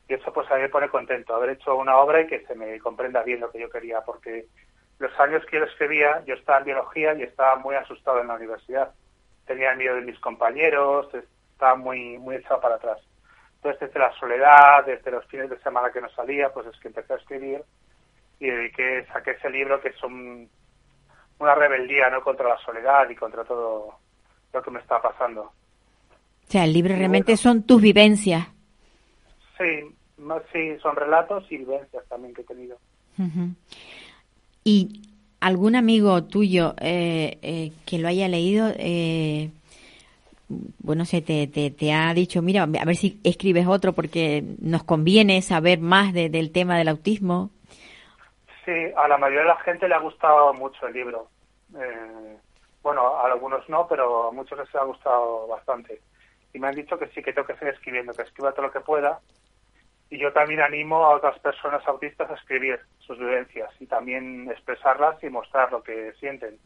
Y 0.09 0.15
eso 0.15 0.33
pues 0.33 0.51
a 0.51 0.57
mí 0.57 0.63
me 0.63 0.69
pone 0.69 0.89
contento, 0.89 1.35
haber 1.35 1.51
hecho 1.51 1.77
una 1.77 1.97
obra 1.97 2.21
y 2.21 2.27
que 2.27 2.47
se 2.47 2.55
me 2.55 2.79
comprenda 2.79 3.23
bien 3.23 3.41
lo 3.41 3.51
que 3.51 3.61
yo 3.61 3.69
quería, 3.71 4.01
porque 4.03 4.47
los 4.99 5.19
años 5.19 5.45
que 5.47 5.59
yo 5.59 5.65
escribía, 5.65 6.23
yo 6.25 6.35
estaba 6.35 6.59
en 6.59 6.65
biología 6.67 7.15
y 7.15 7.23
estaba 7.23 7.57
muy 7.57 7.75
asustado 7.75 8.21
en 8.21 8.29
la 8.29 8.35
universidad. 8.35 8.93
Tenía 9.47 9.75
miedo 9.75 9.97
de 9.97 10.03
mis 10.03 10.19
compañeros, 10.21 11.09
estaba 11.53 11.75
muy, 11.75 12.19
muy 12.19 12.37
echado 12.37 12.61
para 12.61 12.77
atrás. 12.77 12.99
Entonces 13.57 13.81
desde 13.81 14.01
la 14.01 14.13
soledad, 14.13 14.85
desde 14.87 15.11
los 15.11 15.27
fines 15.27 15.51
de 15.51 15.59
semana 15.59 15.91
que 15.91 16.01
no 16.01 16.09
salía, 16.11 16.53
pues 16.53 16.67
es 16.67 16.79
que 16.81 16.89
empecé 16.89 17.13
a 17.13 17.17
escribir 17.17 17.63
y 18.39 18.47
dediqué, 18.49 19.07
saqué 19.13 19.33
ese 19.33 19.51
libro 19.51 19.81
que 19.81 19.89
es 19.89 20.03
un, 20.03 20.49
una 21.39 21.55
rebeldía 21.55 22.11
no 22.11 22.23
contra 22.23 22.49
la 22.49 22.59
soledad 22.59 23.09
y 23.11 23.17
contra 23.17 23.45
todo 23.45 23.99
lo 24.53 24.63
que 24.63 24.71
me 24.71 24.81
está 24.81 25.01
pasando. 25.01 25.43
O 25.43 26.51
sea, 26.51 26.65
el 26.65 26.73
libro 26.73 26.95
realmente 26.95 27.33
bueno. 27.33 27.43
son 27.43 27.67
tus 27.67 27.83
vivencias. 27.83 28.47
Sí, 29.59 29.95
más 30.19 30.43
sí, 30.53 30.77
son 30.83 30.97
relatos 30.97 31.45
y 31.51 31.59
vivencias 31.59 32.05
también 32.09 32.35
que 32.35 32.43
he 32.43 32.45
tenido. 32.45 32.79
¿Y 34.64 35.03
algún 35.41 35.77
amigo 35.77 36.25
tuyo 36.25 36.75
eh, 36.81 37.39
eh, 37.43 37.73
que 37.87 37.99
lo 37.99 38.09
haya 38.09 38.29
leído, 38.29 38.69
eh, 38.77 39.51
bueno, 40.79 41.05
se 41.05 41.23
te, 41.23 41.47
te, 41.47 41.71
te 41.71 41.93
ha 41.93 42.12
dicho, 42.14 42.43
mira, 42.43 42.62
a 42.62 42.67
ver 42.85 42.97
si 42.97 43.21
escribes 43.25 43.67
otro 43.67 43.93
porque 43.93 44.43
nos 44.61 44.85
conviene 44.85 45.43
saber 45.43 45.79
más 45.81 46.12
de- 46.12 46.29
del 46.31 46.53
tema 46.53 46.79
del 46.79 46.89
autismo? 46.89 47.51
Sí, 48.64 48.73
a 48.97 49.07
la 49.09 49.19
mayoría 49.19 49.43
de 49.43 49.49
la 49.49 49.57
gente 49.61 49.89
le 49.89 49.95
ha 49.95 49.99
gustado 50.01 50.53
mucho 50.55 50.87
el 50.87 50.95
libro. 50.95 51.29
Eh, 51.79 52.37
bueno, 52.83 53.17
a 53.17 53.27
algunos 53.27 53.69
no, 53.69 53.87
pero 53.89 54.29
a 54.29 54.33
muchos 54.33 54.59
les 54.59 54.75
ha 54.75 54.85
gustado 54.85 55.47
bastante. 55.49 56.01
Y 56.53 56.59
me 56.59 56.69
han 56.69 56.75
dicho 56.75 56.99
que 56.99 57.07
sí, 57.09 57.23
que 57.23 57.33
tengo 57.33 57.47
que 57.47 57.55
seguir 57.57 57.75
escribiendo, 57.75 58.12
que 58.14 58.23
escriba 58.23 58.53
todo 58.53 58.67
lo 58.67 58.73
que 58.73 58.81
pueda. 58.81 59.21
Y 60.11 60.19
yo 60.19 60.33
también 60.33 60.61
animo 60.61 61.05
a 61.05 61.17
otras 61.17 61.39
personas 61.41 61.87
autistas 61.87 62.31
a 62.31 62.35
escribir 62.35 62.79
sus 63.01 63.19
vivencias 63.19 63.71
y 63.81 63.87
también 63.87 64.49
expresarlas 64.51 65.23
y 65.23 65.29
mostrar 65.29 65.73
lo 65.73 65.83
que 65.83 66.13
sienten. 66.21 66.59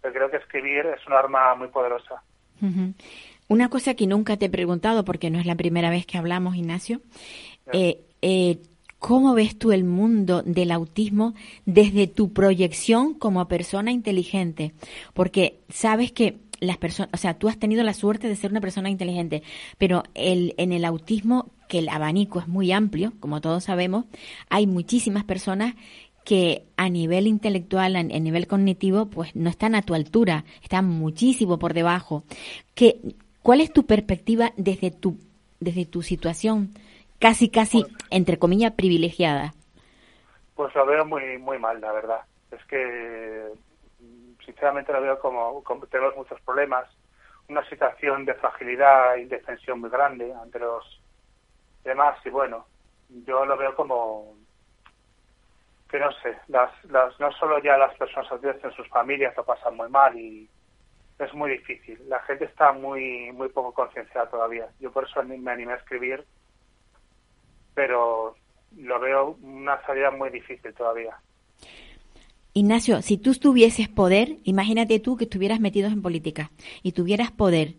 Pero 0.00 0.14
creo 0.14 0.30
que 0.30 0.36
escribir 0.38 0.86
es 0.86 1.06
un 1.06 1.14
arma 1.14 1.54
muy 1.54 1.68
poderosa. 1.68 2.22
Ujú. 2.60 2.94
Una 3.48 3.68
cosa 3.68 3.94
que 3.94 4.06
nunca 4.06 4.36
te 4.36 4.46
he 4.46 4.50
preguntado, 4.50 5.04
porque 5.04 5.30
no 5.30 5.38
es 5.38 5.46
la 5.46 5.54
primera 5.54 5.90
vez 5.90 6.06
que 6.06 6.18
hablamos, 6.18 6.56
Ignacio, 6.56 7.00
eh, 7.72 8.00
eh, 8.22 8.58
¿cómo 8.98 9.34
ves 9.34 9.58
tú 9.58 9.72
el 9.72 9.84
mundo 9.84 10.42
del 10.42 10.70
autismo 10.70 11.34
desde 11.66 12.06
tu 12.06 12.32
proyección 12.32 13.14
como 13.14 13.46
persona 13.48 13.90
inteligente? 13.90 14.72
Porque 15.12 15.60
sabes 15.68 16.12
que 16.12 16.36
las 16.62 16.78
personas, 16.78 17.10
o 17.12 17.16
sea, 17.16 17.34
tú 17.34 17.48
has 17.48 17.58
tenido 17.58 17.82
la 17.82 17.92
suerte 17.92 18.28
de 18.28 18.36
ser 18.36 18.52
una 18.52 18.60
persona 18.60 18.88
inteligente, 18.88 19.42
pero 19.78 20.04
el, 20.14 20.54
en 20.58 20.72
el 20.72 20.84
autismo, 20.84 21.50
que 21.68 21.80
el 21.80 21.88
abanico 21.88 22.38
es 22.38 22.46
muy 22.46 22.70
amplio, 22.70 23.12
como 23.18 23.40
todos 23.40 23.64
sabemos, 23.64 24.04
hay 24.48 24.68
muchísimas 24.68 25.24
personas 25.24 25.74
que 26.24 26.62
a 26.76 26.88
nivel 26.88 27.26
intelectual, 27.26 27.96
a, 27.96 28.02
nivel 28.04 28.46
cognitivo, 28.46 29.06
pues 29.06 29.34
no 29.34 29.50
están 29.50 29.74
a 29.74 29.82
tu 29.82 29.94
altura, 29.94 30.44
están 30.62 30.86
muchísimo 30.86 31.58
por 31.58 31.74
debajo. 31.74 32.22
¿Qué, 32.76 33.00
¿Cuál 33.42 33.60
es 33.60 33.72
tu 33.72 33.84
perspectiva 33.84 34.52
desde 34.56 34.92
tu, 34.92 35.18
desde 35.58 35.84
tu 35.84 36.02
situación 36.02 36.70
casi, 37.18 37.48
casi, 37.48 37.84
entre 38.10 38.38
comillas, 38.38 38.74
privilegiada? 38.74 39.52
Pues 40.54 40.72
lo 40.76 40.86
veo 40.86 41.04
muy 41.04 41.38
muy 41.38 41.58
mal, 41.58 41.80
la 41.80 41.90
verdad. 41.90 42.20
Es 42.52 42.64
que 42.66 43.48
sinceramente 44.44 44.92
lo 44.92 45.00
veo 45.00 45.18
como, 45.18 45.62
como 45.64 45.86
tenemos 45.86 46.16
muchos 46.16 46.40
problemas, 46.42 46.88
una 47.48 47.64
situación 47.68 48.24
de 48.24 48.34
fragilidad 48.34 49.16
e 49.16 49.22
indefensión 49.22 49.80
muy 49.80 49.90
grande 49.90 50.32
ante 50.32 50.58
los 50.58 51.00
demás 51.84 52.18
y 52.24 52.30
bueno, 52.30 52.66
yo 53.26 53.44
lo 53.44 53.56
veo 53.56 53.74
como 53.74 54.36
que 55.90 55.98
no 55.98 56.10
sé, 56.22 56.38
las, 56.48 56.70
las 56.86 57.18
no 57.20 57.30
solo 57.32 57.58
ya 57.58 57.76
las 57.76 57.94
personas 57.96 58.30
autistas 58.32 58.64
en 58.64 58.72
sus 58.72 58.88
familias 58.88 59.36
lo 59.36 59.44
pasan 59.44 59.76
muy 59.76 59.90
mal 59.90 60.18
y 60.18 60.48
es 61.18 61.34
muy 61.34 61.50
difícil. 61.50 62.00
La 62.08 62.20
gente 62.20 62.46
está 62.46 62.72
muy 62.72 63.30
muy 63.32 63.48
poco 63.50 63.72
concienciada 63.72 64.30
todavía. 64.30 64.68
Yo 64.80 64.90
por 64.90 65.04
eso 65.04 65.22
me 65.22 65.50
animé 65.50 65.74
a 65.74 65.76
escribir, 65.76 66.24
pero 67.74 68.34
lo 68.76 69.00
veo 69.00 69.36
una 69.42 69.84
salida 69.84 70.10
muy 70.10 70.30
difícil 70.30 70.72
todavía. 70.74 71.18
Ignacio, 72.54 73.00
si 73.00 73.16
tú 73.16 73.34
tuvieses 73.34 73.88
poder, 73.88 74.38
imagínate 74.44 75.00
tú 75.00 75.16
que 75.16 75.24
estuvieras 75.24 75.58
metido 75.58 75.88
en 75.88 76.02
política 76.02 76.52
y 76.82 76.92
tuvieras 76.92 77.30
poder, 77.30 77.76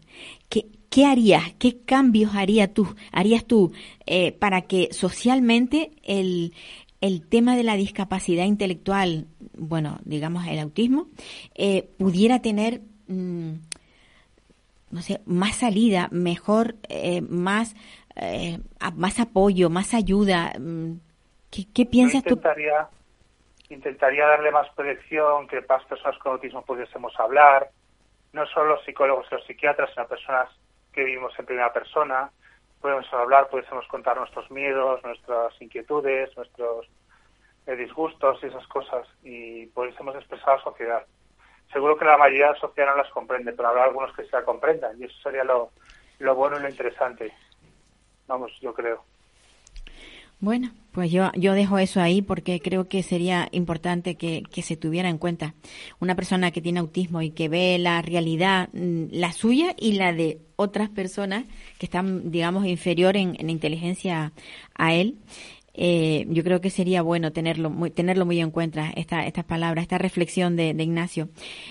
¿qué, 0.50 0.66
qué 0.90 1.06
harías? 1.06 1.54
¿Qué 1.60 1.82
cambios 1.82 2.34
haría 2.34 2.74
tú, 2.74 2.96
harías 3.12 3.46
tú 3.46 3.72
eh, 4.08 4.32
para 4.32 4.62
que 4.62 4.90
socialmente 4.92 5.92
el, 6.02 6.54
el 7.02 7.28
tema 7.28 7.56
de 7.56 7.64
la 7.64 7.76
discapacidad 7.76 8.46
intelectual, 8.46 9.28
bueno, 9.56 10.00
digamos 10.06 10.48
el 10.48 10.58
autismo, 10.58 11.08
eh, 11.54 11.90
pudiera 12.00 12.42
tener, 12.42 12.82
mm, 13.08 13.52
no 14.90 15.02
sé, 15.04 15.22
más 15.26 15.56
salida, 15.58 16.10
mejor, 16.12 16.78
eh, 16.90 17.22
más, 17.22 17.76
eh, 18.16 18.60
más 18.96 19.20
apoyo, 19.20 19.70
más 19.70 19.94
ayuda? 19.94 20.54
mm, 20.58 20.94
¿Qué, 21.52 21.68
qué 21.72 21.86
piensas 21.86 22.24
tú? 22.24 22.40
Intentaría, 23.74 24.28
darle 24.28 24.52
más 24.52 24.70
proyección, 24.70 25.48
que 25.48 25.62
más 25.68 25.84
personas 25.86 26.18
con 26.20 26.34
autismo 26.34 26.64
pudiésemos 26.64 27.20
hablar, 27.20 27.70
no 28.32 28.46
solo 28.48 28.76
los 28.76 28.84
psicólogos 28.86 29.28
y 29.32 29.36
los 29.36 29.46
psiquiatras, 29.46 29.92
sino 29.94 30.08
personas 30.08 30.50
que 30.92 31.04
vivimos 31.04 31.38
en 31.38 31.46
primera 31.46 31.74
persona, 31.74 32.32
podemos 32.82 33.12
hablar, 33.14 33.50
pudiésemos 33.50 33.88
contar 33.88 34.18
nuestros 34.18 34.50
miedos, 34.52 35.04
nuestras 35.04 35.60
inquietudes, 35.62 36.36
nuestros 36.36 36.88
eh, 37.66 37.76
disgustos 37.76 38.40
y 38.44 38.48
esas 38.48 38.68
cosas, 38.68 39.08
y 39.24 39.68
pudiésemos 39.68 40.16
expresar 40.16 40.50
a 40.50 40.58
la 40.58 40.64
sociedad. 40.64 41.06
Seguro 41.72 41.98
que 41.98 42.06
la 42.06 42.18
mayoría 42.18 42.48
de 42.48 42.54
la 42.54 42.60
sociedad 42.60 42.92
no 42.92 42.98
las 42.98 43.12
comprende, 43.12 43.54
pero 43.54 43.70
habrá 43.70 43.86
algunos 43.86 44.14
que 44.14 44.24
sí 44.24 44.30
la 44.32 44.44
comprendan, 44.44 45.00
y 45.00 45.06
eso 45.06 45.16
sería 45.24 45.44
lo, 45.44 45.72
lo 46.20 46.36
bueno 46.36 46.58
y 46.58 46.62
lo 46.62 46.70
interesante. 46.70 47.34
Vamos, 48.28 48.52
yo 48.62 48.74
creo. 48.74 49.04
Bueno, 50.44 50.72
pues 50.92 51.10
yo, 51.10 51.32
yo 51.38 51.54
dejo 51.54 51.78
eso 51.78 52.02
ahí 52.02 52.22
porque 52.22 52.60
creo 52.60 52.90
que 52.90 53.02
sería 53.02 53.48
importante 53.54 54.16
que, 54.16 54.44
que, 54.52 54.62
se 54.62 54.76
tuviera 54.76 55.08
en 55.08 55.18
cuenta. 55.18 55.56
Una 56.02 56.16
persona 56.16 56.52
que 56.52 56.60
tiene 56.60 56.82
autismo 56.82 57.22
y 57.22 57.32
que 57.32 57.48
ve 57.48 57.78
la 57.80 58.02
realidad, 58.02 58.68
mm, 58.74 59.06
la 59.12 59.32
suya 59.32 59.74
y 59.80 59.94
la 59.94 60.12
de 60.12 60.42
otras 60.58 60.90
personas 60.90 61.46
que 61.80 61.86
están, 61.86 62.30
digamos, 62.30 62.66
inferior 62.66 63.16
en, 63.16 63.38
en 63.40 63.50
inteligencia 63.50 64.34
a 64.76 64.94
él, 64.94 65.16
eh, 65.76 66.26
yo 66.28 66.44
creo 66.44 66.60
que 66.60 66.70
sería 66.70 67.04
bueno 67.04 67.32
tenerlo 67.32 67.70
muy, 67.70 67.90
tenerlo 67.90 68.26
muy 68.26 68.42
en 68.42 68.52
cuenta, 68.52 68.92
esta, 68.98 69.26
estas 69.26 69.46
palabras, 69.46 69.84
esta 69.84 69.98
reflexión 69.98 70.58
de, 70.58 70.74
de 70.74 70.84
Ignacio. 70.84 71.30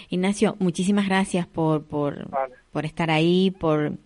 Ignacio, 0.09 0.57
muchísimas 0.61 1.07
gracias 1.09 1.47
por, 1.47 1.85
por, 1.85 2.27
por 2.73 2.87
estar 2.87 3.11
ahí, 3.11 3.51
por, 3.51 3.99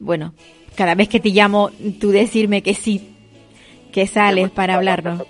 bueno, 0.00 0.34
cada 0.74 0.96
vez 0.96 1.08
que 1.08 1.20
te 1.20 1.28
llamo, 1.28 1.70
tú 2.00 2.10
decirme 2.10 2.60
que 2.64 2.74
sí, 2.74 3.13
que 3.94 4.08
sales 4.08 4.50
para 4.50 4.74
hablarnos. 4.74 5.22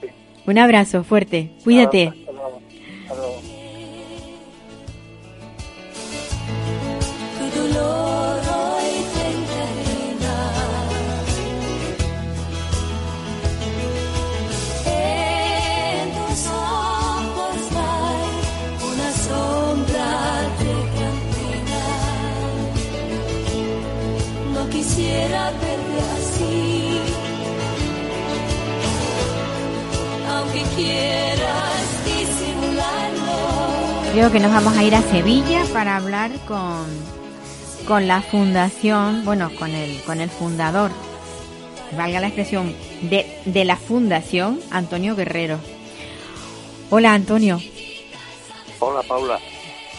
Un 0.47 0.59
abrazo 0.59 1.05
fuerte, 1.05 1.51
cuídate. 1.63 2.15
quisiera 24.71 25.51
verte 25.51 26.04
Creo 34.13 34.31
que 34.31 34.39
nos 34.39 34.53
vamos 34.53 34.77
a 34.77 34.85
ir 34.85 34.95
a 34.95 35.03
Sevilla 35.03 35.65
para 35.73 35.97
hablar 35.97 36.31
con, 36.47 36.87
con 37.87 38.07
la 38.07 38.23
fundación, 38.23 39.25
bueno, 39.25 39.51
con 39.59 39.71
el, 39.73 40.01
con 40.03 40.21
el 40.21 40.31
fundador, 40.31 40.93
valga 41.97 42.21
la 42.21 42.29
expresión, 42.29 42.75
de, 43.03 43.27
de 43.45 43.65
la 43.65 43.77
fundación, 43.77 44.61
Antonio 44.71 45.17
Guerrero. 45.17 45.59
Hola, 46.91 47.13
Antonio. 47.13 47.61
Hola, 48.79 49.03
Paula. 49.03 49.41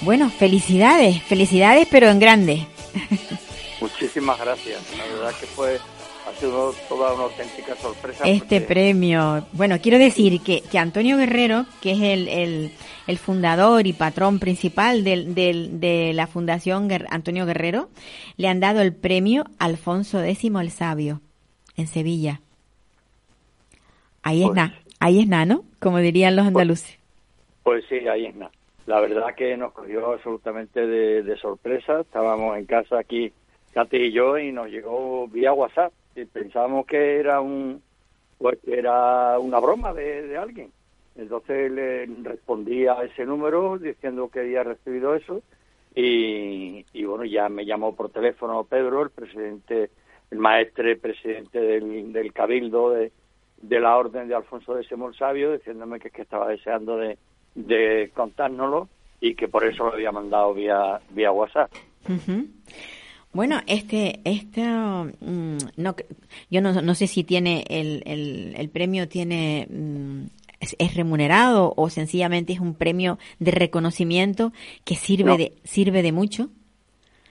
Bueno, 0.01 0.29
felicidades, 0.29 1.21
felicidades, 1.23 1.87
pero 1.89 2.07
en 2.07 2.19
grande. 2.19 2.67
Muchísimas 3.81 4.39
gracias. 4.39 4.81
La 4.97 5.03
verdad 5.05 5.39
que 5.39 5.45
fue 5.45 5.79
ha 6.27 6.33
sido 6.33 6.73
toda 6.89 7.13
una 7.13 7.23
auténtica 7.23 7.75
sorpresa. 7.75 8.23
Este 8.25 8.61
premio. 8.61 9.45
Bueno, 9.53 9.77
quiero 9.81 9.97
decir 9.97 10.41
que, 10.41 10.61
que 10.61 10.79
Antonio 10.79 11.17
Guerrero, 11.17 11.65
que 11.81 11.91
es 11.91 12.01
el, 12.01 12.27
el, 12.27 12.71
el 13.07 13.17
fundador 13.17 13.85
y 13.85 13.93
patrón 13.93 14.39
principal 14.39 15.03
del, 15.03 15.35
del, 15.35 15.79
de 15.79 16.13
la 16.13 16.27
Fundación 16.27 16.89
Antonio 17.09 17.45
Guerrero, 17.45 17.89
le 18.37 18.47
han 18.47 18.59
dado 18.59 18.81
el 18.81 18.93
premio 18.93 19.45
Alfonso 19.59 20.23
X 20.23 20.51
el 20.59 20.71
Sabio 20.71 21.21
en 21.77 21.87
Sevilla. 21.87 22.41
Ahí 24.23 24.41
es 24.41 24.47
pues 24.47 24.55
nada, 24.55 24.79
ahí 24.99 25.19
es 25.19 25.27
nada, 25.27 25.45
¿no? 25.45 25.63
Como 25.79 25.99
dirían 25.99 26.35
los 26.35 26.45
pues 26.45 26.55
andaluces. 26.55 26.99
Pues, 27.63 27.85
pues 27.89 28.01
sí, 28.01 28.07
ahí 28.07 28.25
es 28.25 28.35
nada. 28.35 28.51
La 28.87 28.99
verdad 28.99 29.35
que 29.35 29.55
nos 29.57 29.73
cogió 29.73 30.13
absolutamente 30.13 30.85
de, 30.85 31.23
de 31.23 31.37
sorpresa. 31.37 32.01
Estábamos 32.01 32.57
en 32.57 32.65
casa 32.65 32.99
aquí 32.99 33.31
Katy 33.73 33.97
y 33.97 34.11
yo 34.11 34.37
y 34.37 34.51
nos 34.51 34.69
llegó 34.69 35.27
vía 35.27 35.53
WhatsApp 35.53 35.91
y 36.15 36.25
pensábamos 36.25 36.85
que 36.85 37.19
era 37.19 37.41
un 37.41 37.81
pues 38.37 38.57
era 38.67 39.39
una 39.39 39.59
broma 39.59 39.93
de, 39.93 40.23
de 40.23 40.37
alguien. 40.37 40.71
Entonces 41.15 41.71
le 41.71 42.05
respondí 42.23 42.87
a 42.87 43.03
ese 43.03 43.25
número 43.25 43.77
diciendo 43.77 44.29
que 44.29 44.41
había 44.41 44.63
recibido 44.63 45.15
eso 45.15 45.41
y, 45.95 46.85
y 46.91 47.05
bueno 47.05 47.23
ya 47.23 47.47
me 47.47 47.65
llamó 47.65 47.95
por 47.95 48.09
teléfono 48.09 48.65
Pedro 48.65 49.03
el 49.03 49.09
presidente 49.11 49.89
el 50.31 50.39
maestre 50.39 50.97
presidente 50.97 51.59
del, 51.59 52.11
del 52.11 52.33
cabildo 52.33 52.89
de, 52.89 53.11
de 53.61 53.79
la 53.79 53.95
orden 53.95 54.27
de 54.27 54.35
Alfonso 54.35 54.75
de 54.75 54.83
Semol 54.83 55.15
Sabio 55.15 55.53
diciéndome 55.53 55.99
que, 55.99 56.09
que 56.09 56.23
estaba 56.23 56.49
deseando 56.49 56.97
de, 56.97 57.17
de 57.53 58.11
contárnoslo 58.13 58.89
y 59.21 59.35
que 59.35 59.47
por 59.47 59.63
eso 59.63 59.85
lo 59.85 59.93
había 59.93 60.11
mandado 60.11 60.53
vía 60.53 60.99
vía 61.11 61.31
WhatsApp. 61.31 61.71
Uh 62.09 62.43
bueno, 63.35 63.57
este, 63.67 64.19
este, 64.23 64.63
mm, 64.63 65.57
no, 65.77 65.95
yo 66.49 66.61
no, 66.61 66.81
no, 66.81 66.95
sé 66.95 67.07
si 67.07 67.23
tiene 67.23 67.65
el, 67.69 68.01
el, 68.05 68.55
el 68.57 68.69
premio 68.69 69.07
tiene 69.07 69.67
mm, 69.69 70.23
es, 70.59 70.95
remunerado 70.95 71.73
o 71.75 71.89
sencillamente 71.89 72.53
es 72.53 72.59
un 72.59 72.75
premio 72.75 73.17
de 73.39 73.51
reconocimiento 73.51 74.51
que 74.85 74.95
sirve 74.95 75.31
No. 75.31 75.37
de 75.37 75.53
sirve 75.63 76.01
de 76.01 76.11
mucho. 76.11 76.47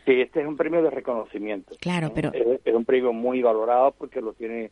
Sí, 0.04 0.20
este 0.20 0.42
es 0.42 0.46
un 0.46 0.56
premio 0.56 0.82
de 0.82 0.90
reconocimiento. 0.90 1.74
Claro, 1.80 2.12
pero 2.14 2.30
Es, 2.34 2.60
es 2.64 2.74
un 2.74 2.84
premio 2.84 3.12
muy 3.12 3.40
valorado 3.40 3.92
porque 3.92 4.20
lo 4.20 4.34
tiene 4.34 4.70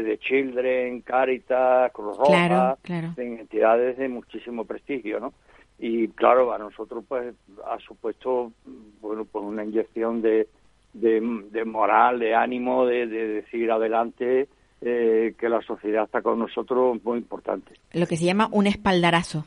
the 0.00 0.18
Children, 0.18 1.02
Caritas, 1.02 1.92
Cruz 1.92 2.16
Roja, 2.16 2.26
Claro, 2.26 2.78
claro. 2.82 3.14
en 3.18 3.40
entidades 3.40 3.98
de 3.98 4.08
muchísimo 4.08 4.64
prestigio, 4.64 5.20
¿no? 5.20 5.34
Y 5.78 6.08
claro, 6.08 6.52
a 6.52 6.58
nosotros 6.58 7.04
pues 7.06 7.34
ha 7.66 7.78
supuesto, 7.80 8.52
bueno, 9.00 9.24
pues 9.24 9.44
una 9.44 9.64
inyección 9.64 10.22
de, 10.22 10.46
de, 10.92 11.20
de 11.50 11.64
moral, 11.64 12.18
de 12.18 12.34
ánimo, 12.34 12.86
de, 12.86 13.06
de 13.06 13.26
decir 13.28 13.70
adelante 13.70 14.48
eh, 14.80 15.34
que 15.38 15.48
la 15.48 15.62
sociedad 15.62 16.04
está 16.04 16.22
con 16.22 16.38
nosotros 16.38 16.98
muy 17.04 17.18
importante. 17.18 17.72
lo 17.92 18.06
que 18.06 18.16
se 18.16 18.24
llama 18.24 18.48
un 18.52 18.66
espaldarazo. 18.66 19.44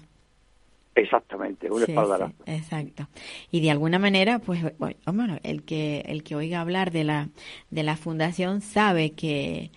Exactamente, 0.97 1.69
un 1.69 1.83
Sí, 1.83 1.91
espaldarazo. 1.91 2.33
sí, 2.45 2.51
exacto. 2.53 3.07
Y 3.51 3.59
de 3.61 3.69
alguna 3.71 3.99
manera, 3.99 4.39
pues, 4.39 4.61
bueno, 4.77 4.95
bueno, 5.11 5.37
el 5.43 5.63
que 5.63 5.99
el 6.07 6.23
que 6.23 6.35
oiga 6.37 6.61
hablar 6.61 6.91
de 6.91 7.03
la 7.03 7.27
de 7.69 7.83
la 7.83 7.97
fundación 7.97 8.61
sabe 8.61 9.11
que 9.11 9.71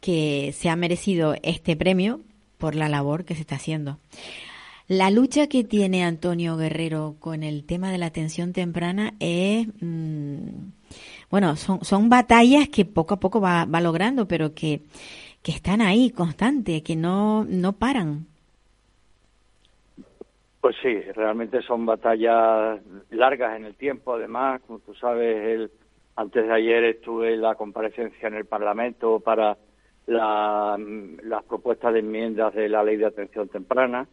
que 0.00 0.52
se 0.52 0.68
ha 0.68 0.76
merecido 0.76 1.34
este 1.42 1.74
premio 1.74 2.20
por 2.58 2.74
la 2.74 2.88
labor 2.90 3.24
que 3.24 3.34
se 3.34 3.40
está 3.40 3.54
haciendo. 3.54 3.98
La 4.88 5.10
lucha 5.10 5.48
que 5.48 5.64
tiene 5.64 6.04
Antonio 6.04 6.56
Guerrero 6.56 7.16
con 7.18 7.42
el 7.42 7.64
tema 7.64 7.90
de 7.90 7.98
la 7.98 8.06
atención 8.06 8.52
temprana 8.52 9.14
es, 9.20 9.66
mm, 9.80 10.48
bueno, 11.30 11.56
son, 11.56 11.84
son 11.84 12.08
batallas 12.08 12.68
que 12.68 12.84
poco 12.84 13.14
a 13.14 13.20
poco 13.20 13.40
va, 13.40 13.64
va 13.64 13.80
logrando, 13.80 14.26
pero 14.26 14.54
que, 14.54 14.80
que 15.42 15.52
están 15.52 15.80
ahí 15.80 16.10
constantes, 16.10 16.82
que 16.82 16.96
no, 16.96 17.44
no 17.44 17.72
paran. 17.72 18.26
Pues 20.60 20.76
sí, 20.82 21.00
realmente 21.14 21.62
son 21.62 21.86
batallas 21.86 22.80
largas 23.10 23.56
en 23.56 23.64
el 23.64 23.74
tiempo. 23.74 24.14
Además, 24.14 24.60
como 24.66 24.80
tú 24.80 24.92
sabes, 24.94 25.36
el, 25.46 25.70
antes 26.16 26.46
de 26.46 26.52
ayer 26.52 26.84
estuve 26.84 27.34
en 27.34 27.42
la 27.42 27.54
comparecencia 27.54 28.26
en 28.26 28.34
el 28.34 28.44
Parlamento 28.44 29.20
para 29.20 29.56
la, 30.06 30.76
las 31.22 31.44
propuestas 31.44 31.92
de 31.92 32.00
enmiendas 32.00 32.54
de 32.54 32.68
la 32.68 32.82
ley 32.82 32.96
de 32.96 33.06
atención 33.06 33.48
temprana, 33.48 34.08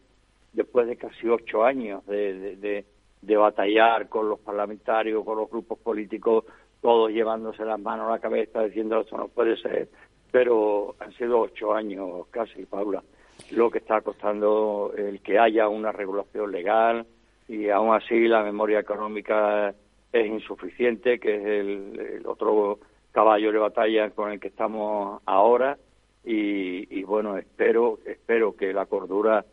después 0.52 0.86
de 0.86 0.96
casi 0.96 1.28
ocho 1.28 1.64
años 1.64 2.06
de, 2.06 2.56
de, 2.56 2.84
de 3.22 3.36
batallar 3.36 4.08
con 4.08 4.28
los 4.28 4.38
parlamentarios, 4.38 5.24
con 5.24 5.38
los 5.38 5.50
grupos 5.50 5.78
políticos, 5.78 6.44
todos 6.80 7.10
llevándose 7.10 7.64
las 7.64 7.80
manos 7.80 8.08
a 8.08 8.12
la 8.12 8.18
cabeza 8.18 8.62
diciendo 8.62 9.00
esto 9.00 9.16
no 9.16 9.28
puede 9.28 9.56
ser, 9.56 9.88
pero 10.30 10.94
han 11.00 11.12
sido 11.12 11.40
ocho 11.40 11.74
años 11.74 12.26
casi, 12.30 12.64
Paula 12.66 13.02
lo 13.50 13.70
que 13.70 13.78
está 13.78 14.00
costando 14.00 14.92
el 14.96 15.20
que 15.20 15.38
haya 15.38 15.68
una 15.68 15.92
regulación 15.92 16.50
legal 16.50 17.06
y 17.48 17.68
aún 17.68 17.94
así 17.94 18.26
la 18.26 18.42
memoria 18.42 18.80
económica 18.80 19.74
es 20.12 20.26
insuficiente, 20.26 21.18
que 21.20 21.36
es 21.36 21.44
el, 21.44 22.22
otro 22.26 22.78
caballo 23.12 23.52
de 23.52 23.58
batalla 23.58 24.10
con 24.10 24.32
el 24.32 24.40
que 24.40 24.48
estamos 24.48 25.22
ahora. 25.26 25.78
Y, 26.24 26.98
y 26.98 27.04
bueno, 27.04 27.36
espero 27.36 28.00
espero 28.04 28.56
que 28.56 28.72
la 28.72 28.86
cordura 28.86 29.44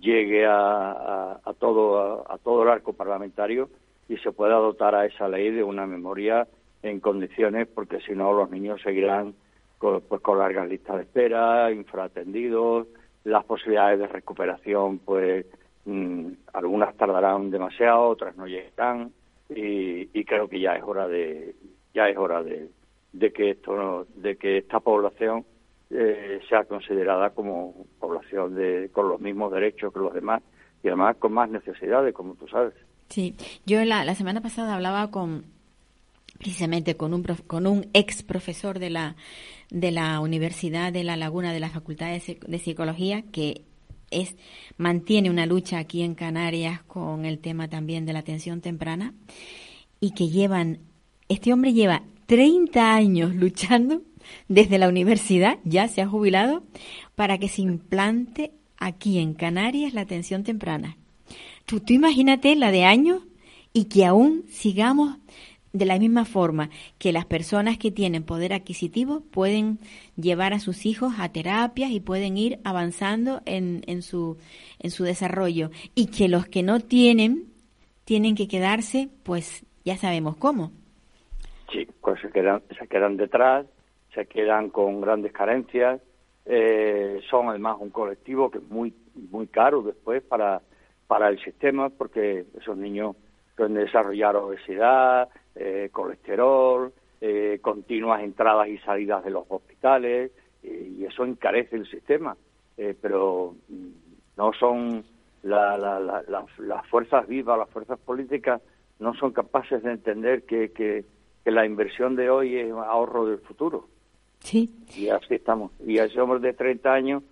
llegue 0.00 0.46
a, 0.46 0.92
a, 0.92 1.40
a 1.44 1.54
todo 1.54 1.98
a, 1.98 2.34
a 2.34 2.38
todo 2.38 2.62
el 2.62 2.68
arco 2.68 2.92
parlamentario 2.92 3.68
y 4.08 4.16
se 4.18 4.30
pueda 4.30 4.54
dotar 4.54 4.94
a 4.94 5.06
esa 5.06 5.26
ley 5.28 5.50
de 5.50 5.64
una 5.64 5.86
memoria 5.86 6.46
en 6.82 7.00
condiciones 7.00 7.68
porque 7.68 8.00
si 8.00 8.12
no 8.12 8.32
los 8.32 8.50
niños 8.50 8.80
seguirán 8.82 9.34
con, 9.78 10.00
pues 10.02 10.20
con 10.20 10.38
largas 10.38 10.68
listas 10.68 10.96
de 10.96 11.02
espera, 11.02 11.70
infraatendidos, 11.72 12.86
las 13.24 13.44
posibilidades 13.44 13.98
de 13.98 14.06
recuperación, 14.06 14.98
pues 14.98 15.46
mmm, 15.84 16.28
algunas 16.52 16.96
tardarán 16.96 17.50
demasiado, 17.50 18.08
otras 18.08 18.36
no 18.36 18.46
llegarán 18.46 19.12
y, 19.48 20.08
y, 20.18 20.24
creo 20.24 20.48
que 20.48 20.60
ya 20.60 20.76
es 20.76 20.82
hora 20.82 21.08
de 21.08 21.54
ya 21.92 22.08
es 22.08 22.16
hora 22.16 22.42
de, 22.42 22.68
de 23.12 23.32
que 23.32 23.50
esto 23.50 24.06
de 24.14 24.36
que 24.36 24.58
esta 24.58 24.78
población 24.80 25.44
eh, 25.90 26.40
sea 26.48 26.64
considerada 26.64 27.30
como 27.30 27.74
población 27.98 28.54
de 28.54 28.90
con 28.92 29.08
los 29.08 29.20
mismos 29.20 29.52
derechos 29.52 29.92
que 29.92 29.98
los 29.98 30.14
demás 30.14 30.42
y 30.82 30.88
además 30.88 31.16
con 31.16 31.32
más 31.32 31.50
necesidades, 31.50 32.14
como 32.14 32.34
tú 32.34 32.46
sabes. 32.46 32.74
Sí, 33.08 33.34
yo 33.66 33.84
la, 33.84 34.04
la 34.04 34.14
semana 34.14 34.40
pasada 34.40 34.76
hablaba 34.76 35.10
con 35.10 35.44
precisamente 36.40 36.96
con 36.96 37.12
un, 37.12 37.22
con 37.22 37.66
un 37.66 37.86
ex 37.92 38.22
profesor 38.22 38.78
de 38.78 38.88
la, 38.88 39.14
de 39.68 39.90
la 39.90 40.18
Universidad 40.20 40.90
de 40.90 41.04
La 41.04 41.14
Laguna 41.14 41.52
de 41.52 41.60
la 41.60 41.68
Facultad 41.68 42.08
de, 42.08 42.58
Psicología, 42.58 43.22
que 43.30 43.60
es, 44.10 44.36
mantiene 44.78 45.28
una 45.28 45.44
lucha 45.44 45.78
aquí 45.78 46.00
en 46.00 46.14
Canarias 46.14 46.82
con 46.84 47.26
el 47.26 47.40
tema 47.40 47.68
también 47.68 48.06
de 48.06 48.14
la 48.14 48.20
atención 48.20 48.62
temprana 48.62 49.12
y 50.00 50.12
que 50.12 50.30
llevan, 50.30 50.78
este 51.28 51.52
hombre 51.52 51.74
lleva 51.74 52.04
30 52.24 52.94
años 52.94 53.34
luchando 53.34 54.00
desde 54.48 54.78
la 54.78 54.88
universidad, 54.88 55.58
ya 55.64 55.88
se 55.88 56.00
ha 56.00 56.08
jubilado, 56.08 56.62
para 57.16 57.36
que 57.36 57.48
se 57.48 57.60
implante 57.60 58.52
aquí 58.78 59.18
en 59.18 59.34
Canarias 59.34 59.92
la 59.92 60.00
atención 60.00 60.42
temprana. 60.42 60.96
Tú, 61.66 61.80
tú 61.80 61.92
imagínate 61.92 62.56
la 62.56 62.70
de 62.70 62.84
años 62.84 63.24
y 63.74 63.84
que 63.84 64.06
aún 64.06 64.44
sigamos 64.48 65.18
de 65.72 65.84
la 65.86 65.98
misma 65.98 66.24
forma 66.24 66.70
que 66.98 67.12
las 67.12 67.26
personas 67.26 67.78
que 67.78 67.90
tienen 67.90 68.24
poder 68.24 68.52
adquisitivo 68.52 69.20
pueden 69.30 69.78
llevar 70.16 70.52
a 70.52 70.58
sus 70.58 70.84
hijos 70.84 71.12
a 71.18 71.30
terapias 71.30 71.90
y 71.90 72.00
pueden 72.00 72.36
ir 72.36 72.58
avanzando 72.64 73.40
en, 73.46 73.82
en, 73.86 74.02
su, 74.02 74.36
en 74.80 74.90
su 74.90 75.04
desarrollo 75.04 75.70
y 75.94 76.06
que 76.08 76.28
los 76.28 76.46
que 76.46 76.62
no 76.62 76.80
tienen 76.80 77.44
tienen 78.04 78.34
que 78.34 78.48
quedarse, 78.48 79.08
pues 79.22 79.64
ya 79.84 79.96
sabemos 79.96 80.36
cómo. 80.36 80.72
Sí, 81.70 81.86
pues 82.00 82.20
se 82.20 82.30
quedan, 82.30 82.62
se 82.76 82.88
quedan 82.88 83.16
detrás, 83.16 83.66
se 84.14 84.26
quedan 84.26 84.70
con 84.70 85.00
grandes 85.00 85.32
carencias, 85.32 86.00
eh, 86.46 87.20
son 87.30 87.48
además 87.48 87.76
un 87.78 87.90
colectivo 87.90 88.50
que 88.50 88.58
es 88.58 88.68
muy, 88.68 88.92
muy 89.30 89.46
caro 89.46 89.82
después 89.82 90.22
para, 90.22 90.62
para 91.06 91.28
el 91.28 91.40
sistema 91.44 91.90
porque 91.90 92.46
esos 92.58 92.76
niños 92.76 93.14
pueden 93.56 93.74
desarrollar 93.74 94.34
obesidad, 94.36 95.28
eh, 95.62 95.90
colesterol, 95.92 96.90
eh, 97.20 97.58
continuas 97.60 98.22
entradas 98.22 98.68
y 98.68 98.78
salidas 98.78 99.22
de 99.22 99.30
los 99.30 99.44
hospitales, 99.48 100.32
y 100.62 101.04
eso 101.04 101.24
encarece 101.24 101.76
el 101.76 101.86
sistema. 101.86 102.36
Eh, 102.78 102.96
pero 102.98 103.56
mm, 103.68 103.88
no 104.38 104.52
son 104.54 105.04
las 105.42 106.86
fuerzas 106.88 107.28
vivas, 107.28 107.58
las 107.58 107.68
fuerzas 107.68 107.98
políticas, 107.98 108.62
no 108.98 109.12
son 109.14 109.32
capaces 109.32 109.82
de 109.82 109.92
entender 109.92 110.44
que, 110.44 110.70
que, 110.72 111.04
la 111.44 111.66
inversión 111.66 112.16
de 112.16 112.30
hoy 112.30 112.56
es 112.56 112.72
ahorro 112.72 113.26
del 113.26 113.40
futuro. 113.40 113.88
Sí. 114.38 114.72
Y 114.96 115.08
así 115.08 115.34
estamos. 115.34 115.72
Y 115.84 115.98
a 115.98 116.04
ese 116.04 116.20
hombre 116.20 116.38
de 116.38 116.54
30 116.54 116.92
años 116.92 117.22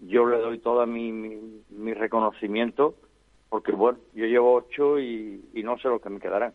yo 0.00 0.26
le 0.26 0.38
doy 0.38 0.58
todo 0.58 0.86
mi, 0.86 1.12
mi, 1.12 1.94
reconocimiento 1.94 2.96
porque, 3.48 3.72
bueno, 3.72 3.98
yo 4.14 4.26
llevo 4.26 4.54
ocho 4.54 4.98
y, 4.98 5.42
y 5.54 5.62
no 5.62 5.78
sé 5.78 5.88
lo 5.88 6.00
que 6.00 6.10
me 6.10 6.20
quedarán. 6.20 6.52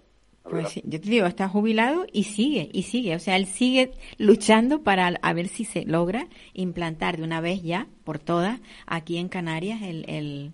Pues 0.50 0.70
sí, 0.70 0.82
yo 0.86 1.02
te 1.02 1.10
digo, 1.10 1.26
está 1.26 1.48
jubilado 1.50 2.06
y 2.12 2.24
sigue, 2.24 2.70
y 2.72 2.84
sigue. 2.84 3.16
O 3.16 3.20
sea, 3.20 3.36
él 3.36 3.46
sigue 3.46 3.92
luchando 4.18 4.82
para 4.84 5.08
a 5.08 5.34
ver 5.34 5.48
si 5.48 5.66
se 5.66 5.86
logra 5.86 6.28
implantar 6.54 7.18
de 7.18 7.24
una 7.24 7.42
vez 7.42 7.64
ya, 7.64 7.88
por 8.04 8.20
todas, 8.20 8.60
aquí 8.86 9.18
en 9.18 9.30
Canarias 9.30 9.82
el, 9.82 10.06
el, 10.08 10.54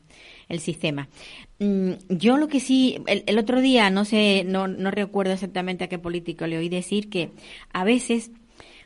el 0.49 0.59
sistema. 0.59 1.09
Mm, 1.59 1.91
yo 2.09 2.37
lo 2.37 2.47
que 2.47 2.59
sí, 2.59 3.01
el, 3.07 3.23
el, 3.27 3.37
otro 3.37 3.61
día, 3.61 3.89
no 3.89 4.05
sé, 4.05 4.43
no, 4.45 4.67
no 4.67 4.91
recuerdo 4.91 5.33
exactamente 5.33 5.83
a 5.83 5.89
qué 5.89 5.99
político 5.99 6.47
le 6.47 6.57
oí 6.57 6.69
decir 6.69 7.09
que 7.09 7.31
a 7.71 7.83
veces 7.83 8.31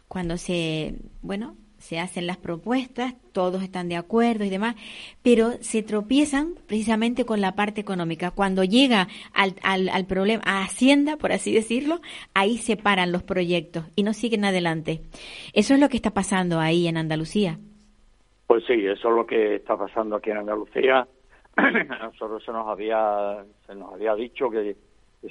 cuando 0.07 0.37
se, 0.37 0.95
bueno, 1.21 1.55
se 1.87 1.99
hacen 1.99 2.27
las 2.27 2.35
propuestas, 2.35 3.15
todos 3.31 3.63
están 3.63 3.87
de 3.87 3.95
acuerdo 3.95 4.43
y 4.43 4.49
demás, 4.49 4.75
pero 5.23 5.51
se 5.61 5.83
tropiezan 5.83 6.55
precisamente 6.67 7.25
con 7.25 7.39
la 7.39 7.55
parte 7.55 7.79
económica. 7.79 8.31
Cuando 8.31 8.65
llega 8.65 9.07
al, 9.33 9.53
al, 9.63 10.05
problema, 10.05 10.43
a 10.45 10.63
Hacienda, 10.63 11.15
por 11.15 11.31
así 11.31 11.53
decirlo, 11.53 12.01
ahí 12.33 12.57
se 12.57 12.75
paran 12.75 13.13
los 13.13 13.23
proyectos 13.23 13.85
y 13.95 14.03
no 14.03 14.11
siguen 14.11 14.43
adelante. 14.43 14.99
Eso 15.53 15.75
es 15.75 15.79
lo 15.79 15.87
que 15.87 15.95
está 15.95 16.11
pasando 16.11 16.59
ahí 16.59 16.89
en 16.89 16.97
Andalucía. 16.97 17.57
Pues 18.47 18.65
sí, 18.65 18.85
eso 18.85 19.07
es 19.07 19.15
lo 19.15 19.25
que 19.25 19.55
está 19.55 19.77
pasando 19.77 20.17
aquí 20.17 20.29
en 20.31 20.39
Andalucía. 20.39 21.07
A 21.55 21.71
nosotros 21.71 22.43
se 22.43 22.51
nos 22.51 22.67
había, 22.67 23.45
se 23.65 23.75
nos 23.75 23.93
había 23.93 24.13
dicho 24.13 24.49
que, 24.49 24.75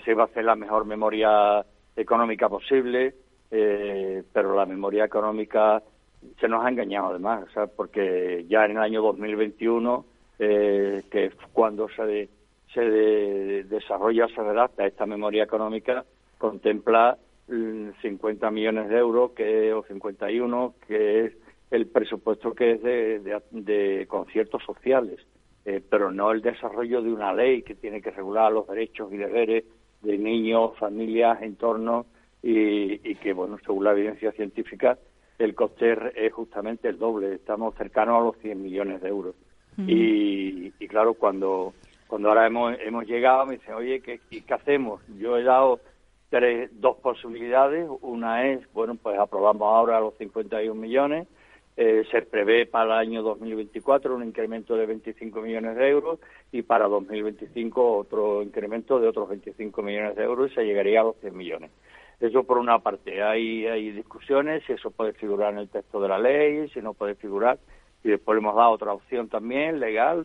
se 0.02 0.10
iba 0.10 0.22
a 0.22 0.26
hacer 0.26 0.44
la 0.44 0.56
mejor 0.56 0.86
memoria 0.86 1.64
económica 1.94 2.48
posible, 2.48 3.14
eh, 3.50 4.22
pero 4.32 4.56
la 4.56 4.64
memoria 4.64 5.04
económica 5.04 5.82
se 6.40 6.48
nos 6.48 6.64
ha 6.64 6.68
engañado 6.68 7.08
además, 7.08 7.46
porque 7.76 8.44
ya 8.48 8.64
en 8.64 8.72
el 8.72 8.78
año 8.78 9.02
2021, 9.02 10.04
eh, 10.38 11.02
que 11.10 11.32
cuando 11.52 11.88
se, 11.88 12.28
se 12.72 12.80
desarrolla, 12.82 14.28
se 14.28 14.42
redacta 14.42 14.86
esta 14.86 15.06
memoria 15.06 15.44
económica, 15.44 16.04
contempla 16.38 17.16
50 17.46 18.50
mm, 18.50 18.54
millones 18.54 18.88
de 18.88 18.98
euros 18.98 19.32
que, 19.32 19.72
o 19.72 19.82
51, 19.84 20.74
que 20.86 21.24
es 21.26 21.32
el 21.70 21.86
presupuesto 21.86 22.52
que 22.54 22.72
es 22.72 22.82
de, 22.82 23.40
de, 23.50 24.06
conciertos 24.08 24.62
sociales, 24.64 25.20
eh, 25.64 25.80
pero 25.88 26.12
no 26.12 26.32
el 26.32 26.42
desarrollo 26.42 27.02
de 27.02 27.12
una 27.12 27.32
ley 27.32 27.62
que 27.62 27.74
tiene 27.74 28.00
que 28.00 28.10
regular 28.10 28.52
los 28.52 28.66
derechos 28.68 29.12
y 29.12 29.16
deberes 29.16 29.64
de 30.02 30.18
niños, 30.18 30.76
familias, 30.78 31.42
entornos 31.42 32.06
y, 32.42 33.08
y 33.08 33.14
que, 33.16 33.32
bueno, 33.32 33.58
según 33.64 33.84
la 33.84 33.92
evidencia 33.92 34.30
científica, 34.32 34.98
el 35.38 35.54
coste 35.54 35.96
es 36.14 36.32
justamente 36.32 36.88
el 36.88 36.98
doble, 36.98 37.34
estamos 37.34 37.74
cercanos 37.76 38.20
a 38.20 38.24
los 38.24 38.36
100 38.38 38.62
millones 38.62 39.02
de 39.02 39.08
euros. 39.08 39.34
y, 39.78 40.70
claro, 40.88 41.14
cuando, 41.14 41.74
cuando 42.06 42.28
ahora 42.28 42.46
hemos, 42.46 42.76
hemos 42.80 43.06
llegado, 43.06 43.44
me 43.46 43.56
dicen, 43.56 43.74
oye, 43.74 44.00
¿qué, 44.00 44.20
¿qué 44.30 44.54
hacemos? 44.54 45.02
Yo 45.18 45.36
he 45.36 45.42
dado 45.42 45.80
tres, 46.30 46.70
dos 46.80 46.96
posibilidades. 46.98 47.88
Una 48.00 48.46
es, 48.46 48.72
bueno, 48.72 48.94
pues 48.94 49.18
aprobamos 49.18 49.66
ahora 49.66 50.00
los 50.00 50.14
51 50.16 50.74
millones. 50.74 51.28
Eh, 51.78 52.04
se 52.10 52.22
prevé 52.22 52.64
para 52.64 52.86
el 52.86 53.08
año 53.08 53.22
2024 53.22 54.14
un 54.14 54.24
incremento 54.24 54.76
de 54.76 54.86
25 54.86 55.42
millones 55.42 55.76
de 55.76 55.88
euros 55.90 56.18
y 56.50 56.62
para 56.62 56.88
2025 56.88 57.98
otro 57.98 58.42
incremento 58.42 58.98
de 58.98 59.08
otros 59.08 59.28
25 59.28 59.82
millones 59.82 60.16
de 60.16 60.24
euros 60.24 60.50
y 60.50 60.54
se 60.54 60.64
llegaría 60.64 61.02
a 61.02 61.04
los 61.04 61.16
100 61.16 61.36
millones. 61.36 61.70
Eso 62.20 62.44
por 62.44 62.58
una 62.58 62.78
parte, 62.78 63.22
hay, 63.22 63.66
hay 63.66 63.90
discusiones 63.92 64.62
si 64.66 64.72
eso 64.72 64.90
puede 64.90 65.12
figurar 65.12 65.52
en 65.52 65.60
el 65.60 65.68
texto 65.68 66.00
de 66.00 66.08
la 66.08 66.18
ley, 66.18 66.68
si 66.70 66.80
no 66.80 66.94
puede 66.94 67.14
figurar, 67.14 67.58
y 68.02 68.08
después 68.08 68.36
le 68.36 68.40
hemos 68.40 68.56
dado 68.56 68.70
otra 68.70 68.92
opción 68.92 69.28
también 69.28 69.80
legal, 69.80 70.24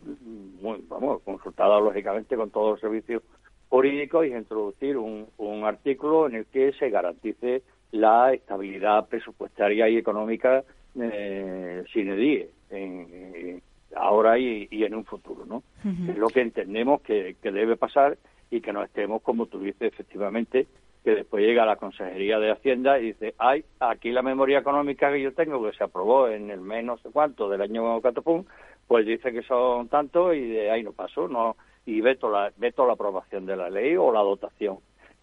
muy, 0.62 0.84
vamos, 0.88 1.22
consultada 1.24 1.80
lógicamente 1.80 2.38
con 2.38 2.50
todos 2.50 2.72
los 2.72 2.80
servicios 2.80 3.24
jurídicos 3.70 4.26
y 4.26 4.34
introducir 4.34 4.98
un, 4.98 5.28
un 5.38 5.64
artículo 5.66 6.28
en 6.28 6.36
el 6.36 6.46
que 6.46 6.74
se 6.74 6.90
garantice 6.90 7.64
la 7.92 8.34
estabilidad 8.34 9.08
presupuestaria 9.08 9.90
y 9.90 9.98
económica 9.98 10.64
eh, 11.00 11.84
sin 11.92 12.16
die, 12.16 12.50
en, 12.70 13.62
ahora 13.96 14.38
y, 14.38 14.68
y, 14.72 14.84
en 14.84 14.96
un 14.96 15.06
futuro, 15.06 15.46
¿no? 15.46 15.64
Es 16.10 16.18
lo 16.18 16.28
que 16.28 16.42
entendemos 16.42 17.02
que, 17.02 17.36
que 17.42 17.52
debe 17.52 17.76
pasar 17.76 18.18
y 18.50 18.62
que 18.62 18.74
no 18.74 18.84
estemos, 18.84 19.22
como 19.22 19.46
tú 19.46 19.60
dices, 19.60 19.82
efectivamente, 19.94 20.68
que 21.04 21.16
después 21.16 21.44
llega 21.44 21.64
a 21.64 21.66
la 21.66 21.78
Consejería 21.78 22.40
de 22.40 22.52
Hacienda 22.52 23.00
y 23.00 23.08
dice, 23.08 23.34
ay, 23.38 23.66
aquí 23.80 24.12
la 24.12 24.22
memoria 24.22 24.60
económica 24.60 25.12
que 25.12 25.22
yo 25.22 25.34
tengo, 25.34 25.64
que 25.64 25.76
se 25.76 25.84
aprobó 25.84 26.28
en 26.28 26.52
el 26.52 26.62
mes 26.62 26.86
no 26.86 26.98
sé 26.98 27.10
cuánto 27.12 27.50
del 27.50 27.62
año 27.62 28.00
Catapum, 28.02 28.46
pues 28.88 29.06
dice 29.06 29.32
que 29.32 29.42
son 29.42 29.88
tantos 29.88 30.36
y 30.36 30.48
de 30.48 30.70
ahí 30.70 30.84
no 30.84 30.92
pasó, 30.92 31.28
no 31.28 31.56
y 31.86 32.02
veto 32.02 32.30
la, 32.30 32.52
veto 32.58 32.86
la 32.86 32.94
aprobación 32.94 33.46
de 33.46 33.56
la 33.56 33.70
ley 33.70 33.96
o 33.96 34.12
la 34.12 34.22
dotación. 34.22 34.78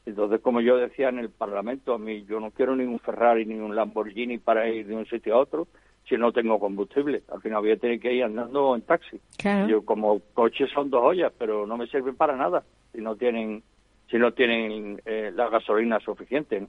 Entonces, 0.06 0.40
como 0.40 0.60
yo 0.60 0.76
decía 0.76 1.10
en 1.10 1.18
el 1.18 1.30
Parlamento, 1.30 1.94
a 1.94 1.98
mí 1.98 2.24
yo 2.24 2.40
no 2.40 2.50
quiero 2.50 2.74
ningún 2.74 2.98
Ferrari 2.98 3.44
ni 3.44 3.56
un 3.56 3.76
Lamborghini 3.76 4.38
para 4.38 4.68
ir 4.68 4.86
de 4.86 4.96
un 4.96 5.06
sitio 5.06 5.34
a 5.34 5.38
otro 5.38 5.68
si 6.08 6.16
no 6.16 6.32
tengo 6.32 6.58
combustible. 6.58 7.22
Al 7.30 7.42
final 7.42 7.60
voy 7.60 7.72
a 7.72 7.76
tener 7.76 8.00
que 8.00 8.14
ir 8.14 8.24
andando 8.24 8.74
en 8.74 8.82
taxi. 8.82 9.20
Yo 9.68 9.84
como 9.84 10.20
coches 10.32 10.70
son 10.72 10.88
dos 10.88 11.02
ollas, 11.04 11.32
pero 11.38 11.66
no 11.66 11.76
me 11.76 11.86
sirven 11.86 12.16
para 12.16 12.36
nada 12.36 12.64
si 12.92 13.02
no 13.02 13.16
tienen 13.16 13.62
si 14.10 14.16
no 14.16 14.32
tienen 14.32 15.00
eh, 15.04 15.30
la 15.34 15.48
gasolina 15.48 16.00
suficiente. 16.00 16.66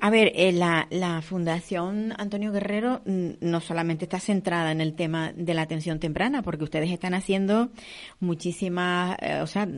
A 0.00 0.10
ver, 0.10 0.32
eh, 0.34 0.50
la, 0.52 0.88
la, 0.90 1.22
Fundación 1.22 2.12
Antonio 2.18 2.50
Guerrero 2.50 3.00
mm, 3.06 3.30
no 3.40 3.60
solamente 3.60 4.04
está 4.04 4.18
centrada 4.18 4.72
en 4.72 4.80
el 4.80 4.96
tema 4.96 5.32
de 5.32 5.54
la 5.54 5.62
atención 5.62 6.00
temprana, 6.00 6.42
porque 6.42 6.64
ustedes 6.64 6.90
están 6.90 7.14
haciendo 7.14 7.70
muchísimas, 8.18 9.16
eh, 9.22 9.40
o 9.40 9.46
sea, 9.46 9.68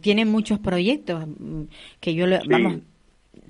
tienen 0.00 0.30
muchos 0.30 0.58
proyectos 0.58 1.26
mm, 1.26 1.62
que 1.98 2.14
yo, 2.14 2.26
vamos, 2.46 2.80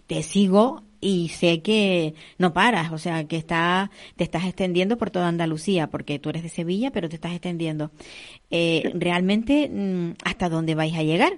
te 0.07 0.23
sigo 0.23 0.85
y 1.01 1.29
sé 1.31 1.63
que 1.63 2.15
no 2.39 2.53
paras, 2.53 2.93
o 2.93 2.99
sea, 2.99 3.27
que 3.27 3.37
está, 3.37 3.91
te 4.17 4.23
estás 4.23 4.45
extendiendo 4.45 4.99
por 4.99 5.11
toda 5.11 5.29
Andalucía, 5.29 5.89
porque 5.89 6.21
tú 6.21 6.31
eres 6.31 6.45
de 6.45 6.49
Sevilla, 6.49 6.93
pero 6.93 7.09
te 7.09 7.17
estás 7.17 7.33
extendiendo. 7.33 7.91
¿Realmente 8.51 9.69
mm, 9.69 10.15
hasta 10.25 10.49
dónde 10.49 10.77
vais 10.77 10.95
a 10.97 11.03
llegar? 11.03 11.33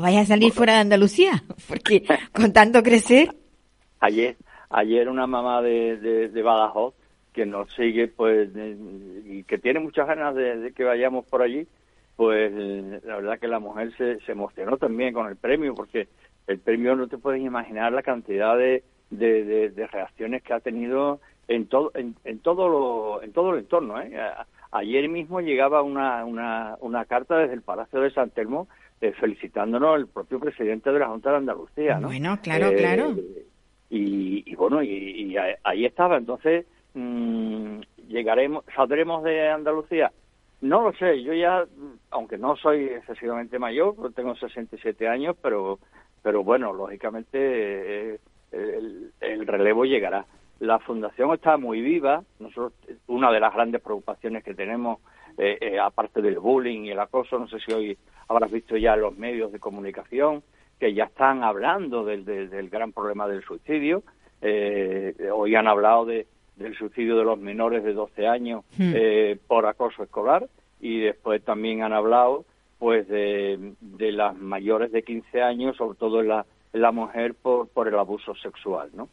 Vaya 0.00 0.20
a 0.20 0.26
salir 0.26 0.52
fuera 0.52 0.74
de 0.74 0.80
Andalucía, 0.80 1.42
porque 1.68 2.04
con 2.32 2.52
tanto 2.52 2.82
crecer. 2.82 3.28
Ayer, 4.00 4.36
ayer 4.70 5.08
una 5.08 5.26
mamá 5.26 5.62
de, 5.62 5.96
de, 6.28 6.42
Badajoz 6.42 6.94
que 7.32 7.46
nos 7.46 7.72
sigue, 7.74 8.08
pues, 8.08 8.50
y 9.26 9.44
que 9.44 9.58
tiene 9.58 9.80
muchas 9.80 10.06
ganas 10.06 10.34
de, 10.34 10.72
que 10.74 10.84
vayamos 10.84 11.26
por 11.26 11.42
allí, 11.42 11.66
pues 12.16 12.52
la 13.04 13.16
verdad 13.16 13.38
que 13.38 13.48
la 13.48 13.60
mujer 13.60 13.94
se, 13.96 14.20
se 14.20 14.32
emocionó 14.32 14.76
también 14.76 15.14
con 15.14 15.26
el 15.28 15.36
premio, 15.36 15.74
porque 15.74 16.08
el 16.46 16.58
premio 16.58 16.96
no 16.96 17.06
te 17.06 17.18
puedes 17.18 17.40
imaginar 17.40 17.92
la 17.92 18.02
cantidad 18.02 18.56
de, 18.56 18.82
de, 19.10 19.88
reacciones 19.90 20.42
que 20.42 20.52
ha 20.52 20.60
tenido 20.60 21.20
en 21.48 21.66
todo 21.66 21.92
en, 21.94 22.38
todo 22.40 22.68
lo, 22.68 23.22
en 23.22 23.32
todo 23.32 23.52
el 23.52 23.60
entorno. 23.60 24.00
¿eh? 24.00 24.12
Ayer 24.72 25.08
mismo 25.08 25.40
llegaba 25.40 25.82
una, 25.82 26.24
una, 26.24 26.76
una 26.80 27.04
carta 27.04 27.36
desde 27.36 27.54
el 27.54 27.62
Palacio 27.62 28.00
de 28.00 28.12
San 28.12 28.30
Telmo 28.30 28.68
eh, 29.00 29.12
felicitándonos 29.12 29.96
el 29.96 30.06
propio 30.08 30.38
presidente 30.38 30.92
de 30.92 30.98
la 30.98 31.08
Junta 31.08 31.30
de 31.30 31.36
Andalucía. 31.38 31.98
¿no? 31.98 32.08
Bueno, 32.08 32.38
claro, 32.42 32.68
eh, 32.68 32.76
claro. 32.76 33.16
Y, 33.88 34.54
bueno, 34.54 34.82
y, 34.82 35.34
ahí 35.64 35.86
estaba. 35.86 36.18
Entonces, 36.18 36.66
mmm, 36.94 37.80
llegaremos, 38.08 38.64
saldremos 38.76 39.24
de 39.24 39.48
Andalucía. 39.48 40.12
No 40.60 40.82
lo 40.82 40.92
sé, 40.92 41.22
yo 41.22 41.32
ya, 41.32 41.64
aunque 42.10 42.36
no 42.36 42.56
soy 42.56 42.84
excesivamente 42.84 43.58
mayor, 43.58 44.12
tengo 44.14 44.36
67 44.36 45.08
años, 45.08 45.34
pero, 45.40 45.78
pero 46.22 46.44
bueno, 46.44 46.74
lógicamente 46.74 47.38
eh, 48.12 48.18
el, 48.52 49.12
el, 49.20 49.46
relevo 49.46 49.86
llegará. 49.86 50.26
La 50.60 50.78
fundación 50.78 51.32
está 51.32 51.56
muy 51.56 51.80
viva. 51.80 52.22
Nosotros, 52.38 52.74
una 53.06 53.32
de 53.32 53.40
las 53.40 53.52
grandes 53.52 53.80
preocupaciones 53.80 54.44
que 54.44 54.54
tenemos, 54.54 54.98
eh, 55.38 55.56
eh, 55.60 55.78
aparte 55.78 56.20
del 56.20 56.38
bullying 56.38 56.84
y 56.84 56.90
el 56.90 57.00
acoso, 57.00 57.38
no 57.38 57.48
sé 57.48 57.58
si 57.60 57.72
hoy 57.72 57.98
habrás 58.28 58.50
visto 58.50 58.76
ya 58.76 58.94
los 58.94 59.16
medios 59.16 59.52
de 59.52 59.58
comunicación 59.58 60.42
que 60.78 60.92
ya 60.92 61.04
están 61.04 61.42
hablando 61.42 62.04
del, 62.04 62.24
del, 62.24 62.68
gran 62.68 62.92
problema 62.92 63.26
del 63.26 63.42
suicidio. 63.42 64.02
Eh, 64.42 65.14
hoy 65.32 65.54
han 65.54 65.66
hablado 65.66 66.04
de, 66.04 66.26
del 66.56 66.76
suicidio 66.76 67.16
de 67.16 67.24
los 67.24 67.38
menores 67.38 67.82
de 67.82 67.92
12 67.94 68.26
años 68.26 68.64
hmm. 68.78 68.92
por 69.46 69.66
acoso 69.66 70.02
escolar 70.02 70.46
y 70.80 71.00
después 71.00 71.42
también 71.42 71.82
han 71.82 71.92
hablado 71.92 72.44
pues 72.78 73.06
de, 73.08 73.74
de 73.80 74.12
las 74.12 74.34
mayores 74.36 74.92
de 74.92 75.02
15 75.02 75.42
años, 75.42 75.76
sobre 75.76 75.98
todo 75.98 76.20
en 76.20 76.28
la, 76.28 76.46
en 76.72 76.80
la 76.80 76.92
mujer 76.92 77.34
por, 77.34 77.68
por 77.68 77.88
el 77.88 77.98
abuso 77.98 78.34
sexual, 78.36 78.90
¿no? 78.94 79.08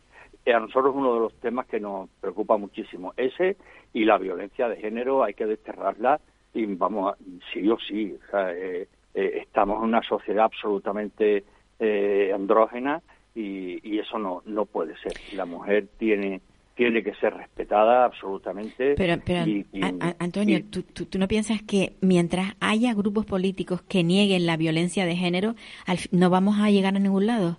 A 0.46 0.60
nosotros 0.60 0.94
uno 0.96 1.14
de 1.14 1.20
los 1.20 1.34
temas 1.40 1.68
que 1.68 1.80
nos 1.80 2.10
preocupa 2.22 2.58
muchísimo. 2.58 3.14
Ese 3.18 3.58
y 3.94 4.06
la 4.06 4.18
violencia 4.18 4.70
de 4.70 4.78
género 4.78 5.24
hay 5.24 5.34
que 5.34 5.46
desterrarla 5.46 6.20
y 6.54 6.66
vamos, 6.66 7.14
a, 7.14 7.18
sí 7.54 7.70
o 7.70 7.78
sí, 7.80 8.16
eh, 8.34 8.88
eh, 9.14 9.32
estamos 9.42 9.78
en 9.78 9.90
una 9.90 10.02
sociedad 10.02 10.46
absolutamente 10.46 11.44
eh, 11.80 12.32
andrógena 12.34 13.02
y, 13.36 14.00
eso 14.00 14.18
no, 14.18 14.42
no 14.46 14.66
puede 14.66 14.96
ser. 14.98 15.14
La 15.34 15.46
mujer 15.46 15.88
tiene 15.98 16.42
tiene 16.76 17.04
que 17.04 17.16
ser 17.16 17.34
respetada 17.34 18.06
absolutamente. 18.06 18.94
Pero, 18.96 19.20
pero 19.26 19.46
Antonio, 20.20 20.60
¿tú, 20.70 20.84
tú, 20.84 21.18
no 21.18 21.28
piensas 21.28 21.64
que 21.64 21.94
mientras 22.02 22.54
haya 22.60 22.94
grupos 22.94 23.26
políticos 23.26 23.82
que 23.82 24.04
nieguen 24.04 24.46
la 24.46 24.58
violencia 24.58 25.08
de 25.08 25.16
género, 25.16 25.56
no 26.12 26.30
vamos 26.30 26.60
a 26.60 26.70
llegar 26.70 26.96
a 26.96 27.00
ningún 27.00 27.26
lado? 27.26 27.58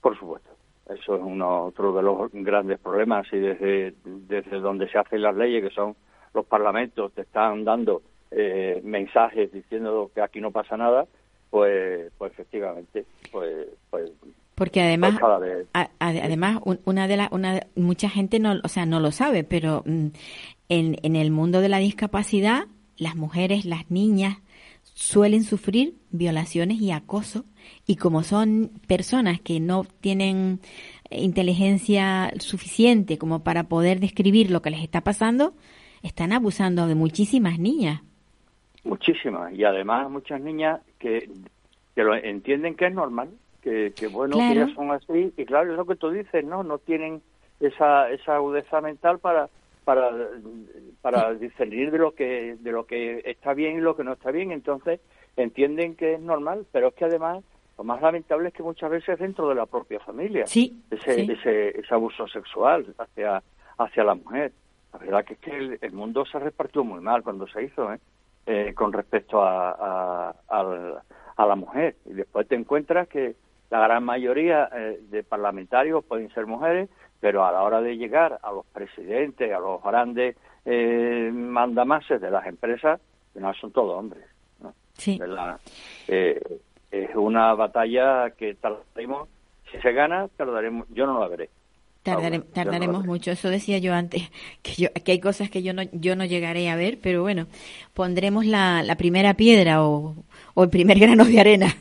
Por 0.00 0.18
supuesto. 0.18 0.49
Eso 0.94 1.16
es 1.16 1.22
uno 1.22 1.66
otro 1.66 1.92
de 1.92 2.02
los 2.02 2.30
grandes 2.32 2.78
problemas 2.80 3.26
y 3.32 3.38
desde, 3.38 3.94
desde 4.04 4.60
donde 4.60 4.88
se 4.88 4.98
hacen 4.98 5.22
las 5.22 5.36
leyes, 5.36 5.62
que 5.62 5.74
son 5.74 5.94
los 6.34 6.46
parlamentos, 6.46 7.12
te 7.12 7.22
están 7.22 7.64
dando 7.64 8.02
eh, 8.30 8.80
mensajes 8.84 9.52
diciendo 9.52 10.10
que 10.14 10.20
aquí 10.20 10.40
no 10.40 10.50
pasa 10.50 10.76
nada, 10.76 11.06
pues, 11.50 12.12
pues 12.18 12.32
efectivamente, 12.32 13.04
pues, 13.32 13.68
pues 13.90 14.12
porque 14.54 14.82
además, 14.82 15.18
pues 15.18 15.88
además 16.00 16.60
una 16.84 17.08
de 17.08 17.16
las, 17.16 17.32
una, 17.32 17.60
mucha 17.76 18.10
gente 18.10 18.38
no, 18.40 18.60
o 18.62 18.68
sea, 18.68 18.84
no 18.84 19.00
lo 19.00 19.10
sabe, 19.10 19.42
pero 19.42 19.82
mm, 19.86 20.08
en, 20.68 20.96
en 21.02 21.16
el 21.16 21.30
mundo 21.30 21.62
de 21.62 21.70
la 21.70 21.78
discapacidad, 21.78 22.64
las 22.98 23.16
mujeres, 23.16 23.64
las 23.64 23.90
niñas 23.90 24.36
suelen 24.82 25.44
sufrir 25.44 25.94
violaciones 26.10 26.80
y 26.80 26.90
acoso 26.90 27.44
y 27.86 27.96
como 27.96 28.22
son 28.22 28.70
personas 28.86 29.40
que 29.40 29.60
no 29.60 29.84
tienen 30.00 30.60
inteligencia 31.10 32.32
suficiente 32.38 33.18
como 33.18 33.42
para 33.42 33.64
poder 33.64 34.00
describir 34.00 34.50
lo 34.50 34.62
que 34.62 34.70
les 34.70 34.82
está 34.82 35.00
pasando, 35.00 35.54
están 36.02 36.32
abusando 36.32 36.86
de 36.86 36.94
muchísimas 36.94 37.58
niñas. 37.58 38.02
Muchísimas, 38.84 39.52
y 39.52 39.64
además 39.64 40.10
muchas 40.10 40.40
niñas 40.40 40.80
que, 40.98 41.28
que 41.94 42.02
lo 42.02 42.14
entienden 42.14 42.76
que 42.76 42.86
es 42.86 42.94
normal, 42.94 43.28
que, 43.62 43.92
que 43.94 44.06
bueno, 44.06 44.36
que 44.38 44.52
ellas 44.52 44.70
son 44.74 44.90
así, 44.90 45.32
y 45.36 45.44
claro, 45.44 45.72
es 45.72 45.76
lo 45.76 45.86
que 45.86 45.96
tú 45.96 46.10
dices, 46.10 46.44
¿no? 46.44 46.62
No 46.62 46.78
tienen 46.78 47.20
esa, 47.60 48.10
esa 48.10 48.36
agudeza 48.36 48.80
mental 48.80 49.18
para, 49.18 49.50
para, 49.90 50.12
para 51.00 51.34
discernir 51.34 51.90
de 51.90 51.98
lo 51.98 52.14
que 52.14 52.56
de 52.60 52.70
lo 52.70 52.86
que 52.86 53.22
está 53.24 53.54
bien 53.54 53.78
y 53.78 53.80
lo 53.80 53.96
que 53.96 54.04
no 54.04 54.12
está 54.12 54.30
bien. 54.30 54.52
Entonces 54.52 55.00
entienden 55.36 55.96
que 55.96 56.14
es 56.14 56.20
normal 56.20 56.64
pero 56.70 56.88
es 56.88 56.94
que 56.94 57.06
además 57.06 57.42
lo 57.76 57.82
más 57.82 58.00
lamentable 58.00 58.48
es 58.48 58.54
que 58.54 58.62
muchas 58.62 58.88
veces 58.88 59.18
dentro 59.18 59.48
de 59.48 59.56
la 59.56 59.66
propia 59.66 59.98
familia 59.98 60.46
sí, 60.46 60.80
ese, 60.92 61.22
ese, 61.22 61.80
ese 61.80 61.94
abuso 61.94 62.28
sexual 62.28 62.94
hacia 62.98 63.42
hacia 63.78 64.04
la 64.04 64.14
mujer. 64.14 64.52
La 64.92 64.98
verdad 65.00 65.24
que 65.24 65.34
es 65.34 65.40
que 65.40 65.78
el, 65.80 65.92
mundo 65.92 66.24
se 66.24 66.38
repartió 66.38 66.84
muy 66.84 67.00
mal 67.00 67.24
cuando 67.24 67.48
se 67.48 67.64
hizo 67.64 67.92
¿eh? 67.92 67.98
Eh, 68.46 68.72
con 68.74 68.92
respecto 68.92 69.42
a, 69.42 70.30
a, 70.48 71.02
a, 71.36 71.46
la 71.46 71.56
mujer. 71.56 71.96
Y 72.04 72.12
después 72.12 72.46
te 72.46 72.54
encuentras 72.54 73.08
que 73.08 73.34
la 73.70 73.80
gran 73.80 74.04
mayoría 74.04 74.68
eh, 74.72 75.00
de 75.10 75.24
parlamentarios 75.24 76.04
pueden 76.04 76.32
ser 76.34 76.46
mujeres 76.46 76.88
pero 77.20 77.44
a 77.44 77.52
la 77.52 77.62
hora 77.62 77.80
de 77.80 77.96
llegar 77.96 78.38
a 78.42 78.50
los 78.50 78.66
presidentes, 78.66 79.52
a 79.52 79.58
los 79.60 79.82
grandes 79.82 80.36
eh, 80.64 81.30
mandamases 81.32 82.20
de 82.20 82.30
las 82.30 82.46
empresas, 82.46 83.00
no 83.34 83.54
son 83.54 83.70
todos 83.70 83.98
hombres. 83.98 84.24
Sí. 84.94 85.18
Eh, 86.08 86.40
es 86.90 87.14
una 87.14 87.54
batalla 87.54 88.30
que 88.30 88.54
tardaremos, 88.54 89.28
si 89.70 89.78
se 89.78 89.92
gana, 89.92 90.28
tardaremos, 90.36 90.86
yo 90.90 91.06
no 91.06 91.20
la 91.20 91.28
veré. 91.28 91.48
tardaremos 92.02 93.06
mucho, 93.06 93.30
eso 93.30 93.48
decía 93.48 93.78
yo 93.78 93.94
antes, 93.94 94.30
que, 94.62 94.72
yo, 94.74 94.88
que 94.92 95.12
hay 95.12 95.20
cosas 95.20 95.50
que 95.50 95.62
yo 95.62 95.72
no, 95.72 95.82
yo 95.92 96.16
no 96.16 96.24
llegaré 96.24 96.68
a 96.68 96.76
ver, 96.76 96.98
pero 97.02 97.22
bueno, 97.22 97.46
pondremos 97.94 98.44
la, 98.44 98.82
la 98.82 98.96
primera 98.96 99.34
piedra 99.34 99.84
o, 99.84 100.16
o, 100.54 100.64
el 100.64 100.70
primer 100.70 100.98
grano 101.00 101.24
de 101.24 101.40
arena 101.40 101.74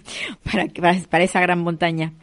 para, 0.46 0.68
para 1.10 1.24
esa 1.24 1.42
gran 1.42 1.60
montaña. 1.60 2.14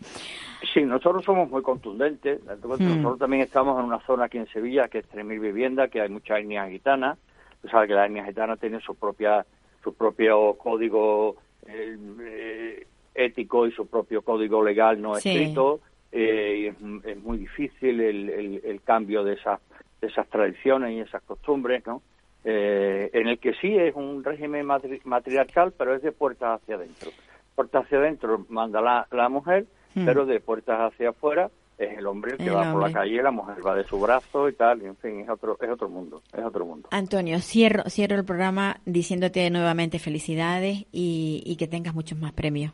Sí, 0.73 0.83
nosotros 0.83 1.25
somos 1.25 1.51
muy 1.51 1.63
contundentes. 1.63 2.41
Hmm. 2.43 2.69
Nosotros 2.69 3.19
también 3.19 3.43
estamos 3.43 3.79
en 3.79 3.87
una 3.87 4.01
zona 4.01 4.25
aquí 4.25 4.39
en 4.39 4.47
Sevilla 4.49 4.89
que 4.89 4.99
es 4.99 5.11
3.000 5.11 5.41
viviendas, 5.41 5.91
que 5.91 6.01
hay 6.01 6.09
muchas 6.09 6.41
etnias 6.41 6.71
gitanas. 6.71 7.19
Tú 7.63 7.69
sabes 7.69 7.89
que 7.89 7.95
las 7.95 8.07
etnias 8.07 8.27
gitanas 8.27 8.59
tienen 8.61 8.81
su 8.81 8.95
propia 8.95 9.45
su 9.87 9.95
propio 9.95 10.55
código 10.55 11.37
eh, 11.65 11.97
eh, 12.21 12.87
ético 13.15 13.69
y 13.69 13.71
su 13.71 13.87
propio 13.87 14.23
código 14.23 14.65
legal 14.65 15.01
no 15.01 15.17
escrito. 15.17 15.81
Eh, 16.11 16.57
y 16.59 16.67
es, 17.09 17.23
muy 17.23 17.39
difícil 17.39 18.01
el, 18.01 18.61
el, 18.65 18.81
cambio 18.83 19.23
de 19.23 19.35
esas, 19.35 19.61
de 20.01 20.09
esas 20.09 20.29
tradiciones 20.29 20.93
y 20.93 21.01
esas 21.01 21.23
costumbres, 21.23 21.87
¿no? 21.87 22.03
en 22.45 23.27
el 23.27 23.41
que 23.41 23.55
sí 23.55 23.77
es 23.77 23.95
un 23.97 24.23
régimen 24.23 24.67
matriarcal, 25.05 25.73
pero 25.77 25.95
es 25.97 26.03
de 26.03 26.13
puertas 26.13 26.61
hacia 26.61 26.77
adentro. 26.77 27.11
Puertas 27.57 27.85
hacia 27.85 27.99
adentro 27.99 28.47
manda 28.49 28.81
la, 28.81 29.07
la 29.11 29.29
mujer 29.29 29.67
Pero 30.05 30.27
de 30.27 30.41
puertas 30.41 30.93
hacia 30.93 31.11
afuera 31.11 31.51
es 31.79 31.99
el 31.99 32.07
hombre 32.07 32.33
el 32.33 32.39
que 32.39 32.51
va 32.51 32.73
por 32.73 32.83
la 32.83 32.93
calle, 32.93 33.23
la 33.23 33.31
mujer 33.31 33.59
va 33.67 33.75
de 33.75 33.85
su 33.85 34.01
brazo 34.01 34.49
y 34.49 34.55
tal, 34.55 34.83
y 34.83 34.87
en 34.87 34.97
fin, 34.97 35.21
es 35.21 35.29
otro, 35.29 35.59
es 35.61 35.71
otro 35.71 35.89
mundo, 35.89 36.23
es 36.33 36.45
otro 36.45 36.65
mundo. 36.65 36.89
Antonio, 36.91 37.39
cierro, 37.41 37.85
cierro 37.91 38.17
el 38.17 38.25
programa 38.25 38.79
diciéndote 38.87 39.51
nuevamente 39.51 39.99
felicidades 39.99 40.87
y, 40.91 41.57
que 41.59 41.67
tengas 41.67 41.95
muchos 41.95 42.19
más 42.19 42.33
premios, 42.33 42.73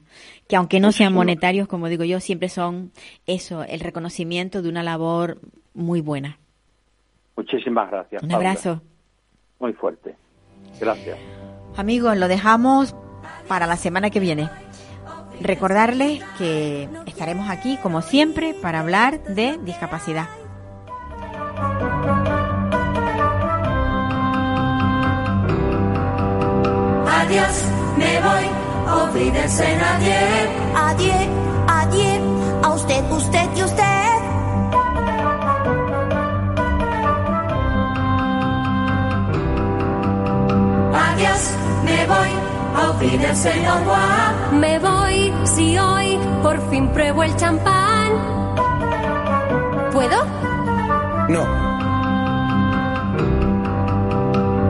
que 0.48 0.56
aunque 0.56 0.80
no 0.80 0.92
sean 0.92 1.12
monetarios, 1.12 1.68
como 1.68 1.88
digo 1.88 2.04
yo, 2.04 2.20
siempre 2.20 2.48
son 2.48 2.92
eso, 3.26 3.64
el 3.64 3.80
reconocimiento 3.80 4.62
de 4.62 4.68
una 4.68 4.82
labor 4.82 5.38
muy 5.74 6.00
buena. 6.00 6.38
Muchísimas 7.36 7.90
gracias. 7.90 8.22
Un 8.22 8.32
abrazo. 8.32 8.82
Muy 9.58 9.72
fuerte. 9.72 10.14
Gracias. 10.80 11.18
Amigos, 11.76 12.16
lo 12.16 12.28
dejamos 12.28 12.94
para 13.48 13.66
la 13.66 13.76
semana 13.76 14.10
que 14.10 14.20
viene. 14.20 14.48
Recordarles 15.40 16.22
que 16.38 16.88
estaremos 17.06 17.50
aquí, 17.50 17.76
como 17.82 18.02
siempre, 18.02 18.54
para 18.54 18.80
hablar 18.80 19.22
de 19.24 19.58
discapacidad. 19.64 20.28
Adiós, 27.08 27.64
me 27.96 28.20
voy, 28.20 28.46
olvídense 29.02 29.76
nadie. 29.76 30.18
Adiós, 30.76 31.28
adiós, 31.66 32.20
a 32.62 32.74
usted, 32.74 33.10
usted 33.10 33.48
y 33.56 33.62
usted. 33.62 33.82
Adiós, 40.94 41.54
me 41.84 42.06
voy 42.06 42.41
Olvídese 42.74 43.52
señor 43.52 43.80
Me 44.52 44.78
voy 44.78 45.32
si 45.44 45.78
hoy 45.78 46.18
por 46.42 46.58
fin 46.70 46.88
pruebo 46.88 47.22
el 47.22 47.36
champán. 47.36 48.12
¿Puedo? 49.92 50.24
No. 51.28 51.44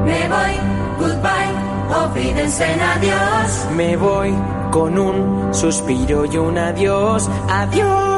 Me 0.05 0.29
voy, 0.29 0.55
goodbye, 0.99 1.55
olvídense 2.05 2.73
en 2.73 2.81
adiós. 2.81 3.69
Me 3.77 3.97
voy, 3.97 4.35
con 4.71 4.99
un 4.99 5.55
suspiro 5.55 6.25
y 6.27 6.37
un 6.37 6.59
adiós, 6.59 7.31
adiós. 7.49 8.13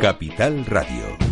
Capital 0.00 0.64
Radio 0.66 1.27